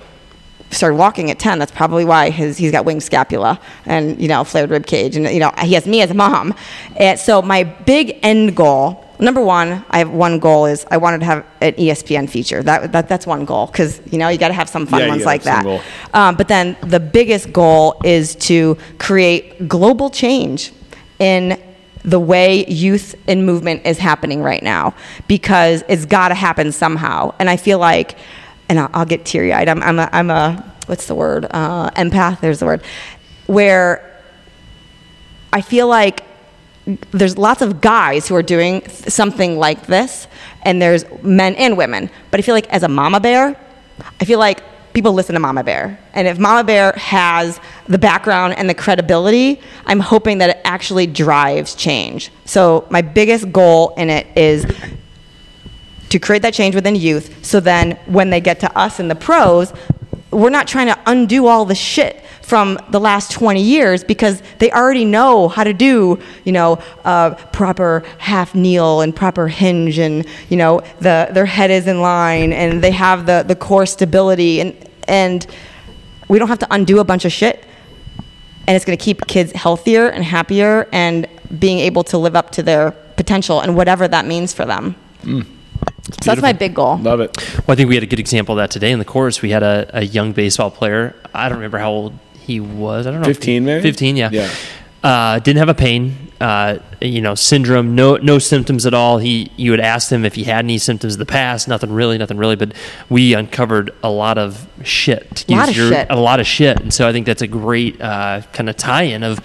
started 0.69 0.95
walking 0.97 1.31
at 1.31 1.39
10 1.39 1.59
that's 1.59 1.71
probably 1.71 2.03
why 2.03 2.29
his, 2.29 2.57
he's 2.57 2.71
got 2.71 2.83
winged 2.85 3.01
scapula 3.03 3.59
and 3.85 4.19
you 4.21 4.27
know 4.27 4.43
flared 4.43 4.69
rib 4.69 4.85
cage 4.85 5.15
and 5.15 5.25
you 5.29 5.39
know 5.39 5.51
he 5.61 5.73
has 5.73 5.85
me 5.87 6.01
as 6.01 6.11
a 6.11 6.13
mom. 6.13 6.53
And 6.97 7.17
so 7.19 7.41
my 7.41 7.63
big 7.63 8.19
end 8.21 8.55
goal 8.55 9.03
number 9.19 9.41
one 9.41 9.83
i 9.89 9.97
have 9.97 10.11
one 10.11 10.37
goal 10.37 10.67
is 10.67 10.85
i 10.91 10.97
wanted 10.97 11.19
to 11.19 11.25
have 11.25 11.43
an 11.61 11.73
ESPN 11.73 12.29
feature. 12.29 12.61
That, 12.61 12.91
that 12.91 13.07
that's 13.09 13.25
one 13.25 13.45
goal 13.45 13.67
because 13.67 14.01
you 14.11 14.17
know 14.17 14.27
you 14.29 14.37
got 14.37 14.49
to 14.49 14.53
have 14.53 14.69
some 14.69 14.85
fun 14.85 15.01
Yeah, 15.01 15.07
ones 15.09 15.25
like 15.25 15.43
that. 15.43 15.65
um, 16.13 16.35
but 16.35 16.47
then 16.47 16.75
the 16.81 16.99
biggest 16.99 17.51
goal 17.53 17.99
is 18.03 18.35
to 18.35 18.77
create 18.99 19.67
global 19.67 20.09
change 20.09 20.71
in 21.19 21.59
the 22.03 22.19
way 22.19 22.65
youth 22.67 23.15
and 23.27 23.45
movement 23.45 23.85
is 23.85 23.97
happening 23.97 24.41
right 24.41 24.63
now 24.63 24.93
because 25.27 25.83
it's 25.89 26.05
got 26.05 26.29
to 26.29 26.35
happen 26.35 26.71
somehow. 26.71 27.33
And 27.39 27.49
I 27.49 27.57
feel 27.57 27.79
like, 27.79 28.17
and 28.69 28.79
I'll, 28.79 28.89
I'll 28.93 29.05
get 29.05 29.25
teary 29.25 29.53
eyed. 29.53 29.69
I'm, 29.69 29.81
I'm, 29.81 29.99
a, 29.99 30.09
I'm 30.11 30.29
a, 30.29 30.73
what's 30.87 31.07
the 31.07 31.15
word? 31.15 31.45
Uh, 31.49 31.89
empath, 31.91 32.41
there's 32.41 32.59
the 32.59 32.65
word. 32.65 32.83
Where 33.47 34.21
I 35.53 35.61
feel 35.61 35.87
like 35.87 36.23
there's 37.11 37.37
lots 37.37 37.61
of 37.61 37.81
guys 37.81 38.27
who 38.27 38.35
are 38.35 38.43
doing 38.43 38.87
something 38.89 39.57
like 39.57 39.87
this, 39.87 40.27
and 40.63 40.81
there's 40.81 41.05
men 41.21 41.55
and 41.55 41.77
women. 41.77 42.09
But 42.31 42.39
I 42.39 42.43
feel 42.43 42.55
like 42.55 42.67
as 42.69 42.83
a 42.83 42.87
mama 42.87 43.19
bear, 43.19 43.59
I 44.21 44.25
feel 44.25 44.39
like 44.39 44.61
people 44.97 45.13
listen 45.13 45.33
to 45.35 45.39
Mama 45.39 45.63
Bear. 45.63 45.99
And 46.13 46.27
if 46.27 46.39
Mama 46.39 46.63
Bear 46.63 46.91
has 46.93 47.59
the 47.87 47.99
background 47.99 48.57
and 48.57 48.67
the 48.67 48.73
credibility, 48.73 49.61
I'm 49.85 49.99
hoping 49.99 50.39
that 50.39 50.49
it 50.49 50.57
actually 50.63 51.05
drives 51.05 51.75
change. 51.75 52.31
So 52.45 52.87
my 52.89 53.03
biggest 53.03 53.51
goal 53.51 53.93
in 53.95 54.09
it 54.09 54.25
is 54.35 54.65
to 56.09 56.19
create 56.19 56.41
that 56.41 56.53
change 56.53 56.75
within 56.75 56.95
youth 56.95 57.45
so 57.45 57.59
then 57.59 57.91
when 58.05 58.29
they 58.29 58.41
get 58.41 58.59
to 58.61 58.77
us 58.77 58.99
in 58.99 59.07
the 59.07 59.15
pros, 59.15 59.73
we're 60.31 60.49
not 60.49 60.67
trying 60.67 60.87
to 60.87 60.99
undo 61.05 61.47
all 61.47 61.65
the 61.65 61.75
shit 61.75 62.23
from 62.41 62.79
the 62.91 62.99
last 62.99 63.31
20 63.31 63.61
years 63.61 64.03
because 64.03 64.41
they 64.59 64.71
already 64.71 65.03
know 65.03 65.49
how 65.49 65.63
to 65.63 65.73
do, 65.73 66.17
you 66.45 66.51
know, 66.51 66.79
uh, 67.03 67.31
proper 67.51 68.03
half 68.19 68.55
kneel 68.55 69.01
and 69.01 69.15
proper 69.15 69.47
hinge 69.47 69.97
and, 69.97 70.25
you 70.49 70.55
know, 70.55 70.81
the, 70.99 71.27
their 71.31 71.45
head 71.45 71.71
is 71.71 71.87
in 71.87 71.99
line 71.99 72.53
and 72.53 72.81
they 72.81 72.91
have 72.91 73.25
the, 73.25 73.43
the 73.45 73.55
core 73.55 73.85
stability 73.85 74.61
and, 74.61 74.89
and 75.07 75.47
we 76.29 76.39
don't 76.39 76.47
have 76.47 76.59
to 76.59 76.67
undo 76.71 76.99
a 76.99 77.03
bunch 77.03 77.25
of 77.25 77.31
shit 77.31 77.65
and 78.65 78.75
it's 78.75 78.85
going 78.85 78.97
to 78.97 79.03
keep 79.03 79.27
kids 79.27 79.51
healthier 79.53 80.07
and 80.07 80.23
happier 80.23 80.87
and 80.91 81.27
being 81.59 81.79
able 81.79 82.03
to 82.03 82.17
live 82.17 82.35
up 82.35 82.51
to 82.51 82.63
their 82.63 82.91
potential 83.15 83.61
and 83.61 83.75
whatever 83.75 84.07
that 84.07 84.25
means 84.25 84.53
for 84.53 84.65
them. 84.65 84.95
Mm. 85.23 85.56
So 86.07 86.31
that's 86.31 86.41
my 86.41 86.53
big 86.53 86.73
goal. 86.73 86.97
Love 86.97 87.19
it. 87.19 87.37
Well, 87.67 87.73
I 87.73 87.75
think 87.75 87.89
we 87.89 87.95
had 87.95 88.03
a 88.03 88.07
good 88.07 88.19
example 88.19 88.53
of 88.53 88.57
that 88.57 88.71
today 88.71 88.91
in 88.91 88.99
the 88.99 89.05
course. 89.05 89.41
We 89.41 89.49
had 89.49 89.63
a, 89.63 89.89
a 89.93 90.03
young 90.03 90.31
baseball 90.31 90.71
player. 90.71 91.13
I 91.33 91.49
don't 91.49 91.57
remember 91.57 91.77
how 91.79 91.91
old 91.91 92.13
he 92.39 92.59
was. 92.59 93.05
I 93.05 93.11
don't 93.11 93.21
know. 93.21 93.27
15 93.27 93.65
maybe? 93.65 93.81
15, 93.81 94.15
yeah. 94.15 94.29
Yeah. 94.31 94.49
Uh, 95.03 95.39
didn't 95.39 95.59
have 95.59 95.69
a 95.69 95.75
pain, 95.75 96.15
uh, 96.41 96.79
you 97.01 97.21
know, 97.21 97.35
syndrome, 97.35 97.93
no 97.93 98.17
no 98.17 98.39
symptoms 98.39 98.85
at 98.85 98.93
all. 98.93 99.19
He, 99.19 99.51
you 99.55 99.71
had 99.71 99.79
asked 99.79 100.11
him 100.11 100.25
if 100.25 100.33
he 100.33 100.43
had 100.43 100.65
any 100.65 100.79
symptoms 100.79 101.13
in 101.13 101.19
the 101.19 101.25
past. 101.25 101.67
Nothing 101.67 101.91
really, 101.91 102.17
nothing 102.17 102.37
really. 102.37 102.55
But 102.55 102.73
we 103.09 103.33
uncovered 103.33 103.93
a 104.01 104.09
lot 104.09 104.37
of 104.37 104.67
shit. 104.83 105.45
A 105.47 105.53
lot 105.53 105.69
of 105.69 105.77
your, 105.77 105.89
shit. 105.89 106.07
A 106.09 106.19
lot 106.19 106.39
of 106.39 106.47
shit. 106.47 106.79
And 106.79 106.93
so 106.93 107.07
I 107.07 107.11
think 107.11 107.25
that's 107.25 107.43
a 107.43 107.47
great 107.47 108.01
uh, 108.01 108.41
kind 108.53 108.69
of 108.69 108.75
tie-in 108.75 109.23
of 109.23 109.39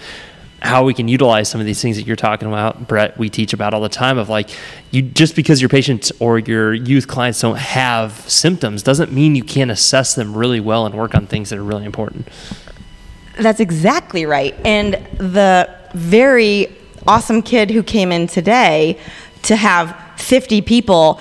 how 0.63 0.85
we 0.85 0.93
can 0.93 1.09
utilize 1.09 1.49
some 1.49 1.59
of 1.59 1.67
these 1.67 1.81
things 1.81 1.97
that 1.97 2.07
you're 2.07 2.15
talking 2.15 2.47
about, 2.47 2.87
Brett. 2.87 3.17
We 3.17 3.29
teach 3.29 3.51
about 3.51 3.73
all 3.73 3.81
the 3.81 3.89
time 3.89 4.17
of 4.17 4.29
like, 4.29 4.49
you 4.91 5.01
just 5.01 5.35
because 5.35 5.61
your 5.61 5.69
patients 5.69 6.11
or 6.19 6.39
your 6.39 6.73
youth 6.73 7.07
clients 7.07 7.41
don't 7.41 7.57
have 7.57 8.13
symptoms 8.29 8.81
doesn't 8.81 9.11
mean 9.11 9.35
you 9.35 9.43
can't 9.43 9.69
assess 9.69 10.15
them 10.15 10.35
really 10.35 10.61
well 10.61 10.85
and 10.85 10.95
work 10.95 11.15
on 11.15 11.27
things 11.27 11.49
that 11.49 11.59
are 11.59 11.63
really 11.63 11.83
important. 11.83 12.29
That's 13.37 13.59
exactly 13.59 14.25
right. 14.25 14.55
And 14.63 14.93
the 15.17 15.69
very 15.93 16.73
awesome 17.05 17.41
kid 17.41 17.69
who 17.69 17.83
came 17.83 18.13
in 18.13 18.27
today 18.27 18.97
to 19.43 19.57
have 19.57 19.97
50 20.17 20.61
people 20.61 21.19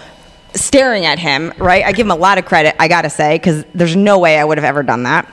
staring 0.54 1.04
at 1.04 1.18
him, 1.18 1.52
right? 1.58 1.84
I 1.84 1.90
give 1.92 2.06
him 2.06 2.12
a 2.12 2.16
lot 2.16 2.38
of 2.38 2.44
credit, 2.44 2.76
I 2.78 2.86
gotta 2.86 3.10
say, 3.10 3.36
because 3.36 3.64
there's 3.74 3.96
no 3.96 4.18
way 4.18 4.38
I 4.38 4.44
would 4.44 4.58
have 4.58 4.64
ever 4.64 4.84
done 4.84 5.02
that. 5.02 5.28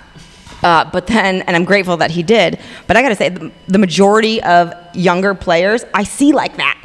Uh, 0.64 0.90
but 0.92 1.08
then, 1.08 1.42
and 1.44 1.56
I'm 1.56 1.66
grateful 1.66 1.98
that 1.98 2.12
he 2.12 2.24
did. 2.24 2.60
But 2.88 2.98
I 2.98 3.02
got 3.02 3.10
to 3.10 3.16
say, 3.16 3.30
the, 3.30 3.52
the, 3.68 3.78
majority 3.78 4.42
of 4.44 4.74
younger 4.94 5.34
players 5.34 5.86
I 5.94 6.04
see 6.04 6.34
like 6.34 6.58
that. 6.58 6.84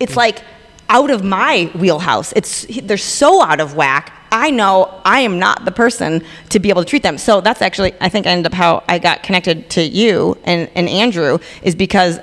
It's 0.00 0.16
like 0.16 0.42
out 0.88 1.10
of 1.10 1.22
my 1.22 1.70
wheelhouse. 1.74 2.32
It's 2.34 2.66
they're 2.82 2.96
so 2.96 3.42
out 3.42 3.60
of 3.60 3.74
whack. 3.74 4.12
I 4.30 4.50
know 4.50 5.00
I 5.04 5.20
am 5.20 5.38
not 5.38 5.64
the 5.66 5.70
person 5.70 6.24
to 6.48 6.58
be 6.58 6.70
able 6.70 6.82
to 6.82 6.88
treat 6.88 7.02
them. 7.02 7.18
So 7.18 7.42
that's 7.42 7.60
actually, 7.60 7.92
I 8.00 8.08
think, 8.08 8.26
I 8.26 8.30
ended 8.30 8.52
up 8.52 8.56
how 8.56 8.82
I 8.88 8.98
got 8.98 9.22
connected 9.22 9.68
to 9.70 9.82
you 9.82 10.38
and, 10.44 10.70
and 10.74 10.88
Andrew 10.88 11.38
is 11.62 11.74
because 11.74 12.18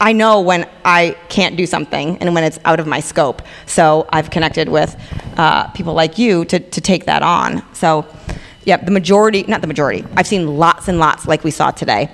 I 0.00 0.14
know 0.14 0.40
when 0.40 0.66
I 0.82 1.14
can't 1.28 1.58
do 1.58 1.66
something 1.66 2.16
and 2.18 2.34
when 2.34 2.42
it's 2.42 2.58
out 2.64 2.80
of 2.80 2.86
my 2.86 3.00
scope. 3.00 3.42
So 3.66 4.08
I've 4.10 4.30
connected 4.30 4.70
with 4.70 4.96
uh, 5.36 5.68
people 5.72 5.92
like 5.92 6.16
you 6.16 6.46
to, 6.46 6.58
to 6.58 6.80
take 6.80 7.04
that 7.04 7.22
on. 7.22 7.62
So 7.74 8.06
Yep, 8.64 8.84
the 8.84 8.90
majority, 8.90 9.44
not 9.44 9.60
the 9.60 9.66
majority. 9.66 10.04
I've 10.16 10.26
seen 10.26 10.58
lots 10.58 10.88
and 10.88 10.98
lots, 10.98 11.26
like 11.26 11.44
we 11.44 11.50
saw 11.50 11.70
today, 11.70 12.10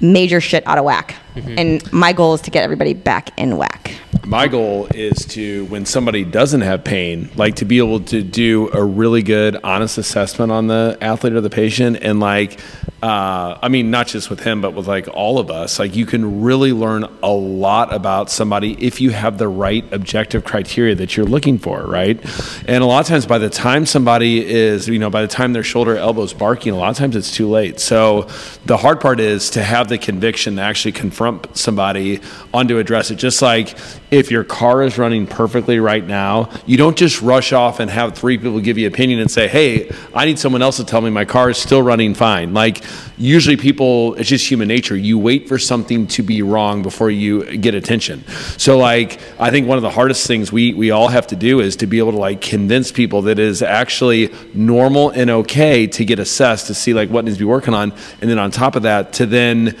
major 0.00 0.40
shit 0.40 0.66
out 0.66 0.78
of 0.78 0.84
whack. 0.84 1.16
Mm-hmm. 1.34 1.58
And 1.58 1.92
my 1.92 2.12
goal 2.12 2.34
is 2.34 2.40
to 2.42 2.50
get 2.50 2.64
everybody 2.64 2.94
back 2.94 3.38
in 3.38 3.56
whack. 3.56 3.94
My 4.26 4.48
goal 4.48 4.86
is 4.94 5.24
to, 5.26 5.64
when 5.66 5.86
somebody 5.86 6.24
doesn't 6.24 6.60
have 6.60 6.84
pain, 6.84 7.30
like 7.36 7.56
to 7.56 7.64
be 7.64 7.78
able 7.78 8.00
to 8.00 8.22
do 8.22 8.70
a 8.72 8.84
really 8.84 9.22
good, 9.22 9.56
honest 9.64 9.98
assessment 9.98 10.52
on 10.52 10.66
the 10.66 10.98
athlete 11.00 11.32
or 11.32 11.40
the 11.40 11.50
patient. 11.50 11.98
And 12.02 12.20
like, 12.20 12.60
uh, 13.02 13.58
I 13.60 13.68
mean, 13.68 13.90
not 13.90 14.08
just 14.08 14.28
with 14.28 14.40
him, 14.40 14.60
but 14.60 14.74
with 14.74 14.86
like 14.86 15.08
all 15.08 15.38
of 15.38 15.50
us, 15.50 15.78
like 15.78 15.96
you 15.96 16.04
can 16.04 16.42
really 16.42 16.72
learn 16.72 17.04
a 17.22 17.30
lot 17.30 17.92
about 17.94 18.30
somebody 18.30 18.74
if 18.84 19.00
you 19.00 19.10
have 19.10 19.38
the 19.38 19.48
right 19.48 19.90
objective 19.92 20.44
criteria 20.44 20.94
that 20.96 21.16
you're 21.16 21.26
looking 21.26 21.58
for, 21.58 21.84
right? 21.86 22.20
And 22.68 22.84
a 22.84 22.86
lot 22.86 23.00
of 23.00 23.06
times, 23.06 23.26
by 23.26 23.38
the 23.38 23.50
time 23.50 23.86
somebody 23.86 24.46
is, 24.46 24.86
you 24.86 24.98
know, 24.98 25.10
by 25.10 25.22
the 25.22 25.28
time 25.28 25.54
their 25.54 25.64
shoulder, 25.64 25.96
elbows 25.96 26.34
barking, 26.34 26.72
a 26.72 26.76
lot 26.76 26.90
of 26.90 26.96
times 26.96 27.16
it's 27.16 27.34
too 27.34 27.48
late. 27.48 27.80
So 27.80 28.28
the 28.66 28.76
hard 28.76 29.00
part 29.00 29.18
is 29.18 29.50
to 29.50 29.62
have 29.62 29.88
the 29.88 29.96
conviction 29.96 30.56
to 30.56 30.62
actually 30.62 30.92
confront 30.92 31.19
confront 31.20 31.54
somebody 31.54 32.18
on 32.54 32.66
to 32.66 32.78
address 32.78 33.10
it. 33.10 33.16
Just 33.16 33.42
like 33.42 33.76
if 34.10 34.30
your 34.30 34.42
car 34.42 34.82
is 34.82 34.96
running 34.96 35.26
perfectly 35.26 35.78
right 35.78 36.04
now, 36.04 36.48
you 36.64 36.78
don't 36.78 36.96
just 36.96 37.20
rush 37.20 37.52
off 37.52 37.78
and 37.78 37.90
have 37.90 38.16
three 38.16 38.38
people 38.38 38.58
give 38.60 38.78
you 38.78 38.88
opinion 38.88 39.20
and 39.20 39.30
say, 39.30 39.46
"Hey, 39.46 39.90
I 40.14 40.24
need 40.24 40.38
someone 40.38 40.62
else 40.62 40.78
to 40.78 40.84
tell 40.84 41.02
me 41.02 41.10
my 41.10 41.26
car 41.26 41.50
is 41.50 41.58
still 41.58 41.82
running 41.82 42.14
fine." 42.14 42.54
Like 42.54 42.82
usually 43.18 43.58
people 43.58 44.14
it's 44.14 44.30
just 44.30 44.50
human 44.50 44.66
nature. 44.66 44.96
You 44.96 45.18
wait 45.18 45.46
for 45.46 45.58
something 45.58 46.06
to 46.06 46.22
be 46.22 46.40
wrong 46.40 46.82
before 46.82 47.10
you 47.10 47.58
get 47.58 47.74
attention. 47.74 48.24
So 48.56 48.78
like 48.78 49.20
I 49.38 49.50
think 49.50 49.68
one 49.68 49.76
of 49.76 49.82
the 49.82 49.90
hardest 49.90 50.26
things 50.26 50.50
we 50.50 50.72
we 50.72 50.90
all 50.90 51.08
have 51.08 51.26
to 51.26 51.36
do 51.36 51.60
is 51.60 51.76
to 51.76 51.86
be 51.86 51.98
able 51.98 52.12
to 52.12 52.18
like 52.18 52.40
convince 52.40 52.90
people 52.90 53.20
that 53.22 53.38
it 53.38 53.44
is 53.44 53.60
actually 53.60 54.32
normal 54.54 55.10
and 55.10 55.28
okay 55.30 55.86
to 55.86 56.04
get 56.06 56.18
assessed 56.18 56.68
to 56.68 56.74
see 56.74 56.94
like 56.94 57.10
what 57.10 57.26
needs 57.26 57.36
to 57.36 57.42
be 57.42 57.50
working 57.56 57.74
on 57.74 57.92
and 58.22 58.30
then 58.30 58.38
on 58.38 58.50
top 58.50 58.74
of 58.74 58.84
that 58.84 59.12
to 59.12 59.26
then 59.26 59.76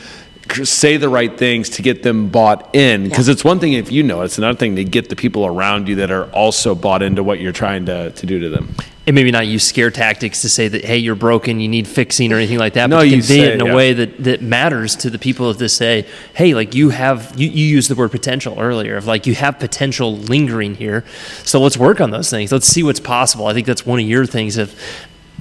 say 0.54 0.96
the 0.96 1.08
right 1.08 1.36
things 1.36 1.70
to 1.70 1.82
get 1.82 2.02
them 2.02 2.28
bought 2.28 2.74
in 2.74 3.04
because 3.04 3.28
yeah. 3.28 3.32
it's 3.32 3.44
one 3.44 3.58
thing 3.58 3.72
if 3.72 3.90
you 3.90 4.02
know 4.02 4.22
it's 4.22 4.38
another 4.38 4.56
thing 4.56 4.76
to 4.76 4.84
get 4.84 5.08
the 5.08 5.16
people 5.16 5.46
around 5.46 5.88
you 5.88 5.96
that 5.96 6.10
are 6.10 6.30
also 6.32 6.74
bought 6.74 7.02
into 7.02 7.22
what 7.22 7.40
you're 7.40 7.52
trying 7.52 7.86
to, 7.86 8.10
to 8.12 8.26
do 8.26 8.38
to 8.38 8.48
them 8.48 8.74
and 9.06 9.14
maybe 9.14 9.30
not 9.30 9.46
use 9.46 9.64
scare 9.64 9.90
tactics 9.90 10.42
to 10.42 10.48
say 10.48 10.68
that 10.68 10.84
hey 10.84 10.96
you're 10.96 11.14
broken 11.14 11.60
you 11.60 11.68
need 11.68 11.86
fixing 11.88 12.32
or 12.32 12.36
anything 12.36 12.58
like 12.58 12.74
that 12.74 12.88
no, 12.90 12.98
but 12.98 13.06
you 13.08 13.18
convey 13.18 13.36
say, 13.36 13.40
it 13.40 13.54
in 13.54 13.60
a 13.60 13.66
yeah. 13.66 13.74
way 13.74 13.92
that, 13.92 14.22
that 14.22 14.42
matters 14.42 14.96
to 14.96 15.10
the 15.10 15.18
people 15.18 15.52
to 15.54 15.68
say 15.68 16.06
hey 16.34 16.54
like 16.54 16.74
you 16.74 16.90
have 16.90 17.38
you, 17.38 17.48
you 17.48 17.64
used 17.64 17.90
the 17.90 17.94
word 17.94 18.10
potential 18.10 18.58
earlier 18.58 18.96
of 18.96 19.06
like 19.06 19.26
you 19.26 19.34
have 19.34 19.58
potential 19.58 20.16
lingering 20.16 20.74
here 20.74 21.04
so 21.44 21.60
let's 21.60 21.76
work 21.76 22.00
on 22.00 22.10
those 22.10 22.30
things 22.30 22.52
let's 22.52 22.66
see 22.66 22.82
what's 22.82 23.00
possible 23.00 23.46
i 23.46 23.54
think 23.54 23.66
that's 23.66 23.86
one 23.86 23.98
of 23.98 24.06
your 24.06 24.26
things 24.26 24.56
of 24.56 24.74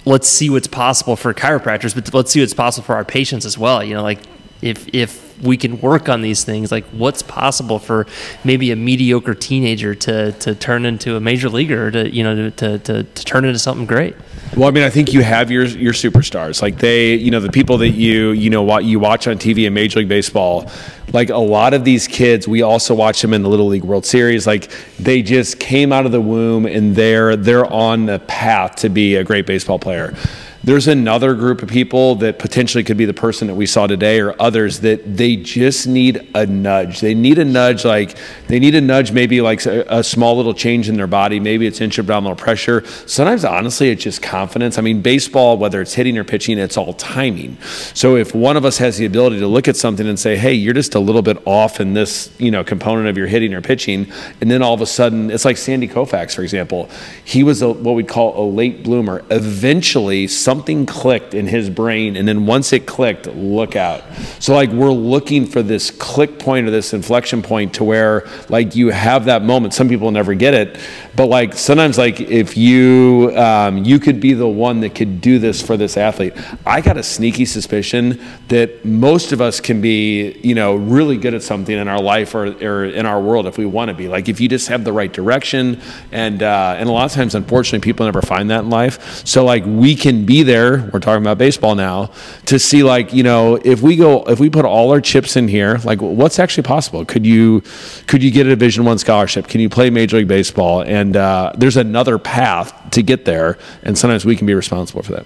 let's 0.06 0.28
see 0.28 0.50
what's 0.50 0.68
possible 0.68 1.16
for 1.16 1.34
chiropractors 1.34 1.94
but 1.94 2.14
let's 2.14 2.32
see 2.32 2.40
what's 2.40 2.54
possible 2.54 2.86
for 2.86 2.96
our 2.96 3.06
patients 3.06 3.46
as 3.46 3.58
well 3.58 3.84
you 3.84 3.94
know 3.94 4.02
like 4.04 4.20
if 4.62 4.88
if 4.94 5.30
we 5.42 5.56
can 5.58 5.80
work 5.80 6.10
on 6.10 6.22
these 6.22 6.44
things, 6.44 6.72
like 6.72 6.86
what's 6.88 7.22
possible 7.22 7.80
for 7.80 8.06
maybe 8.44 8.72
a 8.72 8.76
mediocre 8.76 9.34
teenager 9.34 9.96
to 9.96 10.34
to 10.34 10.56
turn 10.56 10.86
into 10.86 11.16
a 11.16 11.20
major 11.20 11.50
leaguer, 11.50 11.92
to 11.92 12.14
you 12.14 12.24
know 12.24 12.50
to, 12.50 12.80
to, 12.80 13.04
to 13.04 13.26
turn 13.26 13.46
into 13.46 13.60
something 13.60 13.86
great. 13.86 14.16
Well, 14.58 14.68
I 14.68 14.72
mean, 14.72 14.84
I 14.84 14.90
think 14.90 15.14
you 15.14 15.22
have 15.22 15.52
your 15.52 15.66
your 15.66 15.94
superstars, 15.94 16.62
like 16.62 16.78
they, 16.78 17.16
you 17.16 17.32
know, 17.32 17.40
the 17.40 17.52
people 17.52 17.78
that 17.80 17.90
you 17.90 18.32
you 18.32 18.50
know 18.50 18.64
what 18.64 18.84
you 18.84 19.00
watch 19.00 19.28
on 19.28 19.38
TV 19.38 19.66
in 19.66 19.74
Major 19.74 20.00
League 20.00 20.10
Baseball. 20.10 20.70
Like 21.12 21.30
a 21.30 21.38
lot 21.38 21.74
of 21.74 21.86
these 21.86 22.08
kids, 22.08 22.48
we 22.48 22.62
also 22.62 22.94
watch 22.94 23.22
them 23.22 23.34
in 23.34 23.42
the 23.42 23.50
Little 23.50 23.68
League 23.68 23.84
World 23.84 24.06
Series. 24.06 24.46
Like 24.46 24.72
they 25.00 25.22
just 25.22 25.60
came 25.60 25.92
out 25.92 26.06
of 26.06 26.12
the 26.12 26.22
womb 26.22 26.66
and 26.66 26.96
they're 26.96 27.36
they're 27.36 27.66
on 27.66 28.08
the 28.08 28.20
path 28.20 28.76
to 28.78 28.90
be 28.90 29.16
a 29.16 29.24
great 29.24 29.46
baseball 29.46 29.80
player. 29.80 30.16
There's 30.62 30.90
another 30.90 31.36
group 31.36 31.62
of 31.62 31.70
people 31.70 32.16
that 32.16 32.38
potentially 32.38 32.84
could 32.84 32.98
be 32.98 33.06
the 33.06 33.14
person 33.14 33.48
that 33.48 33.56
we 33.56 33.66
saw 33.66 33.88
today, 33.88 34.20
or 34.20 34.36
others 34.42 34.82
that 34.82 35.16
they 35.16 35.38
just 35.38 35.88
need 35.88 36.30
a 36.36 36.46
nudge. 36.46 37.00
They 37.00 37.14
need 37.14 37.40
a 37.40 37.46
nudge, 37.46 37.86
like 37.86 38.18
they 38.48 38.60
need 38.60 38.76
a 38.76 38.82
nudge, 38.82 39.14
maybe 39.14 39.40
like 39.40 39.66
a, 39.66 39.86
a 39.88 40.04
small 40.04 40.36
little 40.36 40.54
change 40.54 40.90
in 40.90 40.98
their 40.98 41.08
body. 41.08 41.40
Maybe 41.40 41.66
it's 41.66 41.80
intra-abdominal 41.80 42.36
pressure. 42.36 42.86
Sometimes, 43.06 43.46
honestly, 43.46 43.90
it's 43.90 44.04
just 44.04 44.22
confidence. 44.22 44.78
I 44.78 44.82
mean, 44.82 45.02
baseball, 45.02 45.58
whether 45.58 45.80
it's 45.82 45.94
hitting 45.94 46.18
or 46.18 46.26
pitching, 46.26 46.58
it's 46.58 46.76
all 46.76 46.94
timing. 46.94 47.58
So 47.94 48.18
if 48.18 48.36
one 48.36 48.58
of 48.58 48.66
us 48.66 48.80
has 48.80 48.98
the 48.98 49.06
ability 49.06 49.40
to 49.40 49.48
look 49.48 49.70
at 49.70 49.78
something 49.78 50.08
and 50.08 50.20
say, 50.20 50.36
"Hey, 50.36 50.54
you're 50.54 50.74
just 50.74 50.94
a 50.94 51.00
little 51.00 51.22
bit 51.22 51.38
off 51.46 51.80
in 51.80 51.94
this, 51.94 52.32
you 52.38 52.52
know, 52.52 52.66
component 52.66 53.08
of 53.08 53.18
your 53.18 53.28
hitting 53.28 53.54
or 53.54 53.62
pitching," 53.62 54.12
and 54.42 54.52
then 54.52 54.62
all 54.62 54.74
of 54.74 54.82
a 54.82 54.86
sudden, 54.86 55.32
it's 55.32 55.46
like 55.46 55.56
Sandy 55.56 55.88
Koufax, 55.88 56.36
for 56.36 56.42
example. 56.42 56.90
He 57.24 57.44
was 57.44 57.62
a, 57.62 57.70
what 57.70 57.96
we'd 57.96 58.10
call 58.10 58.38
a 58.38 58.46
late 58.46 58.84
bloomer. 58.84 59.24
Eventually, 59.30 60.28
something 60.50 60.84
clicked 60.88 61.36
in 61.36 61.46
his 61.46 61.70
brain, 61.70 62.18
and 62.18 62.28
then 62.28 62.48
once 62.48 62.74
it 62.74 62.88
clicked, 62.88 63.28
look 63.28 63.76
out. 63.76 64.04
So, 64.40 64.56
like, 64.56 64.72
we're 64.72 64.90
looking 64.90 65.46
for 65.46 65.62
this 65.62 65.92
click 65.92 66.40
point 66.40 66.68
or 66.68 66.72
this 66.72 66.92
inflection 66.92 67.44
point 67.44 67.76
to 67.76 67.84
where, 67.84 68.28
like, 68.50 68.76
you 68.76 68.90
have 68.90 69.26
that 69.26 69.44
moment. 69.44 69.76
Some 69.76 69.88
people 69.88 70.10
never 70.10 70.34
get 70.34 70.56
it. 70.56 70.80
But 71.16 71.28
like 71.28 71.54
sometimes 71.54 71.98
like 71.98 72.20
if 72.20 72.56
you 72.58 73.34
um, 73.36 73.84
you 73.84 74.00
could 74.00 74.20
be 74.20 74.34
the 74.34 74.48
one 74.48 74.82
that 74.82 74.96
could 74.96 75.22
do 75.22 75.40
this 75.40 75.62
for 75.62 75.78
this 75.78 75.98
athlete. 75.98 76.34
I 76.66 76.82
got 76.82 76.98
a 76.98 77.04
sneaky 77.04 77.46
suspicion 77.46 78.22
that 78.48 78.86
most 78.86 79.32
of 79.32 79.42
us 79.42 79.60
can 79.60 79.82
be 79.82 80.40
you 80.44 80.56
know 80.56 80.76
really 80.76 81.18
good 81.18 81.34
at 81.34 81.44
something 81.44 81.78
in 81.78 81.88
our 81.88 82.02
life 82.02 82.36
or, 82.36 82.48
or 82.64 82.86
in 82.86 83.06
our 83.06 83.22
world 83.22 83.48
if 83.48 83.58
we 83.58 83.66
want 83.66 83.90
to 83.90 83.96
be. 83.96 84.08
Like 84.08 84.30
if 84.30 84.40
you 84.40 84.48
just 84.48 84.68
have 84.68 84.84
the 84.84 84.94
right 84.94 85.12
direction 85.12 85.82
and 86.12 86.44
uh, 86.44 86.76
and 86.78 86.90
a 86.90 86.92
lot 86.92 87.06
of 87.06 87.12
times 87.12 87.36
unfortunately 87.36 87.84
people 87.84 88.06
never 88.06 88.22
find 88.22 88.50
that 88.50 88.62
in 88.62 88.70
life. 88.70 89.26
So 89.26 89.44
like 89.44 89.64
we 89.66 89.96
can 89.96 90.26
be 90.26 90.44
there. 90.44 90.90
We're 90.94 91.00
talking 91.00 91.24
about 91.24 91.38
baseball 91.38 91.76
now 91.76 92.12
to 92.46 92.60
see 92.60 92.84
like 92.84 93.14
you 93.14 93.24
know 93.24 93.56
if 93.64 93.82
we 93.82 93.96
go 93.96 94.24
if 94.24 94.40
we 94.40 94.50
put 94.50 94.66
all 94.66 94.92
our 94.92 95.02
chips 95.02 95.36
in 95.36 95.48
here 95.48 95.78
like 95.84 96.02
what's 96.02 96.40
actually 96.40 96.64
possible 96.64 97.06
could 97.06 97.26
you 97.26 97.62
could 98.08 98.24
you 98.24 98.32
get 98.32 98.46
a 98.46 98.50
division 98.50 98.86
one 98.86 98.98
scholarship 98.98 99.48
can 99.48 99.62
you 99.62 99.70
play 99.70 99.90
major 99.90 100.18
league 100.18 100.28
baseball 100.28 100.82
and 100.82 101.09
uh, 101.16 101.52
there's 101.58 101.78
another 101.78 102.18
path 102.18 102.74
to 102.92 103.02
get 103.02 103.26
there 103.26 103.58
and 103.84 103.98
sometimes 103.98 104.26
we 104.26 104.36
can 104.36 104.48
be 104.48 104.54
responsible 104.54 105.04
for 105.04 105.14
that 105.14 105.26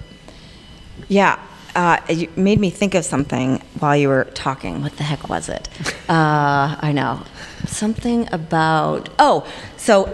Yeah, 1.08 1.40
uh, 1.76 2.00
you 2.10 2.30
made 2.36 2.60
me 2.60 2.70
think 2.70 2.94
of 2.96 3.04
something 3.04 3.60
while 3.80 3.96
you 3.96 4.08
were 4.08 4.26
talking. 4.36 4.82
What 4.82 4.96
the 4.98 5.04
heck 5.04 5.30
was 5.30 5.50
it? 5.50 5.70
Uh, 6.10 6.76
I 6.80 6.92
know. 6.92 7.24
Something 7.66 8.28
about, 8.34 9.10
oh, 9.18 9.48
so 9.78 10.14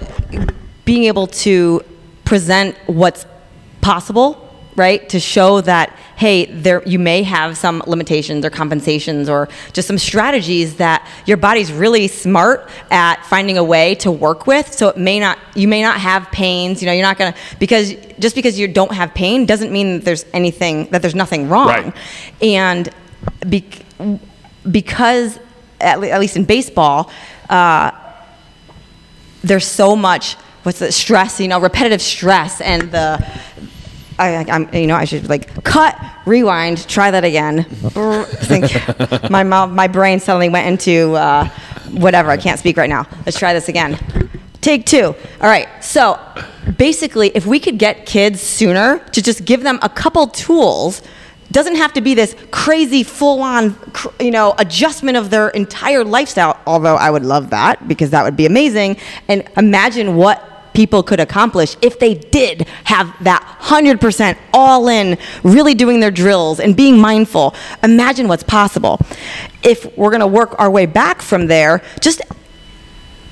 being 0.86 1.06
able 1.06 1.28
to 1.28 1.84
present 2.26 2.78
what's 2.86 3.26
possible, 3.82 4.49
right? 4.80 5.08
To 5.10 5.20
show 5.20 5.62
that, 5.62 5.92
hey, 6.16 6.46
there 6.46 6.82
you 6.88 6.98
may 6.98 7.22
have 7.22 7.58
some 7.58 7.84
limitations 7.86 8.44
or 8.44 8.50
compensations 8.50 9.30
or 9.30 9.48
just 9.74 9.88
some 9.88 10.00
strategies 10.00 10.78
that 10.78 11.08
your 11.28 11.38
body's 11.38 11.72
really 11.72 12.08
smart 12.08 12.68
at 12.90 13.24
finding 13.26 13.60
a 13.60 13.64
way 13.64 13.94
to 13.96 14.12
work 14.12 14.48
with. 14.48 14.74
So 14.74 14.88
it 14.88 14.98
may 14.98 15.20
not, 15.20 15.38
you 15.54 15.68
may 15.68 15.84
not 15.84 16.00
have 16.00 16.32
pains. 16.32 16.82
You 16.82 16.88
know, 16.88 16.94
you're 16.94 17.06
not 17.06 17.20
gonna 17.20 17.36
because 17.60 17.94
just 18.18 18.36
because 18.36 18.58
you 18.58 18.68
don't 18.68 18.94
have 18.94 19.14
pain 19.14 19.46
doesn't 19.46 19.72
mean 19.72 19.98
that 19.98 20.06
there's 20.06 20.26
anything 20.34 20.90
that 20.90 21.04
there's 21.04 21.16
nothing 21.16 21.48
wrong. 21.50 21.68
Right. 21.68 21.94
And 22.42 22.90
bec 23.48 23.86
because 24.72 25.38
at, 25.80 26.00
le- 26.00 26.10
at 26.10 26.20
least 26.20 26.36
in 26.36 26.46
baseball. 26.46 27.12
Uh, 27.50 27.92
there's 29.44 29.66
so 29.66 29.96
much 29.96 30.36
what's 30.64 30.80
the 30.80 30.92
stress 30.92 31.40
you 31.40 31.48
know 31.48 31.60
repetitive 31.60 32.02
stress 32.02 32.62
and 32.62 32.92
the 32.92 33.42
I, 34.20 34.46
I'm, 34.50 34.74
you 34.74 34.88
know, 34.88 34.96
I 34.96 35.06
should 35.06 35.30
like 35.30 35.64
cut, 35.64 35.98
rewind, 36.26 36.88
try 36.88 37.10
that 37.12 37.24
again. 37.24 37.64
Think 37.64 39.32
my 39.32 39.44
mouth, 39.44 39.72
my 39.72 39.88
brain 39.88 40.20
suddenly 40.20 40.50
went 40.50 40.68
into 40.68 41.16
uh, 41.16 41.48
whatever. 41.92 42.30
I 42.30 42.38
can't 42.38 42.60
speak 42.60 42.78
right 42.78 42.90
now. 42.90 43.08
Let's 43.26 43.40
try 43.40 43.54
this 43.54 43.70
again. 43.70 43.98
Take 44.62 44.86
two. 44.86 45.06
All 45.06 45.48
right. 45.48 45.68
So 45.84 46.20
basically, 46.78 47.30
if 47.30 47.46
we 47.46 47.60
could 47.60 47.78
get 47.78 48.06
kids 48.06 48.42
sooner 48.42 49.00
to 49.00 49.22
just 49.22 49.46
give 49.46 49.64
them 49.64 49.80
a 49.82 49.90
couple 49.90 50.28
tools, 50.28 51.02
doesn't 51.52 51.76
have 51.76 51.94
to 51.94 52.02
be 52.02 52.14
this 52.14 52.36
crazy, 52.52 53.04
full-on, 53.04 53.76
you 54.20 54.32
know, 54.32 54.54
adjustment 54.60 55.18
of 55.18 55.30
their 55.30 55.50
entire 55.50 56.04
lifestyle. 56.04 56.60
Although 56.68 56.96
I 56.96 57.10
would 57.10 57.24
love 57.24 57.50
that 57.52 57.88
because 57.88 58.12
that 58.12 58.24
would 58.24 58.36
be 58.36 58.46
amazing. 58.46 58.98
And 59.28 59.48
imagine 59.58 60.16
what 60.16 60.49
people 60.74 61.04
could 61.04 61.20
accomplish 61.20 61.76
if 61.82 62.00
they 62.00 62.14
did 62.14 62.68
have 62.86 63.14
that 63.24 63.44
100% 63.62 64.38
all 64.54 64.88
in, 64.88 65.18
really 65.44 65.74
doing 65.74 66.00
their 66.00 66.12
drills 66.12 66.60
and 66.60 66.76
being 66.76 66.98
mindful. 66.98 67.56
Imagine 67.84 68.28
what's 68.28 68.44
possible. 68.44 69.00
If 69.64 69.98
we're 69.98 70.12
going 70.12 70.22
to 70.22 70.28
work 70.28 70.60
our 70.60 70.70
way 70.70 70.86
back 70.86 71.22
from 71.22 71.48
there, 71.48 71.82
just 72.00 72.22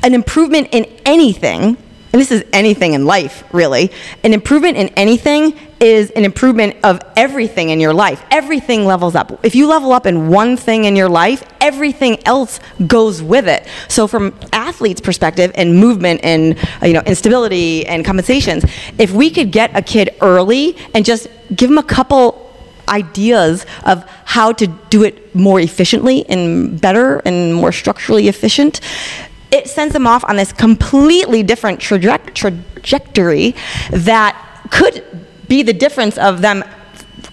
an 0.04 0.14
improvement 0.14 0.70
in 0.72 0.86
anything, 1.06 1.78
and 2.18 2.22
this 2.24 2.32
is 2.32 2.44
anything 2.52 2.94
in 2.94 3.06
life, 3.06 3.44
really, 3.54 3.92
an 4.24 4.34
improvement 4.34 4.76
in 4.76 4.88
anything 4.96 5.56
is 5.80 6.10
an 6.10 6.26
improvement 6.26 6.76
of 6.84 7.00
everything 7.16 7.70
in 7.70 7.80
your 7.80 7.94
life. 7.94 8.26
Everything 8.32 8.86
levels 8.86 9.14
up. 9.14 9.46
If 9.46 9.54
you 9.54 9.68
level 9.68 9.92
up 9.92 10.08
in 10.08 10.28
one 10.30 10.58
thing 10.58 10.86
in 10.86 10.96
your 10.96 11.10
life, 11.10 11.44
everything 11.62 12.26
else 12.26 12.60
goes 12.88 13.22
with 13.22 13.48
it. 13.48 13.68
So 13.88 14.08
from 14.08 14.34
athletes' 14.52 15.00
perspective 15.00 15.52
and 15.54 15.76
movement 15.76 16.22
and 16.24 16.58
you 16.82 16.94
know 16.94 17.02
instability 17.02 17.86
and 17.86 18.04
compensations, 18.04 18.66
if 18.98 19.12
we 19.12 19.30
could 19.30 19.52
get 19.52 19.78
a 19.78 19.84
kid 19.84 20.16
early 20.20 20.76
and 20.96 21.06
just 21.06 21.28
give 21.56 21.70
them 21.70 21.78
a 21.78 21.84
couple 21.84 22.48
ideas 22.90 23.66
of 23.84 24.10
how 24.26 24.54
to 24.54 24.66
do 24.90 25.04
it 25.04 25.36
more 25.36 25.60
efficiently 25.60 26.26
and 26.30 26.82
better 26.82 27.18
and 27.26 27.54
more 27.54 27.72
structurally 27.72 28.28
efficient, 28.28 28.82
it 29.52 29.68
sends 29.68 29.94
them 29.94 30.08
off 30.08 30.24
on 30.26 30.36
this 30.36 30.52
completely 30.52 31.44
different 31.44 31.80
traje- 31.80 32.34
trajectory 32.34 33.56
that 33.92 34.68
could 34.72 35.04
be 35.48 35.64
the 35.64 35.74
difference 35.74 36.18
of 36.18 36.42
them 36.42 36.64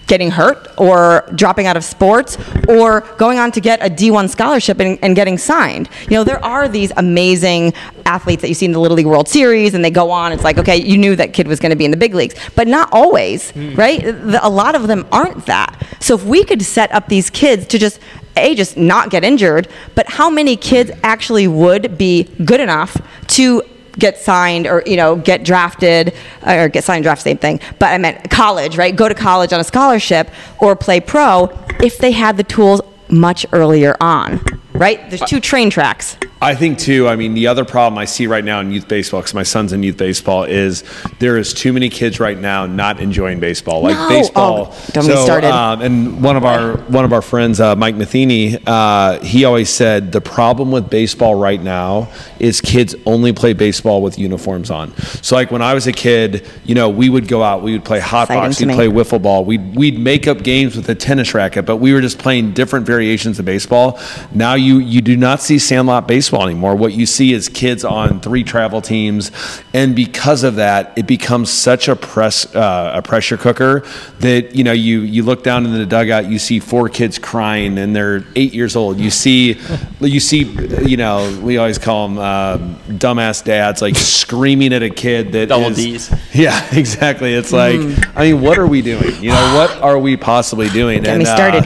getting 0.07 0.29
hurt 0.29 0.67
or 0.77 1.27
dropping 1.35 1.65
out 1.67 1.75
of 1.75 1.83
sports 1.83 2.37
or 2.67 3.01
going 3.17 3.39
on 3.39 3.51
to 3.51 3.59
get 3.59 3.83
a 3.83 3.89
D1 3.89 4.29
scholarship 4.29 4.79
and, 4.79 4.99
and 5.01 5.15
getting 5.15 5.37
signed. 5.37 5.89
You 6.03 6.11
know, 6.11 6.23
there 6.23 6.43
are 6.43 6.67
these 6.67 6.91
amazing 6.97 7.73
athletes 8.05 8.41
that 8.41 8.49
you 8.49 8.53
see 8.53 8.65
in 8.65 8.71
the 8.71 8.79
Little 8.79 8.97
League 8.97 9.07
World 9.07 9.27
Series 9.27 9.73
and 9.73 9.83
they 9.83 9.89
go 9.89 10.11
on. 10.11 10.31
It's 10.31 10.43
like, 10.43 10.57
okay, 10.57 10.77
you 10.77 10.97
knew 10.97 11.15
that 11.15 11.33
kid 11.33 11.47
was 11.47 11.59
going 11.59 11.71
to 11.71 11.75
be 11.75 11.85
in 11.85 11.91
the 11.91 11.97
big 11.97 12.13
leagues, 12.13 12.35
but 12.55 12.67
not 12.67 12.89
always, 12.91 13.51
hmm. 13.51 13.73
right? 13.75 14.01
The- 14.03 14.45
a 14.45 14.49
lot 14.49 14.75
of 14.75 14.87
them 14.87 15.07
aren't 15.11 15.45
that. 15.47 15.85
So 15.99 16.15
if 16.15 16.23
we 16.23 16.43
could 16.43 16.61
set 16.61 16.91
up 16.91 17.07
these 17.07 17.29
kids 17.29 17.65
to 17.67 17.79
just 17.79 17.99
a 18.37 18.55
just 18.55 18.77
not 18.77 19.09
get 19.09 19.23
injured, 19.23 19.67
but 19.95 20.09
how 20.09 20.29
many 20.29 20.55
kids 20.55 20.91
actually 21.03 21.47
would 21.47 21.97
be 21.97 22.23
good 22.45 22.59
enough 22.59 22.97
to 23.27 23.63
get 23.97 24.17
signed 24.17 24.67
or 24.67 24.83
you 24.85 24.97
know 24.97 25.15
get 25.15 25.45
drafted 25.45 26.13
uh, 26.45 26.55
or 26.55 26.67
get 26.69 26.83
signed 26.83 27.03
draft 27.03 27.21
same 27.21 27.37
thing. 27.37 27.59
But 27.79 27.93
i 27.93 27.97
meant 27.97 28.29
college 28.29 28.77
right? 28.77 28.95
Go 28.95 29.07
to 29.07 29.15
college 29.15 29.53
on 29.53 29.59
a 29.59 29.63
scholarship 29.63 30.29
or 30.59 30.75
play 30.75 30.99
pro 30.99 31.49
if 31.81 31.97
they 31.97 32.11
had 32.11 32.35
the 32.37 32.43
tools 32.43 32.81
much 33.09 33.45
earlier 33.53 33.95
on 34.01 34.43
right? 34.75 35.09
There's 35.09 35.21
uh, 35.21 35.25
two 35.25 35.39
train 35.39 35.69
tracks 35.69 36.17
I 36.41 36.53
think 36.53 36.77
too. 36.77 37.07
I 37.07 37.15
mean, 37.15 37.33
the 37.33 37.47
other 37.47 37.63
problem 37.63 37.97
I 37.97 38.05
see 38.05 38.27
right 38.27 38.43
now 38.43 38.59
in 38.59 38.69
youth 38.69 38.87
baseball, 38.89 39.21
because 39.21 39.33
my 39.33 39.43
son's 39.43 39.71
in 39.71 39.83
youth 39.83 39.95
baseball, 39.95 40.43
is 40.43 40.83
there 41.19 41.37
is 41.37 41.53
too 41.53 41.71
many 41.71 41.89
kids 41.89 42.19
right 42.19 42.37
now 42.37 42.65
not 42.65 42.99
enjoying 42.99 43.39
baseball. 43.39 43.81
Like 43.81 43.95
No. 43.95 44.09
baseball. 44.09 44.67
Oh, 44.71 44.85
don't 44.91 45.07
get 45.07 45.17
started. 45.19 45.49
Um, 45.49 45.81
and 45.81 46.21
one 46.21 46.35
of 46.35 46.43
our 46.43 46.73
one 46.87 47.05
of 47.05 47.13
our 47.13 47.21
friends, 47.21 47.61
uh, 47.61 47.75
Mike 47.77 47.95
Matheny, 47.95 48.57
uh, 48.67 49.19
he 49.23 49.45
always 49.45 49.69
said 49.69 50.11
the 50.11 50.19
problem 50.19 50.71
with 50.71 50.89
baseball 50.89 51.35
right 51.35 51.61
now 51.61 52.09
is 52.37 52.59
kids 52.59 52.95
only 53.05 53.31
play 53.31 53.53
baseball 53.53 54.01
with 54.01 54.19
uniforms 54.19 54.69
on. 54.69 54.95
So 55.21 55.35
like 55.35 55.51
when 55.51 55.61
I 55.61 55.73
was 55.73 55.87
a 55.87 55.93
kid, 55.93 56.45
you 56.65 56.75
know, 56.75 56.89
we 56.89 57.07
would 57.07 57.29
go 57.29 57.43
out, 57.43 57.63
we 57.63 57.71
would 57.71 57.85
play 57.85 58.01
hot 58.01 58.27
box, 58.27 58.59
we'd 58.59 58.69
play 58.71 58.87
wiffle 58.87 59.21
ball, 59.21 59.45
we'd 59.45 59.73
we'd 59.75 59.97
make 59.97 60.27
up 60.27 60.43
games 60.43 60.75
with 60.75 60.89
a 60.89 60.95
tennis 60.95 61.33
racket, 61.33 61.65
but 61.65 61.77
we 61.77 61.93
were 61.93 62.01
just 62.01 62.19
playing 62.19 62.51
different 62.53 62.85
variations 62.85 63.39
of 63.39 63.45
baseball. 63.45 63.99
Now 64.33 64.55
you 64.55 64.79
you 64.79 64.99
do 64.99 65.15
not 65.15 65.41
see 65.41 65.57
sandlot 65.57 66.09
baseball 66.09 66.24
anymore. 66.33 66.75
What 66.75 66.93
you 66.93 67.05
see 67.05 67.33
is 67.33 67.49
kids 67.49 67.83
on 67.83 68.19
three 68.19 68.43
travel 68.43 68.81
teams, 68.81 69.31
and 69.73 69.95
because 69.95 70.43
of 70.43 70.55
that, 70.55 70.93
it 70.97 71.07
becomes 71.07 71.49
such 71.51 71.87
a 71.87 71.95
press 71.95 72.53
uh, 72.55 72.91
a 72.95 73.01
pressure 73.01 73.37
cooker 73.37 73.83
that 74.19 74.55
you 74.55 74.63
know 74.63 74.71
you 74.71 75.01
you 75.01 75.23
look 75.23 75.43
down 75.43 75.65
into 75.65 75.77
the 75.77 75.85
dugout, 75.85 76.29
you 76.29 76.39
see 76.39 76.59
four 76.59 76.89
kids 76.89 77.19
crying, 77.19 77.77
and 77.77 77.95
they're 77.95 78.23
eight 78.35 78.53
years 78.53 78.75
old. 78.75 78.99
You 78.99 79.09
see 79.11 79.59
you 79.99 80.19
see 80.19 80.43
you 80.85 80.97
know 80.97 81.39
we 81.43 81.57
always 81.57 81.77
call 81.77 82.07
them 82.07 82.17
um, 82.17 82.75
dumbass 82.97 83.43
dads 83.43 83.81
like 83.81 83.95
screaming 83.95 84.73
at 84.73 84.83
a 84.83 84.89
kid 84.89 85.31
that 85.33 85.49
Double 85.49 85.67
is- 85.67 85.77
Ds. 85.77 86.13
Yeah, 86.35 86.75
exactly. 86.75 87.33
It's 87.33 87.53
like 87.53 87.79
I 88.15 88.23
mean, 88.31 88.41
what 88.41 88.57
are 88.59 88.67
we 88.67 88.81
doing? 88.81 89.23
You 89.23 89.29
know, 89.29 89.55
what 89.55 89.71
are 89.81 89.97
we 89.97 90.17
possibly 90.17 90.67
doing? 90.69 91.03
get 91.03 91.17
me 91.17 91.25
uh, 91.25 91.35
started 91.35 91.65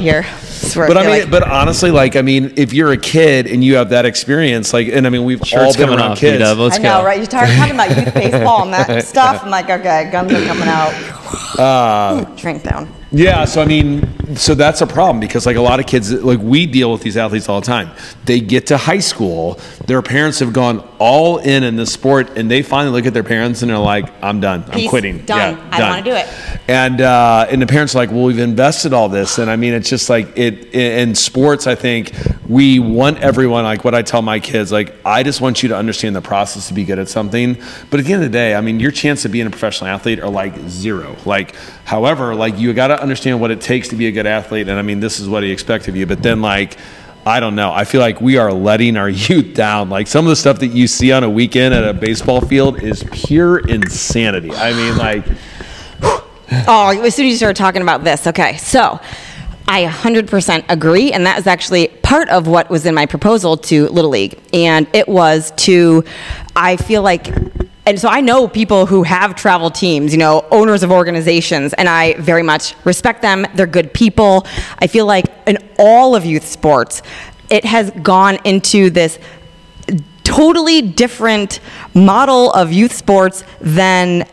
here 0.74 0.86
Swear, 0.86 0.88
but 0.88 0.98
I 0.98 1.02
feel 1.04 1.12
mean, 1.12 1.22
like- 1.22 1.32
but 1.32 1.44
honestly, 1.44 1.92
like 1.92 2.16
I 2.16 2.22
mean, 2.22 2.54
if 2.58 2.74
you're 2.74 2.92
a 2.92 2.98
kid 2.98 3.48
and 3.48 3.64
you 3.64 3.76
have 3.76 3.90
that 3.90 4.06
experience, 4.06 4.74
like, 4.74 4.88
and 4.88 5.06
I 5.06 5.10
mean, 5.10 5.24
we've 5.24 5.42
all 5.54 5.74
been 5.74 5.82
coming 5.88 6.00
around 6.00 6.12
off, 6.12 6.20
kids. 6.20 6.42
Let's 6.58 6.78
I 6.78 6.82
know, 6.82 7.00
go. 7.00 7.06
right? 7.06 7.18
You're 7.18 7.28
talking, 7.28 7.56
talking 7.56 7.74
about 7.76 7.96
youth 7.98 8.14
baseball 8.14 8.64
and 8.64 8.74
that 8.74 9.06
stuff. 9.06 9.44
I'm 9.44 9.50
like, 9.50 9.70
okay, 9.70 10.10
guns 10.12 10.32
are 10.32 10.46
coming 10.46 10.68
out. 10.68 10.94
Uh, 11.60 12.24
Drink 12.36 12.64
down. 12.64 12.94
Yeah, 13.12 13.46
so 13.46 13.62
I 13.62 13.66
mean, 13.66 14.36
so 14.36 14.54
that's 14.54 14.82
a 14.82 14.88
problem 14.88 15.20
because 15.20 15.48
like 15.48 15.56
a 15.56 15.62
lot 15.62 15.80
of 15.80 15.88
kids, 15.88 16.12
like 16.12 16.40
we 16.40 16.68
deal 16.68 16.92
with 16.92 17.02
these 17.02 17.18
athletes 17.18 17.50
all 17.50 17.60
the 17.60 17.66
time. 17.66 17.90
They 18.26 18.40
get 18.40 18.68
to 18.68 18.78
high 18.78 19.00
school, 19.00 19.60
their 19.88 20.04
parents 20.04 20.38
have 20.40 20.54
gone 20.54 20.88
all 21.00 21.40
in 21.40 21.64
in 21.64 21.76
the 21.76 21.88
sport, 21.88 22.38
and 22.38 22.52
they 22.52 22.62
finally 22.62 22.96
look 22.96 23.08
at 23.08 23.14
their 23.16 23.24
parents 23.24 23.64
and 23.64 23.72
they're 23.72 23.80
like, 23.80 24.06
"I'm 24.22 24.40
done. 24.40 24.64
I'm 24.68 24.72
Peace. 24.72 24.90
quitting. 24.90 25.26
Done. 25.26 25.58
Yeah, 25.58 25.70
I 25.72 25.80
don't 25.80 25.90
wanna 25.90 26.04
do 26.04 26.12
it." 26.12 26.28
And 26.68 27.02
uh, 27.02 27.48
and 27.50 27.60
the 27.60 27.66
parents 27.66 27.96
are 27.96 27.98
like, 27.98 28.12
"Well, 28.12 28.26
we've 28.26 28.38
invested 28.38 28.94
all 28.94 29.10
this," 29.10 29.40
and 29.40 29.50
I 29.50 29.56
mean, 29.56 29.74
it's 29.74 29.90
just 29.90 30.08
like 30.08 30.38
it 30.38 30.76
in 30.76 31.16
sports. 31.16 31.66
I 31.66 31.74
think 31.74 32.12
we 32.48 32.78
want 32.78 33.20
everyone 33.20 33.64
like 33.64 33.84
what 33.84 33.96
I 33.96 34.04
tell 34.04 34.22
my 34.22 34.40
kids, 34.40 34.72
like 34.72 34.94
I 35.04 35.24
just 35.24 35.42
want 35.42 35.64
you 35.64 35.70
to 35.70 35.76
understand 35.76 36.16
the 36.16 36.22
process 36.22 36.68
to 36.68 36.76
be 36.76 36.84
good 36.84 37.00
at 37.00 37.10
something. 37.10 37.58
But 37.90 38.00
at 38.02 38.06
the 38.06 38.14
end 38.14 38.24
of 38.24 38.32
the 38.32 38.38
day, 38.38 38.54
I 38.54 38.62
mean, 38.62 38.80
your 38.80 38.92
chance 38.92 39.26
of 39.26 39.32
being 39.32 39.48
a 39.48 39.50
professional 39.50 39.90
athlete 39.90 40.20
are 40.20 40.30
like 40.30 40.56
zero. 40.68 41.16
Like, 41.26 41.56
however, 41.86 42.36
like 42.36 42.58
you 42.60 42.72
got 42.74 42.88
to 42.88 42.99
understand 43.00 43.42
what 43.42 43.52
it 43.52 43.62
takes 43.62 43.90
to 43.90 43.96
be 43.96 44.08
a 44.08 44.12
good 44.12 44.28
athlete, 44.28 44.68
and 44.68 44.78
I 44.78 44.82
mean, 44.82 45.00
this 45.00 45.20
is 45.20 45.28
what 45.28 45.44
he 45.44 45.52
expects 45.52 45.88
of 45.88 45.96
you. 45.96 46.06
But 46.06 46.24
then 46.24 46.42
like. 46.42 46.78
I 47.26 47.42
don't 47.42 47.54
know. 47.54 47.72
I 47.72 47.84
feel 47.84 48.00
like 48.00 48.22
we 48.22 48.38
are 48.38 48.52
letting 48.52 48.96
our 48.96 49.10
youth 49.28 49.54
down. 49.54 49.90
Like 49.90 50.08
some 50.08 50.26
of 50.26 50.30
the 50.30 50.38
stuff 50.38 50.60
that 50.60 50.68
you 50.68 50.88
see 50.88 51.12
on 51.12 51.24
a 51.24 51.30
weekend 51.30 51.74
at 51.74 51.84
a 51.84 51.94
baseball 51.94 52.40
field 52.40 52.82
is 52.82 53.04
pure 53.12 53.60
insanity. 53.60 54.52
I 54.52 54.72
mean, 54.72 54.98
like, 54.98 55.26
Oh, 56.68 56.90
as 57.04 57.14
soon 57.14 57.26
as 57.26 57.32
you 57.34 57.38
start 57.38 57.58
talking 57.58 57.82
about 57.82 58.06
this, 58.06 58.26
okay. 58.26 58.56
So 58.58 59.00
I 59.68 59.86
100% 59.86 60.66
agree. 60.68 61.12
And 61.12 61.28
that 61.28 61.38
is 61.38 61.46
actually 61.46 61.90
part 61.90 62.28
of 62.30 62.48
what 62.48 62.72
was 62.72 62.88
in 62.88 62.96
my 62.96 63.06
proposal 63.06 63.56
to 63.58 63.88
Little 63.90 64.10
League. 64.10 64.40
And 64.52 64.88
it 64.94 65.08
was 65.08 65.52
to, 65.58 66.04
I 66.56 66.76
feel 66.76 67.04
like, 67.04 67.28
and 67.86 68.00
so 68.00 68.08
I 68.08 68.22
know 68.22 68.48
people 68.48 68.86
who 68.86 69.04
have 69.04 69.36
travel 69.36 69.72
teams, 69.72 70.12
you 70.12 70.20
know, 70.20 70.46
owners 70.52 70.84
of 70.84 70.92
organizations, 70.92 71.74
and 71.74 71.90
I 71.90 72.14
very 72.16 72.44
much 72.44 72.76
respect 72.86 73.22
them. 73.22 73.46
They're 73.56 73.66
good 73.66 73.94
people. 73.94 74.46
I 74.80 74.88
feel 74.88 75.06
like 75.06 75.26
in 75.48 75.58
all 75.80 76.16
of 76.16 76.26
youth 76.26 76.46
sports, 76.46 77.02
it 77.50 77.66
has 77.66 77.90
gone 77.92 78.38
into 78.44 78.90
this 78.90 79.18
totally 80.24 80.82
different 80.82 81.60
model 81.96 82.52
of 82.52 82.72
youth 82.72 82.94
sports 82.94 83.44
than 83.60 84.28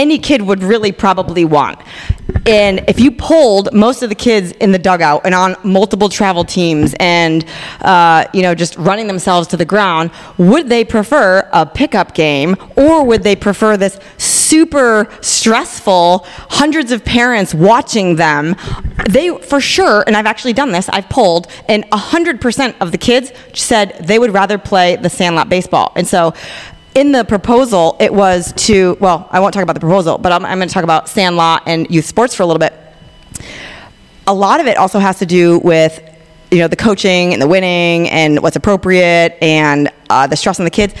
any 0.00 0.18
kid 0.18 0.40
would 0.40 0.62
really 0.62 0.92
probably 0.92 1.44
want. 1.44 1.78
And 2.46 2.82
if 2.88 2.98
you 2.98 3.10
polled 3.10 3.72
most 3.74 4.02
of 4.02 4.08
the 4.08 4.14
kids 4.14 4.52
in 4.52 4.72
the 4.72 4.78
dugout 4.78 5.22
and 5.26 5.34
on 5.34 5.56
multiple 5.62 6.08
travel 6.08 6.42
teams 6.42 6.94
and, 6.98 7.44
uh, 7.82 8.24
you 8.32 8.40
know, 8.40 8.54
just 8.54 8.76
running 8.76 9.06
themselves 9.06 9.46
to 9.48 9.58
the 9.58 9.66
ground, 9.66 10.10
would 10.38 10.70
they 10.70 10.82
prefer 10.82 11.46
a 11.52 11.66
pickup 11.66 12.14
game 12.14 12.56
or 12.76 13.04
would 13.04 13.22
they 13.22 13.36
prefer 13.36 13.76
this 13.76 14.00
super 14.16 15.06
stressful, 15.20 16.24
hundreds 16.48 16.92
of 16.92 17.04
parents 17.04 17.54
watching 17.54 18.16
them? 18.16 18.56
They, 19.08 19.36
for 19.36 19.60
sure, 19.60 20.02
and 20.06 20.16
I've 20.16 20.26
actually 20.26 20.54
done 20.54 20.72
this, 20.72 20.88
I've 20.88 21.10
polled, 21.10 21.46
and 21.68 21.84
100% 21.90 22.74
of 22.80 22.90
the 22.90 22.98
kids 22.98 23.32
said 23.52 23.96
they 24.00 24.18
would 24.18 24.32
rather 24.32 24.56
play 24.56 24.96
the 24.96 25.10
sandlot 25.10 25.50
baseball. 25.50 25.92
And 25.94 26.08
so, 26.08 26.32
in 26.94 27.12
the 27.12 27.24
proposal, 27.24 27.96
it 28.00 28.12
was 28.12 28.52
to, 28.66 28.96
well, 29.00 29.28
I 29.30 29.40
won't 29.40 29.54
talk 29.54 29.62
about 29.62 29.74
the 29.74 29.80
proposal, 29.80 30.18
but 30.18 30.32
I'm, 30.32 30.44
I'm 30.44 30.58
going 30.58 30.68
to 30.68 30.74
talk 30.74 30.84
about 30.84 31.08
Sandlot 31.08 31.62
and 31.66 31.88
youth 31.90 32.04
sports 32.04 32.34
for 32.34 32.42
a 32.42 32.46
little 32.46 32.58
bit. 32.58 32.74
A 34.26 34.34
lot 34.34 34.60
of 34.60 34.66
it 34.66 34.76
also 34.76 34.98
has 34.98 35.18
to 35.20 35.26
do 35.26 35.58
with, 35.60 36.00
you 36.50 36.58
know, 36.58 36.68
the 36.68 36.76
coaching 36.76 37.32
and 37.32 37.40
the 37.40 37.48
winning 37.48 38.08
and 38.10 38.42
what's 38.42 38.56
appropriate 38.56 39.38
and 39.40 39.90
uh, 40.10 40.26
the 40.26 40.36
stress 40.36 40.58
on 40.60 40.64
the 40.64 40.70
kids. 40.70 40.92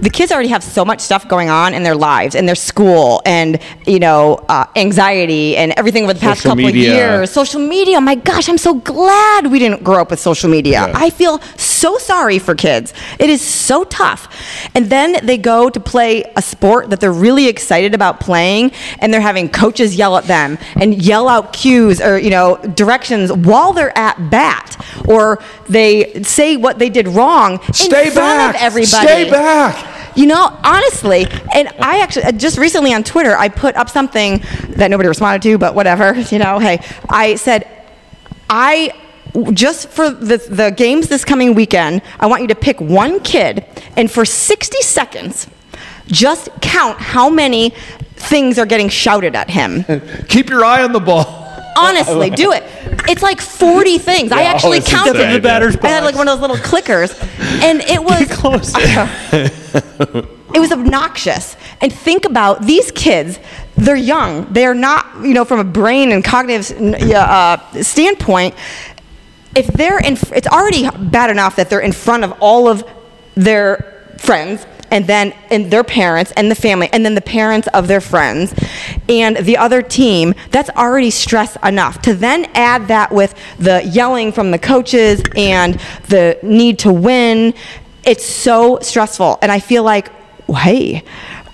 The 0.00 0.10
kids 0.10 0.30
already 0.30 0.50
have 0.50 0.62
so 0.62 0.84
much 0.84 1.00
stuff 1.00 1.26
going 1.26 1.48
on 1.48 1.74
in 1.74 1.82
their 1.82 1.96
lives, 1.96 2.34
in 2.34 2.46
their 2.46 2.54
school, 2.54 3.22
and 3.24 3.58
you 3.86 3.98
know, 3.98 4.44
uh, 4.48 4.66
anxiety 4.76 5.56
and 5.56 5.72
everything 5.76 6.04
over 6.04 6.14
the 6.14 6.20
past 6.20 6.42
Social 6.42 6.50
couple 6.50 6.64
media. 6.66 6.90
of 6.90 6.96
years. 6.96 7.30
Social 7.30 7.60
media. 7.60 8.00
My 8.00 8.14
gosh, 8.14 8.48
I'm 8.48 8.58
so 8.58 8.74
glad 8.74 9.46
we 9.46 9.58
didn't 9.58 9.82
grow 9.82 10.00
up 10.02 10.10
with 10.10 10.20
social 10.20 10.50
media. 10.50 10.86
Yeah. 10.86 10.92
I 10.94 11.10
feel 11.10 11.38
so 11.56 11.96
sorry 11.98 12.38
for 12.38 12.54
kids. 12.54 12.92
It 13.18 13.30
is 13.30 13.40
so 13.40 13.84
tough. 13.84 14.28
And 14.74 14.90
then 14.90 15.24
they 15.24 15.38
go 15.38 15.70
to 15.70 15.80
play 15.80 16.24
a 16.36 16.42
sport 16.42 16.90
that 16.90 17.00
they're 17.00 17.12
really 17.12 17.48
excited 17.48 17.94
about 17.94 18.20
playing, 18.20 18.72
and 19.00 19.12
they're 19.12 19.20
having 19.20 19.48
coaches 19.48 19.96
yell 19.96 20.16
at 20.16 20.24
them 20.24 20.58
and 20.76 21.02
yell 21.02 21.28
out 21.28 21.52
cues 21.52 22.00
or 22.00 22.18
you 22.18 22.30
know 22.30 22.56
directions 22.74 23.32
while 23.32 23.72
they're 23.72 23.96
at 23.96 24.30
bat, 24.30 24.76
or 25.08 25.42
they 25.68 26.22
say 26.22 26.56
what 26.56 26.78
they 26.78 26.90
did 26.90 27.08
wrong 27.08 27.60
Stay 27.72 28.14
back. 28.14 28.57
Everybody. 28.58 29.06
Stay 29.06 29.30
back. 29.30 30.16
You 30.16 30.26
know, 30.26 30.58
honestly, 30.64 31.26
and 31.54 31.68
I 31.78 32.00
actually 32.00 32.24
uh, 32.24 32.32
just 32.32 32.58
recently 32.58 32.92
on 32.92 33.04
Twitter 33.04 33.36
I 33.36 33.48
put 33.48 33.76
up 33.76 33.88
something 33.88 34.42
that 34.70 34.90
nobody 34.90 35.08
responded 35.08 35.42
to, 35.42 35.58
but 35.58 35.74
whatever. 35.74 36.14
You 36.28 36.38
know, 36.38 36.58
hey, 36.58 36.84
I 37.08 37.36
said 37.36 37.66
I 38.50 38.92
just 39.52 39.88
for 39.88 40.10
the 40.10 40.36
the 40.36 40.70
games 40.70 41.08
this 41.08 41.24
coming 41.24 41.54
weekend, 41.54 42.02
I 42.20 42.26
want 42.26 42.42
you 42.42 42.48
to 42.48 42.54
pick 42.54 42.80
one 42.80 43.20
kid 43.20 43.64
and 43.96 44.10
for 44.10 44.24
60 44.24 44.82
seconds 44.82 45.46
just 46.06 46.48
count 46.60 46.98
how 46.98 47.30
many 47.30 47.70
things 48.16 48.58
are 48.58 48.66
getting 48.66 48.88
shouted 48.88 49.34
at 49.34 49.48
him. 49.50 49.84
Keep 50.28 50.50
your 50.50 50.64
eye 50.64 50.82
on 50.82 50.92
the 50.92 51.00
ball. 51.00 51.47
Honestly, 51.88 52.30
do 52.30 52.52
it. 52.52 52.64
It's 53.08 53.22
like 53.22 53.40
40 53.40 53.98
things. 53.98 54.32
I 54.32 54.42
actually 54.42 54.78
it's 54.78 54.90
counted. 54.90 55.16
insane, 55.16 55.32
The 55.34 55.40
batter's 55.40 55.76
I 55.76 55.88
had 55.88 56.04
like 56.04 56.14
one 56.14 56.28
of 56.28 56.38
those 56.38 56.48
little 56.48 56.56
clickers, 56.56 57.12
and 57.62 57.80
it 57.82 58.02
was 58.02 58.28
it 60.54 60.60
was 60.60 60.72
obnoxious. 60.72 61.56
And 61.80 61.92
think 61.92 62.24
about 62.24 62.62
these 62.62 62.90
kids. 62.90 63.38
They're 63.76 63.94
young. 63.94 64.52
They're 64.52 64.74
not, 64.74 65.06
you 65.22 65.34
know, 65.34 65.44
from 65.44 65.60
a 65.60 65.64
brain 65.64 66.10
and 66.10 66.24
cognitive 66.24 66.70
uh, 67.14 67.82
standpoint. 67.82 68.56
If 69.54 69.68
they're 69.68 69.98
in, 69.98 70.18
it's 70.32 70.48
already 70.48 70.88
bad 70.90 71.30
enough 71.30 71.56
that 71.56 71.70
they're 71.70 71.80
in 71.80 71.92
front 71.92 72.24
of 72.24 72.34
all 72.40 72.68
of 72.68 72.84
their 73.36 74.14
friends 74.18 74.66
and 74.90 75.06
then 75.06 75.32
and 75.50 75.70
their 75.70 75.84
parents 75.84 76.32
and 76.36 76.50
the 76.50 76.54
family 76.54 76.88
and 76.92 77.04
then 77.04 77.14
the 77.14 77.20
parents 77.20 77.68
of 77.68 77.88
their 77.88 78.00
friends 78.00 78.54
and 79.08 79.36
the 79.38 79.56
other 79.56 79.82
team 79.82 80.34
that's 80.50 80.70
already 80.70 81.10
stress 81.10 81.56
enough. 81.62 82.00
To 82.02 82.14
then 82.14 82.46
add 82.54 82.88
that 82.88 83.12
with 83.12 83.34
the 83.58 83.82
yelling 83.84 84.32
from 84.32 84.50
the 84.50 84.58
coaches 84.58 85.22
and 85.36 85.74
the 86.08 86.38
need 86.42 86.78
to 86.80 86.92
win 86.92 87.54
it's 88.04 88.24
so 88.24 88.78
stressful. 88.80 89.38
And 89.42 89.52
i 89.52 89.60
feel 89.60 89.82
like 89.82 90.10
hey 90.48 91.04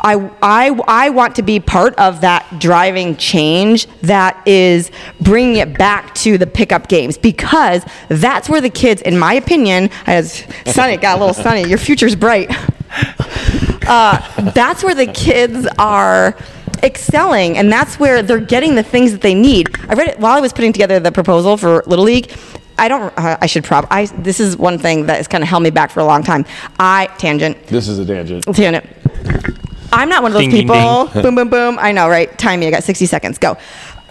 I, 0.05 0.31
I, 0.43 0.81
I 0.87 1.11
want 1.11 1.35
to 1.37 1.43
be 1.43 1.59
part 1.61 1.95
of 1.95 2.21
that 2.21 2.47
driving 2.59 3.17
change 3.17 3.87
that 4.03 4.47
is 4.47 4.91
bringing 5.23 5.57
it 5.57 5.79
back 5.79 6.15
to 6.17 6.37
the 6.37 6.47
pickup 6.47 6.89
games 6.89 7.17
because 7.17 7.83
that's 8.09 8.49
where 8.49 8.61
the 8.61 8.69
kids, 8.69 9.01
in 9.01 9.19
my 9.19 9.33
opinion, 9.35 9.89
as 10.07 10.45
Sunny 10.67 10.99
got 10.99 11.17
a 11.17 11.21
little 11.21 11.35
sunny, 11.35 11.67
your 11.67 11.79
future's 11.79 12.15
bright. 12.15 12.55
Uh, 13.87 14.51
that's 14.53 14.85
where 14.85 14.95
the 14.95 15.07
kids 15.07 15.67
are 15.79 16.37
excelling 16.83 17.59
and 17.59 17.73
that's 17.73 17.99
where 17.99 18.23
they're 18.23 18.41
getting 18.41 18.75
the 18.75 18.83
things 18.83 19.13
that 19.13 19.21
they 19.21 19.35
need. 19.35 19.75
I 19.89 19.95
read 19.95 20.09
it 20.09 20.19
while 20.19 20.37
I 20.37 20.41
was 20.41 20.53
putting 20.53 20.73
together 20.73 21.01
the 21.01 21.13
proposal 21.13 21.57
for 21.57 21.83
Little 21.87 22.05
League. 22.05 22.33
I 22.79 22.89
don't. 22.89 23.17
Uh, 23.17 23.37
I 23.41 23.47
should 23.47 23.63
prob. 23.65 23.87
I. 23.91 24.07
This 24.07 24.41
is 24.41 24.57
one 24.57 24.79
thing 24.79 25.07
that 25.07 25.17
has 25.19 25.29
kind 25.29 25.45
of 25.45 25.49
held 25.49 25.63
me 25.63 25.71
back 25.71 25.91
for 25.91 26.01
a 26.01 26.05
long 26.05 26.23
time. 26.23 26.45
I 26.79 27.07
tangent. 27.19 27.67
This 27.69 27.89
is 27.89 27.99
a 27.99 28.05
tangent. 28.05 28.45
Tangent. 28.55 28.85
I'm 29.95 30.09
not 30.09 30.23
one 30.23 30.33
of 30.33 30.35
those 30.35 30.43
Ding, 30.43 30.51
ding, 30.51 30.69
people. 30.69 31.07
boom, 31.23 31.35
boom, 31.35 31.49
boom. 31.49 31.79
I 31.79 31.93
know, 31.93 32.09
right? 32.09 32.37
Time 32.39 32.61
me. 32.61 32.67
I 32.67 32.71
got 32.71 32.85
60 32.85 33.07
seconds. 33.07 33.39
Go. 33.39 33.57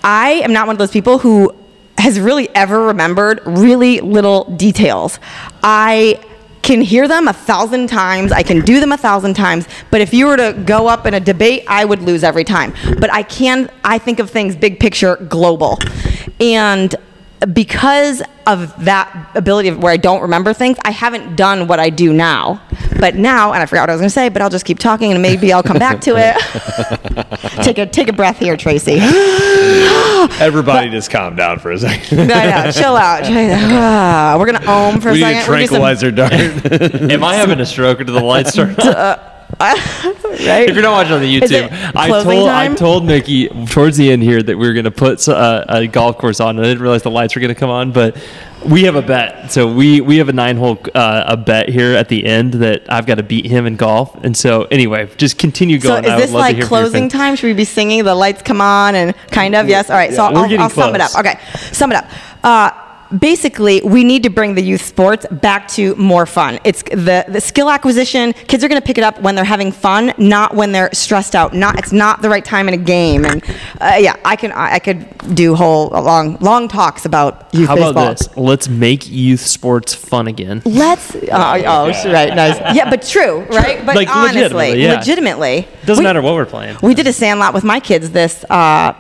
I 0.04 0.32
am 0.44 0.54
not 0.54 0.68
one 0.68 0.76
of 0.76 0.80
those 0.80 0.92
people 0.92 1.20
who 1.20 1.54
has 1.98 2.20
really 2.20 2.54
ever 2.56 2.88
remembered 2.88 3.42
really 3.46 4.00
little 4.02 4.46
details. 4.56 5.20
I 5.64 6.20
can 6.62 6.82
hear 6.82 7.08
them 7.08 7.28
a 7.28 7.34
thousand 7.34 7.88
times. 7.88 8.32
I 8.32 8.42
can 8.42 8.62
do 8.62 8.80
them 8.80 8.92
a 8.92 8.98
thousand 8.98 9.36
times. 9.36 9.68
But 9.92 10.02
if 10.02 10.14
you 10.14 10.28
were 10.28 10.38
to 10.38 10.54
go 10.66 10.88
up 10.88 11.06
in 11.06 11.14
a 11.14 11.20
debate, 11.20 11.66
I 11.68 11.86
would 11.86 12.02
lose 12.02 12.24
every 12.24 12.46
time. 12.46 12.74
But 13.00 13.12
I 13.14 13.24
can. 13.24 13.70
I 13.84 13.98
think 13.98 14.20
of 14.20 14.30
things 14.30 14.56
big 14.56 14.80
picture, 14.80 15.18
global, 15.18 15.78
and 16.40 16.96
because 17.52 18.24
of 18.48 18.86
that 18.86 19.32
ability 19.36 19.70
of 19.70 19.82
where 19.82 19.92
I 19.92 19.98
don't 19.98 20.22
remember 20.22 20.54
things, 20.54 20.78
I 20.84 20.92
haven't 20.92 21.36
done 21.36 21.68
what 21.68 21.80
I 21.80 21.90
do 21.90 22.14
now. 22.14 22.62
But 23.04 23.16
now, 23.16 23.52
and 23.52 23.62
I 23.62 23.66
forgot 23.66 23.82
what 23.82 23.90
I 23.90 23.94
was 23.96 24.00
going 24.00 24.08
to 24.08 24.14
say, 24.14 24.30
but 24.30 24.42
I'll 24.42 24.50
just 24.50 24.64
keep 24.64 24.80
talking 24.80 25.12
and 25.12 25.22
maybe 25.22 25.52
I'll 25.52 25.62
come 25.62 25.78
back 25.78 26.00
to 26.02 26.12
it. 26.16 27.64
take 27.66 27.78
a 27.78 27.86
take 27.86 28.08
a 28.08 28.14
breath 28.14 28.40
here, 28.40 28.56
Tracy. 28.56 28.94
Everybody 30.40 30.90
just 30.90 31.12
calm 31.12 31.36
down 31.36 31.60
for 31.60 31.72
a 31.72 31.78
second. 31.80 32.18
No, 32.30 32.64
no, 32.64 32.72
chill 32.72 32.96
out. 32.96 33.24
Ah, 33.26 34.38
we're 34.40 34.46
gonna 34.46 34.66
ohm 34.66 35.02
for 35.02 35.10
a 35.10 35.12
we 35.12 35.18
need 35.18 35.24
second. 35.26 35.48
a 35.48 35.50
We're 35.50 35.68
gonna 35.68 35.96
do 35.98 36.08
some- 36.08 36.12
tranquilizer 36.12 36.12
dart. 36.12 37.12
Am 37.12 37.24
I 37.26 37.36
having 37.36 37.60
a 37.60 37.66
stroke 37.66 38.00
or 38.00 38.06
do 38.06 38.14
the 38.14 38.22
lights 38.24 38.56
turn 38.56 38.74
on? 38.80 39.20
right? 39.60 40.70
If 40.70 40.74
you're 40.76 40.84
not 40.84 40.92
watching 40.94 41.14
on 41.14 41.22
the 41.22 41.40
YouTube, 41.40 41.70
I 41.96 42.08
told 42.10 42.46
time? 42.48 42.72
I 42.72 42.76
told 42.76 43.06
Mickey 43.06 43.48
towards 43.68 43.98
the 43.98 44.12
end 44.12 44.24
here 44.24 44.42
that 44.42 44.58
we 44.58 44.68
were 44.68 44.74
going 44.74 44.86
to 44.86 44.92
put 44.92 45.28
uh, 45.28 45.66
a 45.68 45.88
golf 45.88 46.18
course 46.18 46.40
on. 46.40 46.60
I 46.60 46.64
didn't 46.64 46.82
realize 46.82 47.04
the 47.04 47.12
lights 47.12 47.36
were 47.36 47.42
going 47.42 47.54
to 47.54 47.60
come 47.60 47.70
on, 47.70 47.92
but 47.92 48.18
we 48.66 48.84
have 48.84 48.96
a 48.96 49.02
bet. 49.02 49.52
So 49.52 49.72
we 49.72 50.02
we 50.02 50.18
have 50.18 50.30
a 50.30 50.34
nine 50.34 50.58
hole 50.58 50.80
uh, 50.96 51.26
a 51.28 51.38
bet 51.38 51.70
here 51.70 51.96
at 51.96 52.10
the 52.10 52.26
end 52.26 52.54
that 52.56 52.92
I've 52.92 53.06
got 53.06 53.16
to 53.16 53.24
beat 53.24 53.46
him 53.46 53.66
in 53.66 53.76
golf. 53.76 54.16
And 54.24 54.36
so 54.36 54.64
anyway, 54.66 55.10
just 55.18 55.38
continue 55.38 55.80
going. 55.80 56.04
So 56.04 56.10
is 56.10 56.16
I 56.16 56.20
this 56.20 56.32
like 56.32 56.56
hear 56.56 56.66
from 56.66 56.76
your 56.76 56.84
closing 56.84 57.10
time? 57.10 57.36
Should 57.36 57.48
we 57.48 57.54
be 57.54 57.66
singing? 57.66 58.04
The 58.04 58.16
lights 58.16 58.42
come 58.42 58.62
on 58.62 58.96
and 58.96 59.16
kind 59.32 59.56
of 59.56 59.68
yes. 59.68 59.90
All 59.90 59.96
right. 59.96 60.14
So 60.14 60.30
Yeah, 60.30 60.34
we're 60.34 60.58
I'll, 60.58 60.62
I'll 60.64 60.70
sum 60.70 60.96
it 60.96 61.02
up. 61.02 61.16
Okay, 61.16 61.40
sum 61.72 61.92
it 61.92 61.96
up. 61.96 62.06
Uh, 62.44 62.83
basically, 63.20 63.82
we 63.84 64.04
need 64.04 64.24
to 64.24 64.30
bring 64.30 64.56
the 64.56 64.62
youth 64.62 64.82
sports 64.84 65.26
back 65.32 65.68
to 65.70 65.96
more 65.96 66.26
fun. 66.26 66.60
It's 66.64 66.84
the 66.84 67.26
the 67.28 67.42
skill 67.42 67.70
acquisition. 67.70 68.34
Kids 68.34 68.64
are 68.64 68.68
going 68.68 68.82
to 68.82 68.86
pick 68.86 68.98
it 68.98 69.04
up 69.04 69.22
when 69.22 69.36
they're 69.36 69.44
having 69.44 69.72
fun, 69.72 70.14
not 70.18 70.56
when 70.56 70.72
they're 70.72 70.90
stressed 70.94 71.36
out. 71.36 71.54
Not 71.54 71.78
it's 71.80 71.92
not 71.92 72.22
the 72.22 72.30
right 72.30 72.44
time 72.44 72.68
in 72.68 72.74
a 72.74 72.78
game. 72.78 73.26
And 73.26 73.44
uh, 73.80 73.96
yeah, 74.00 74.16
I 74.26 74.36
can 74.36 74.52
I, 74.52 74.74
I 74.76 74.80
could 74.80 75.36
do 75.36 75.56
whole 75.56 75.90
long 75.90 76.38
long 76.40 76.68
talks 76.68 77.06
about 77.06 77.48
youth 77.54 77.66
sports. 77.66 77.68
How 77.68 77.76
baseball. 77.76 77.92
about 77.92 78.18
this? 78.18 78.38
Let's 78.38 78.68
make 78.70 79.10
youth 79.10 79.42
sports 79.42 79.94
fun 79.94 80.28
again. 80.28 80.62
Let's. 80.66 81.16
Oh, 81.16 81.20
oh 81.32 82.12
right, 82.12 82.34
nice. 82.36 82.60
Yeah, 82.74 82.90
but 82.90 83.04
true, 83.04 83.42
right? 83.44 83.86
But 83.86 83.96
Like, 83.96 84.08
honestly, 84.10 84.42
legitimately, 84.42 84.82
yeah. 84.84 84.94
legitimately, 84.96 85.68
Doesn't 85.86 86.02
we- 86.04 86.08
matter 86.08 86.22
what 86.22 86.34
we're 86.34 86.46
playing. 86.46 86.78
We 86.82 86.94
did 86.96 87.06
a 87.08 87.14
sandlot 87.14 87.54
with 87.54 87.64
my 87.64 87.80
kids 87.80 88.10
this 88.12 88.44
uh, 88.50 88.94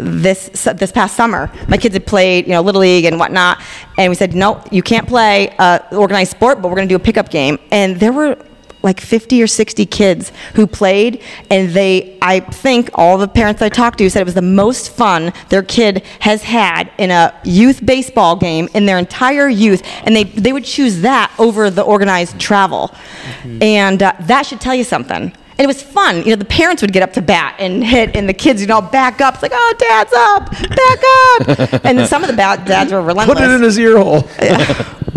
this 0.00 0.48
this 0.48 0.92
past 0.92 1.16
summer. 1.16 1.50
My 1.68 1.76
kids 1.76 1.94
had 1.94 2.06
played, 2.06 2.46
you 2.46 2.52
know, 2.52 2.60
little 2.60 2.80
league 2.80 3.04
and 3.04 3.18
whatnot, 3.18 3.60
and 3.98 4.10
we 4.10 4.14
said, 4.14 4.34
no, 4.34 4.62
you 4.70 4.82
can't 4.82 5.06
play 5.06 5.54
uh, 5.58 5.78
organized 5.92 6.30
sport, 6.30 6.60
but 6.60 6.68
we're 6.68 6.76
going 6.76 6.88
to 6.88 6.92
do 6.92 6.96
a 6.96 7.04
pickup 7.04 7.30
game. 7.30 7.58
And 7.70 7.98
there 7.98 8.12
were 8.12 8.36
like 8.82 9.00
50 9.00 9.42
or 9.42 9.46
60 9.46 9.86
kids 9.86 10.32
who 10.54 10.66
played 10.66 11.22
and 11.50 11.70
they 11.70 12.18
i 12.22 12.40
think 12.40 12.90
all 12.94 13.18
the 13.18 13.28
parents 13.28 13.60
i 13.60 13.68
talked 13.68 13.98
to 13.98 14.08
said 14.08 14.22
it 14.22 14.24
was 14.24 14.34
the 14.34 14.42
most 14.42 14.90
fun 14.90 15.32
their 15.48 15.62
kid 15.62 16.02
has 16.20 16.42
had 16.42 16.90
in 16.98 17.10
a 17.10 17.38
youth 17.44 17.84
baseball 17.84 18.36
game 18.36 18.68
in 18.74 18.86
their 18.86 18.98
entire 18.98 19.48
youth 19.48 19.82
and 20.04 20.16
they, 20.16 20.24
they 20.24 20.52
would 20.52 20.64
choose 20.64 21.02
that 21.02 21.30
over 21.38 21.70
the 21.70 21.82
organized 21.82 22.38
travel 22.40 22.88
mm-hmm. 22.88 23.62
and 23.62 24.02
uh, 24.02 24.12
that 24.20 24.46
should 24.46 24.60
tell 24.60 24.74
you 24.74 24.84
something 24.84 25.32
and 25.60 25.66
it 25.66 25.68
was 25.68 25.82
fun. 25.82 26.22
You 26.22 26.30
know, 26.30 26.36
the 26.36 26.46
parents 26.46 26.80
would 26.80 26.90
get 26.90 27.02
up 27.02 27.12
to 27.12 27.20
bat 27.20 27.54
and 27.58 27.84
hit, 27.84 28.16
and 28.16 28.26
the 28.26 28.32
kids, 28.32 28.62
you 28.62 28.66
know, 28.66 28.80
back 28.80 29.20
up. 29.20 29.34
It's 29.34 29.42
like, 29.42 29.52
oh, 29.54 29.74
dad's 29.76 30.10
up, 30.14 30.50
back 30.70 31.70
up. 31.70 31.84
and 31.84 31.98
then 31.98 32.08
some 32.08 32.22
of 32.22 32.30
the 32.30 32.34
bad 32.34 32.64
dads 32.64 32.92
were 32.92 33.02
relentless. 33.02 33.38
Put 33.38 33.46
it 33.46 33.54
in 33.54 33.62
his 33.62 33.78
ear 33.78 33.98
hole. 33.98 34.26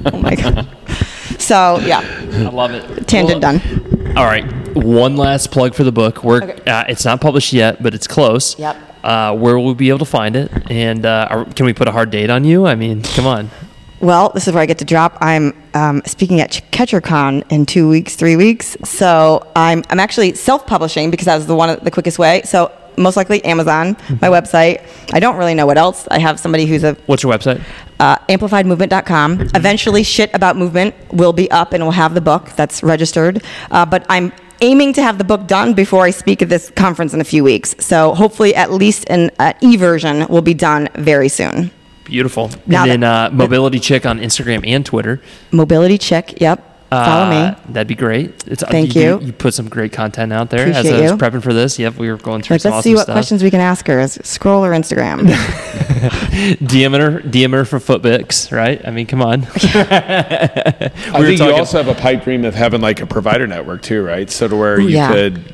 oh 0.06 0.18
my 0.18 0.36
god. 0.36 0.68
So 1.40 1.80
yeah, 1.86 2.02
I 2.02 2.50
love 2.50 2.72
it. 2.72 3.08
Tangent 3.08 3.42
well, 3.42 3.58
done. 3.58 4.18
All 4.18 4.26
right, 4.26 4.44
one 4.76 5.16
last 5.16 5.50
plug 5.50 5.76
for 5.76 5.86
the 5.86 5.94
book. 5.94 6.26
We're 6.26 6.44
okay. 6.44 6.70
uh, 6.70 6.84
it's 6.90 7.06
not 7.06 7.22
published 7.22 7.54
yet, 7.54 7.82
but 7.82 7.94
it's 7.94 8.06
close. 8.06 8.60
Yep. 8.60 8.76
Uh, 9.02 9.38
where 9.38 9.58
will 9.58 9.68
we 9.68 9.74
be 9.76 9.88
able 9.88 10.00
to 10.00 10.06
find 10.06 10.36
it? 10.36 10.52
And 10.70 11.06
uh, 11.06 11.28
are, 11.30 11.46
can 11.46 11.66
we 11.66 11.72
put 11.72 11.88
a 11.88 11.94
hard 11.94 12.10
date 12.12 12.30
on 12.30 12.44
you? 12.44 12.66
I 12.66 12.76
mean, 12.76 13.02
come 13.02 13.28
on. 13.28 13.50
Well, 14.02 14.28
this 14.34 14.46
is 14.46 14.54
where 14.54 14.62
I 14.62 14.66
get 14.66 14.80
to 14.80 14.86
drop. 14.86 15.18
I'm 15.22 15.63
um, 15.74 16.02
speaking 16.06 16.40
at 16.42 16.52
CatcherCon 16.72 17.44
in 17.52 17.66
two 17.66 17.90
weeks, 17.90 18.16
three 18.16 18.36
weeks. 18.36 18.78
So 18.84 19.46
I'm, 19.56 19.84
I'm 19.90 20.00
actually 20.00 20.34
self-publishing 20.36 21.12
because 21.12 21.26
that 21.26 21.36
was 21.36 21.48
the 21.48 21.56
one 21.56 21.78
the 21.84 21.92
quickest 21.92 22.20
way. 22.20 22.42
So 22.44 22.72
most 22.98 23.18
likely 23.18 23.44
Amazon, 23.46 23.96
mm-hmm. 23.96 24.18
my 24.22 24.28
website. 24.28 24.86
I 25.14 25.20
don't 25.20 25.38
really 25.38 25.54
know 25.54 25.66
what 25.66 25.78
else. 25.78 26.08
I 26.10 26.20
have 26.20 26.40
somebody 26.40 26.66
who's 26.66 26.84
a. 26.84 26.94
What's 27.06 27.24
your 27.24 27.34
website? 27.34 27.64
Uh, 28.00 28.18
amplifiedmovement.com. 28.30 29.38
Mm-hmm. 29.38 29.56
Eventually, 29.56 30.04
shit 30.04 30.34
about 30.34 30.58
movement 30.58 30.96
will 31.12 31.34
be 31.34 31.50
up 31.52 31.74
and 31.74 31.84
we'll 31.84 31.92
have 31.92 32.14
the 32.14 32.22
book 32.22 32.50
that's 32.52 32.84
registered. 32.84 33.44
Uh, 33.72 33.86
but 33.86 34.06
I'm 34.10 34.32
aiming 34.62 34.94
to 34.94 35.02
have 35.02 35.18
the 35.18 35.24
book 35.24 35.48
done 35.48 35.74
before 35.74 36.04
I 36.04 36.12
speak 36.12 36.42
at 36.42 36.50
this 36.50 36.72
conference 36.76 37.14
in 37.14 37.22
a 37.22 37.26
few 37.26 37.44
weeks. 37.44 37.76
So 37.80 38.14
hopefully, 38.14 38.56
at 38.56 38.72
least 38.72 39.10
an 39.10 39.32
uh, 39.40 39.54
e 39.62 39.78
version 39.78 40.28
will 40.28 40.42
be 40.42 40.54
done 40.54 40.90
very 40.96 41.30
soon. 41.30 41.72
Beautiful. 42.06 42.52
Now 42.66 42.84
and 42.84 42.92
then 42.92 43.04
uh, 43.04 43.30
Mobility 43.32 43.80
Chick 43.80 44.06
on 44.06 44.20
Instagram 44.20 44.68
and 44.68 44.86
Twitter. 44.86 45.22
Mobility 45.52 45.98
Chick, 45.98 46.40
yep. 46.42 46.74
Follow 46.94 47.30
me. 47.30 47.38
Uh, 47.38 47.56
that'd 47.70 47.88
be 47.88 47.96
great. 47.96 48.44
It's, 48.48 48.64
Thank 48.64 48.96
you, 48.96 49.20
you. 49.20 49.28
You 49.28 49.34
put 49.34 49.54
some 49.54 49.68
great 49.68 49.92
content 49.92 50.32
out 50.32 50.50
there. 50.50 50.62
Appreciate 50.62 50.86
As 50.86 51.00
I 51.00 51.02
was 51.02 51.12
you. 51.12 51.18
prepping 51.18 51.42
for 51.42 51.54
this, 51.54 51.80
yep, 51.80 51.96
we 51.96 52.10
were 52.10 52.18
going 52.18 52.42
through 52.42 52.56
like, 52.56 52.62
some 52.62 52.72
let's 52.72 52.80
awesome 52.80 52.90
see 52.92 52.96
what 52.96 53.04
stuff. 53.04 53.16
questions 53.16 53.44
we 53.44 53.50
can 53.50 53.62
ask 53.62 53.88
her. 53.88 54.00
Is 54.00 54.20
scroll 54.24 54.64
or 54.64 54.72
Instagram? 54.72 55.24
Diameter, 56.68 57.22
diameter 57.22 57.66
for 57.66 57.80
Footbix, 57.80 58.52
right? 58.52 58.86
I 58.86 58.92
mean, 58.92 59.08
come 59.08 59.22
on. 59.22 59.44
I 59.46 60.92
think 60.92 61.40
you 61.40 61.52
also 61.52 61.82
have 61.82 61.88
a 61.88 62.00
pipe 62.00 62.24
dream 62.24 62.46
of 62.46 62.54
having 62.54 62.82
like 62.82 63.02
a 63.02 63.08
provider 63.08 63.48
network 63.48 63.82
too, 63.82 64.04
right? 64.04 64.30
So 64.30 64.48
to 64.48 64.56
where 64.56 64.80
Ooh, 64.80 64.84
you 64.84 64.90
yeah. 64.90 65.12
could. 65.12 65.54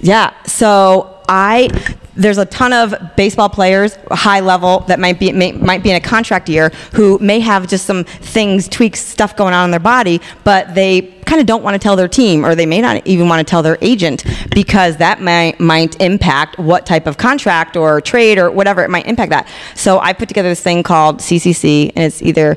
Yeah. 0.00 0.42
So 0.44 1.22
I 1.28 1.68
there's 2.16 2.38
a 2.38 2.46
ton 2.46 2.72
of 2.72 2.94
baseball 3.16 3.48
players, 3.48 3.96
high 4.10 4.40
level, 4.40 4.80
that 4.80 5.00
might 5.00 5.18
be 5.18 5.32
may, 5.32 5.52
might 5.52 5.82
be 5.82 5.90
in 5.90 5.96
a 5.96 6.00
contract 6.00 6.48
year 6.48 6.70
who 6.92 7.18
may 7.18 7.40
have 7.40 7.66
just 7.66 7.86
some 7.86 8.04
things, 8.04 8.68
tweaks, 8.68 9.00
stuff 9.00 9.36
going 9.36 9.54
on 9.54 9.66
in 9.66 9.70
their 9.70 9.80
body, 9.80 10.20
but 10.44 10.74
they 10.74 11.02
kind 11.26 11.40
of 11.40 11.46
don't 11.46 11.62
want 11.62 11.74
to 11.74 11.78
tell 11.78 11.96
their 11.96 12.08
team, 12.08 12.44
or 12.44 12.54
they 12.54 12.66
may 12.66 12.80
not 12.80 13.06
even 13.06 13.28
want 13.28 13.44
to 13.44 13.50
tell 13.50 13.62
their 13.62 13.78
agent 13.80 14.24
because 14.54 14.96
that 14.98 15.20
might 15.20 15.58
might 15.58 16.00
impact 16.00 16.58
what 16.58 16.86
type 16.86 17.06
of 17.06 17.16
contract 17.16 17.76
or 17.76 18.00
trade 18.00 18.38
or 18.38 18.50
whatever 18.50 18.84
it 18.84 18.90
might 18.90 19.06
impact 19.06 19.30
that. 19.30 19.48
So 19.74 19.98
I 19.98 20.12
put 20.12 20.28
together 20.28 20.48
this 20.48 20.62
thing 20.62 20.82
called 20.82 21.18
CCC, 21.18 21.92
and 21.96 22.04
it's 22.04 22.22
either 22.22 22.56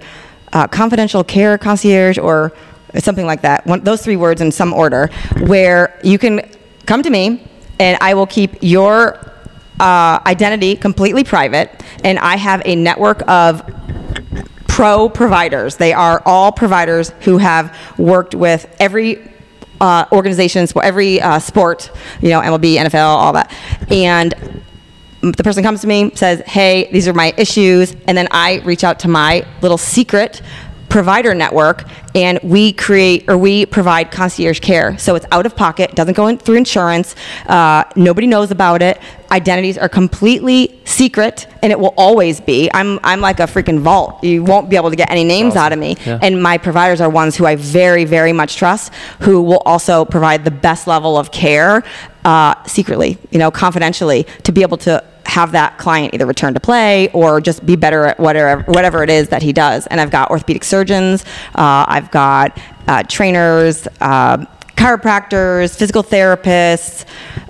uh, 0.53 0.67
confidential 0.67 1.23
care 1.23 1.57
concierge 1.57 2.17
or 2.17 2.53
something 2.99 3.25
like 3.25 3.41
that. 3.41 3.65
One, 3.65 3.83
those 3.83 4.01
three 4.03 4.15
words 4.15 4.41
in 4.41 4.51
some 4.51 4.73
order, 4.73 5.09
where 5.45 5.99
you 6.03 6.17
can 6.17 6.49
come 6.85 7.03
to 7.03 7.09
me 7.09 7.43
and 7.79 7.97
I 8.01 8.13
will 8.13 8.25
keep 8.25 8.55
your 8.61 9.33
uh, 9.79 10.19
identity 10.25 10.75
completely 10.75 11.23
private, 11.23 11.83
and 12.03 12.19
I 12.19 12.35
have 12.37 12.61
a 12.65 12.75
network 12.75 13.27
of 13.27 13.63
pro 14.67 15.09
providers. 15.09 15.75
They 15.75 15.93
are 15.93 16.21
all 16.25 16.51
providers 16.51 17.11
who 17.21 17.37
have 17.37 17.75
worked 17.97 18.35
with 18.35 18.73
every 18.79 19.31
uh, 19.79 20.05
organizations, 20.11 20.73
every 20.75 21.21
uh, 21.21 21.39
sport, 21.39 21.91
you 22.21 22.29
know, 22.29 22.41
MLB, 22.41 22.77
NFL, 22.77 23.05
all 23.05 23.33
that, 23.33 23.53
and 23.89 24.63
the 25.21 25.43
person 25.43 25.63
comes 25.63 25.81
to 25.81 25.87
me 25.87 26.11
says 26.13 26.41
hey 26.41 26.89
these 26.91 27.07
are 27.07 27.13
my 27.13 27.33
issues 27.37 27.95
and 28.07 28.15
then 28.17 28.27
i 28.29 28.61
reach 28.63 28.83
out 28.83 28.99
to 28.99 29.07
my 29.07 29.45
little 29.61 29.77
secret 29.77 30.41
provider 30.89 31.33
network 31.33 31.83
and 32.15 32.39
we 32.43 32.73
create 32.73 33.29
or 33.29 33.37
we 33.37 33.65
provide 33.65 34.11
concierge 34.11 34.59
care. 34.59 34.97
So 34.97 35.15
it's 35.15 35.25
out 35.31 35.45
of 35.45 35.55
pocket 35.55 35.95
doesn't 35.95 36.15
go 36.15 36.27
in 36.27 36.37
through 36.37 36.57
insurance 36.57 37.15
uh, 37.47 37.83
nobody 37.95 38.27
knows 38.27 38.51
about 38.51 38.81
it. 38.81 38.99
Identities 39.29 39.77
are 39.77 39.89
completely 39.89 40.79
secret 40.85 41.47
and 41.61 41.71
it 41.71 41.79
will 41.79 41.93
always 41.97 42.39
be. 42.39 42.69
I'm, 42.73 42.99
I'm 43.03 43.19
like 43.19 43.39
a 43.39 43.43
freaking 43.43 43.79
vault. 43.79 44.23
You 44.23 44.43
won't 44.43 44.69
be 44.69 44.77
able 44.77 44.89
to 44.89 44.95
get 44.95 45.11
any 45.11 45.23
names 45.23 45.51
awesome. 45.51 45.63
out 45.63 45.73
of 45.73 45.79
me. 45.79 45.97
Yeah. 46.05 46.19
and 46.21 46.41
my 46.41 46.57
providers 46.57 47.01
are 47.01 47.09
ones 47.09 47.35
who 47.35 47.45
i 47.45 47.55
very 47.55 48.05
very 48.05 48.33
much 48.33 48.55
trust 48.55 48.93
who 49.21 49.41
will 49.41 49.61
also 49.65 50.05
provide 50.05 50.45
the 50.45 50.51
best 50.51 50.87
level 50.87 51.17
of 51.17 51.31
care 51.31 51.83
uh, 52.25 52.63
secretly 52.65 53.17
you 53.31 53.39
know 53.39 53.51
confidentially 53.51 54.25
to 54.43 54.51
be 54.51 54.61
able 54.61 54.77
to 54.77 55.03
have 55.27 55.51
that 55.51 55.77
client 55.77 56.13
either 56.13 56.25
return 56.25 56.53
to 56.53 56.59
play 56.59 57.09
or 57.11 57.41
just 57.41 57.65
be 57.65 57.75
better 57.75 58.05
at 58.05 58.19
whatever 58.19 58.63
whatever 58.63 59.03
it 59.03 59.09
is 59.09 59.29
that 59.29 59.41
he 59.41 59.53
does. 59.53 59.85
And 59.87 59.99
I've 59.99 60.09
got 60.09 60.31
orthopedic 60.31 60.63
surgeons, 60.63 61.23
uh, 61.53 61.85
I've 61.87 62.09
got 62.11 62.57
uh, 62.87 63.03
trainers, 63.03 63.87
uh, 63.99 64.37
chiropractors, 64.77 65.77
physical 65.77 66.03
therapists, 66.03 67.05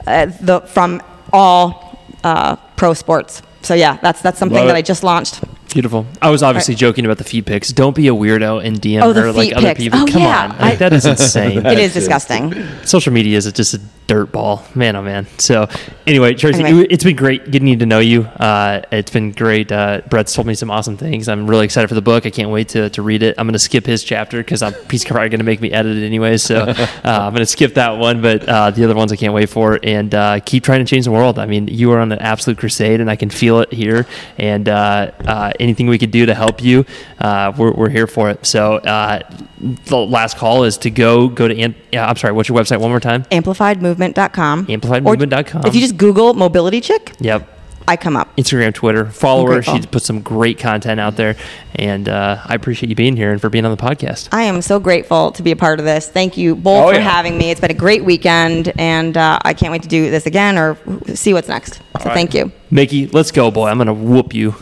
uh, 0.08 0.26
the, 0.42 0.62
from 0.62 1.02
all 1.32 2.00
uh, 2.24 2.56
pro 2.76 2.94
sports. 2.94 3.42
So 3.62 3.74
yeah, 3.74 3.98
that's 4.02 4.22
that's 4.22 4.40
something 4.40 4.66
that. 4.68 4.76
I 4.76 4.82
just 4.82 5.04
launched. 5.04 5.44
Beautiful. 5.74 6.08
I 6.22 6.30
was 6.30 6.44
obviously 6.44 6.74
right. 6.74 6.80
joking 6.80 7.06
about 7.06 7.18
the 7.18 7.24
feet 7.24 7.46
pics. 7.46 7.72
Don't 7.72 7.96
be 7.96 8.08
a 8.08 8.12
weirdo 8.12 8.66
and 8.66 8.80
DM 8.80 9.02
oh, 9.02 9.14
her 9.14 9.32
like 9.32 9.56
other 9.56 9.76
people. 9.76 10.00
Oh, 10.00 10.06
Come 10.06 10.22
yeah. 10.22 10.50
on, 10.52 10.58
like, 10.58 10.80
that 10.80 10.94
is 10.94 11.06
insane. 11.06 11.66
it 11.66 11.78
is 11.78 11.94
disgusting. 11.94 12.54
Social 12.86 13.14
media 13.14 13.38
is 13.38 13.52
just 13.52 13.74
a 13.74 13.82
dirt 14.08 14.32
ball, 14.32 14.64
man. 14.74 14.96
Oh 14.96 15.02
man. 15.02 15.28
So 15.38 15.68
anyway, 16.08 16.34
Tracy, 16.34 16.64
anyway. 16.64 16.88
it's 16.90 17.04
been 17.04 17.16
great 17.16 17.52
getting 17.52 17.78
to 17.78 17.86
know 17.86 18.00
you. 18.00 18.24
Uh, 18.24 18.82
it's 18.92 19.12
been 19.12 19.32
great. 19.32 19.72
Uh, 19.72 20.02
Brett's 20.10 20.34
told 20.34 20.48
me 20.48 20.56
some 20.56 20.72
awesome 20.72 20.98
things. 20.98 21.28
I'm 21.28 21.48
really 21.48 21.66
excited 21.66 21.88
for 21.88 21.96
the 21.96 22.02
book. 22.02 22.26
I 22.26 22.30
can't 22.30 22.50
wait 22.50 22.70
to, 22.70 22.90
to 22.92 23.02
read 23.02 23.22
it. 23.22 23.36
I'm 23.38 23.46
going 23.46 23.54
to 23.54 23.60
skip 23.60 23.86
his 23.86 24.04
chapter 24.04 24.38
because 24.38 24.64
he's 24.90 25.04
probably 25.04 25.30
going 25.30 25.40
to 25.40 25.46
make 25.46 25.62
me 25.62 25.72
edit 25.72 25.98
it 25.98 26.06
anyway. 26.06 26.38
So 26.38 26.60
uh, 26.60 26.88
I'm 27.04 27.34
going 27.34 27.40
to 27.40 27.46
skip 27.46 27.76
that 27.76 27.98
one, 27.98 28.22
but 28.22 28.48
uh, 28.48 28.72
the 28.72 28.86
other 28.86 28.96
ones 28.96 29.12
I 29.12 29.18
can't 29.18 29.34
wait 29.34 29.50
for. 29.50 29.80
And 29.84 30.16
uh, 30.16 30.40
keep 30.40 30.64
trying 30.64 30.80
to 30.80 30.90
change 30.90 31.06
the 31.06 31.12
world. 31.12 31.38
I 31.38 31.46
mean, 31.46 31.68
you 31.68 31.92
are 31.92 32.00
on 32.00 32.12
an 32.12 32.20
absolute 32.20 32.58
crusade, 32.58 33.02
and 33.02 33.12
I 33.12 33.18
can 33.18 33.30
feel 33.30 33.60
it 33.60 33.74
here. 33.74 34.08
And 34.38 34.70
uh, 34.70 35.12
anything 35.60 35.88
we 35.88 35.98
could 35.98 36.12
do 36.12 36.26
to 36.26 36.34
help 36.34 36.64
you, 36.64 36.86
we're, 37.22 37.72
we're 37.72 37.90
here 37.90 38.08
for 38.08 38.30
it. 38.30 38.46
So 38.46 38.80
the 38.82 39.98
last 39.98 40.38
call 40.38 40.64
is 40.64 40.78
to 40.80 40.90
go 40.90 41.28
go 41.28 41.48
to. 41.48 41.74
I'm 41.94 42.16
sorry. 42.16 42.34
What's 42.34 42.50
your 42.50 42.58
website 42.58 42.80
one 42.80 42.90
more 42.90 43.00
time? 43.00 43.26
Amplified 43.32 43.68
amplifiedmovement.com. 43.68 44.68
Amplifiedmovement.com. 44.68 45.66
If 45.66 45.76
you 45.76 45.82
just 45.82 45.98
Google 45.98 46.34
Mobility 46.34 46.82
Chick, 46.82 47.14
yep. 47.20 47.54
I 47.90 47.96
come 47.96 48.18
up. 48.18 48.36
Instagram, 48.36 48.74
Twitter. 48.74 49.06
Follow 49.06 49.50
her. 49.50 49.62
She 49.62 49.82
puts 49.84 50.06
some 50.06 50.22
great 50.22 50.60
content 50.60 51.00
out 51.00 51.16
there. 51.16 51.38
And 51.76 52.10
uh, 52.10 52.42
I 52.44 52.54
appreciate 52.54 52.90
you 52.90 52.96
being 52.96 53.16
here 53.16 53.32
and 53.32 53.40
for 53.40 53.50
being 53.50 53.64
on 53.64 53.72
the 53.72 53.82
podcast. 53.82 54.28
I 54.34 54.44
am 54.44 54.62
so 54.62 54.78
grateful 54.78 55.32
to 55.32 55.42
be 55.42 55.52
a 55.52 55.56
part 55.56 55.80
of 55.80 55.86
this. 55.86 56.10
Thank 56.10 56.36
you 56.36 56.54
both 56.54 56.86
oh, 56.86 56.90
for 56.90 56.96
yeah. 56.96 57.00
having 57.00 57.38
me. 57.38 57.50
It's 57.50 57.62
been 57.62 57.72
a 57.72 57.76
great 57.76 58.04
weekend, 58.04 58.74
and 58.78 59.16
uh, 59.16 59.40
I 59.42 59.54
can't 59.54 59.72
wait 59.72 59.84
to 59.84 59.88
do 59.88 60.12
this 60.12 60.26
again 60.26 60.58
or 60.58 60.78
see 61.16 61.34
what's 61.34 61.48
next. 61.48 61.76
So 61.76 61.82
right. 62.06 62.14
thank 62.14 62.34
you. 62.34 62.52
Mickey, 62.72 63.08
let's 63.08 63.32
go, 63.32 63.52
boy. 63.52 63.70
I'm 63.70 63.78
going 63.78 63.88
to 63.88 63.94
whoop 63.94 64.34
you. 64.34 64.54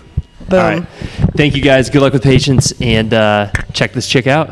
Boom. 0.49 0.59
All 0.59 0.79
right. 0.79 0.87
Thank 1.35 1.55
you, 1.55 1.61
guys. 1.61 1.89
Good 1.89 2.01
luck 2.01 2.13
with 2.13 2.23
patience, 2.23 2.73
and 2.79 3.13
uh, 3.13 3.51
check 3.73 3.93
this 3.93 4.07
chick 4.07 4.27
out. 4.27 4.51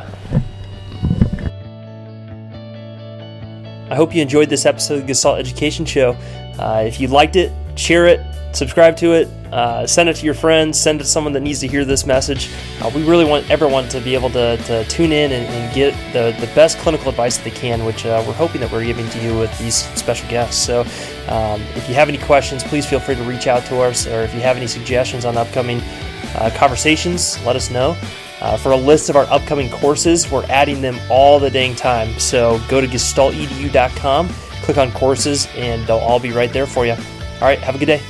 I 3.90 3.96
hope 3.96 4.16
you 4.16 4.22
enjoyed 4.22 4.50
this 4.50 4.66
episode 4.66 4.96
of 4.96 5.02
the 5.02 5.08
Gestalt 5.08 5.38
Education 5.38 5.86
Show. 5.86 6.18
Uh, 6.58 6.84
if 6.88 7.00
you 7.00 7.08
liked 7.08 7.36
it, 7.36 7.52
share 7.78 8.08
it, 8.08 8.20
subscribe 8.56 8.96
to 8.98 9.14
it, 9.14 9.28
uh, 9.52 9.86
send 9.86 10.10
it 10.10 10.16
to 10.16 10.26
your 10.26 10.34
friends, 10.34 10.80
send 10.80 11.00
it 11.00 11.04
to 11.04 11.10
someone 11.10 11.34
that 11.34 11.42
needs 11.42 11.60
to 11.60 11.68
hear 11.68 11.86
this 11.86 12.06
message. 12.06 12.50
Uh, 12.82 12.90
we 12.96 13.04
really 13.04 13.26
want 13.26 13.50
everyone 13.50 13.88
to 13.90 14.00
be 14.00 14.14
able 14.16 14.30
to, 14.30 14.58
to 14.58 14.84
tune 14.86 15.12
in 15.12 15.32
and, 15.32 15.46
and, 15.46 15.74
get 15.74 15.94
the, 16.14 16.36
the 16.40 16.52
best 16.54 16.78
clinical 16.80 17.10
advice 17.10 17.38
that 17.38 17.44
they 17.44 17.52
can, 17.52 17.84
which 17.86 18.06
uh, 18.06 18.24
we're 18.28 18.34
hoping 18.34 18.62
that 18.62 18.72
we're 18.72 18.84
giving 18.84 19.08
to 19.10 19.20
you 19.24 19.38
with 19.38 19.56
these 19.60 19.76
special 19.76 20.28
guests. 20.30 20.62
So 20.62 20.82
um, 21.28 21.62
if 21.76 21.88
you 21.90 21.96
have 21.96 22.10
any 22.10 22.18
questions, 22.20 22.64
please 22.64 22.86
feel 22.86 23.00
free 23.00 23.16
to 23.16 23.24
reach 23.24 23.48
out 23.48 23.66
to 23.66 23.82
us, 23.82 24.08
or 24.08 24.22
if 24.22 24.34
you 24.34 24.42
have 24.42 24.58
any 24.58 24.68
suggestions 24.68 25.26
on 25.26 25.38
upcoming 25.38 25.82
uh, 26.36 26.52
conversations, 26.56 27.44
let 27.46 27.56
us 27.56 27.70
know. 27.70 27.98
Uh, 28.42 28.58
for 28.58 28.74
a 28.74 28.78
list 28.78 29.10
of 29.10 29.16
our 29.16 29.26
upcoming 29.32 29.70
courses, 29.70 30.30
we're 30.30 30.46
adding 30.46 30.82
them 30.82 31.00
all 31.10 31.40
the 31.40 31.50
dang 31.50 31.76
time. 31.76 32.20
So 32.20 32.60
go 32.68 32.82
to 32.82 32.88
gestaltedu.com, 32.88 34.30
click 34.64 34.78
on 34.78 34.92
courses, 34.92 35.48
and 35.56 35.88
they'll 35.88 35.98
all 35.98 36.20
be 36.20 36.32
right 36.32 36.52
there 36.52 36.68
for 36.68 36.86
you. 36.86 36.94
All 36.94 37.48
right, 37.48 37.60
have 37.60 37.76
a 37.76 37.78
good 37.78 37.86
day. 37.86 38.02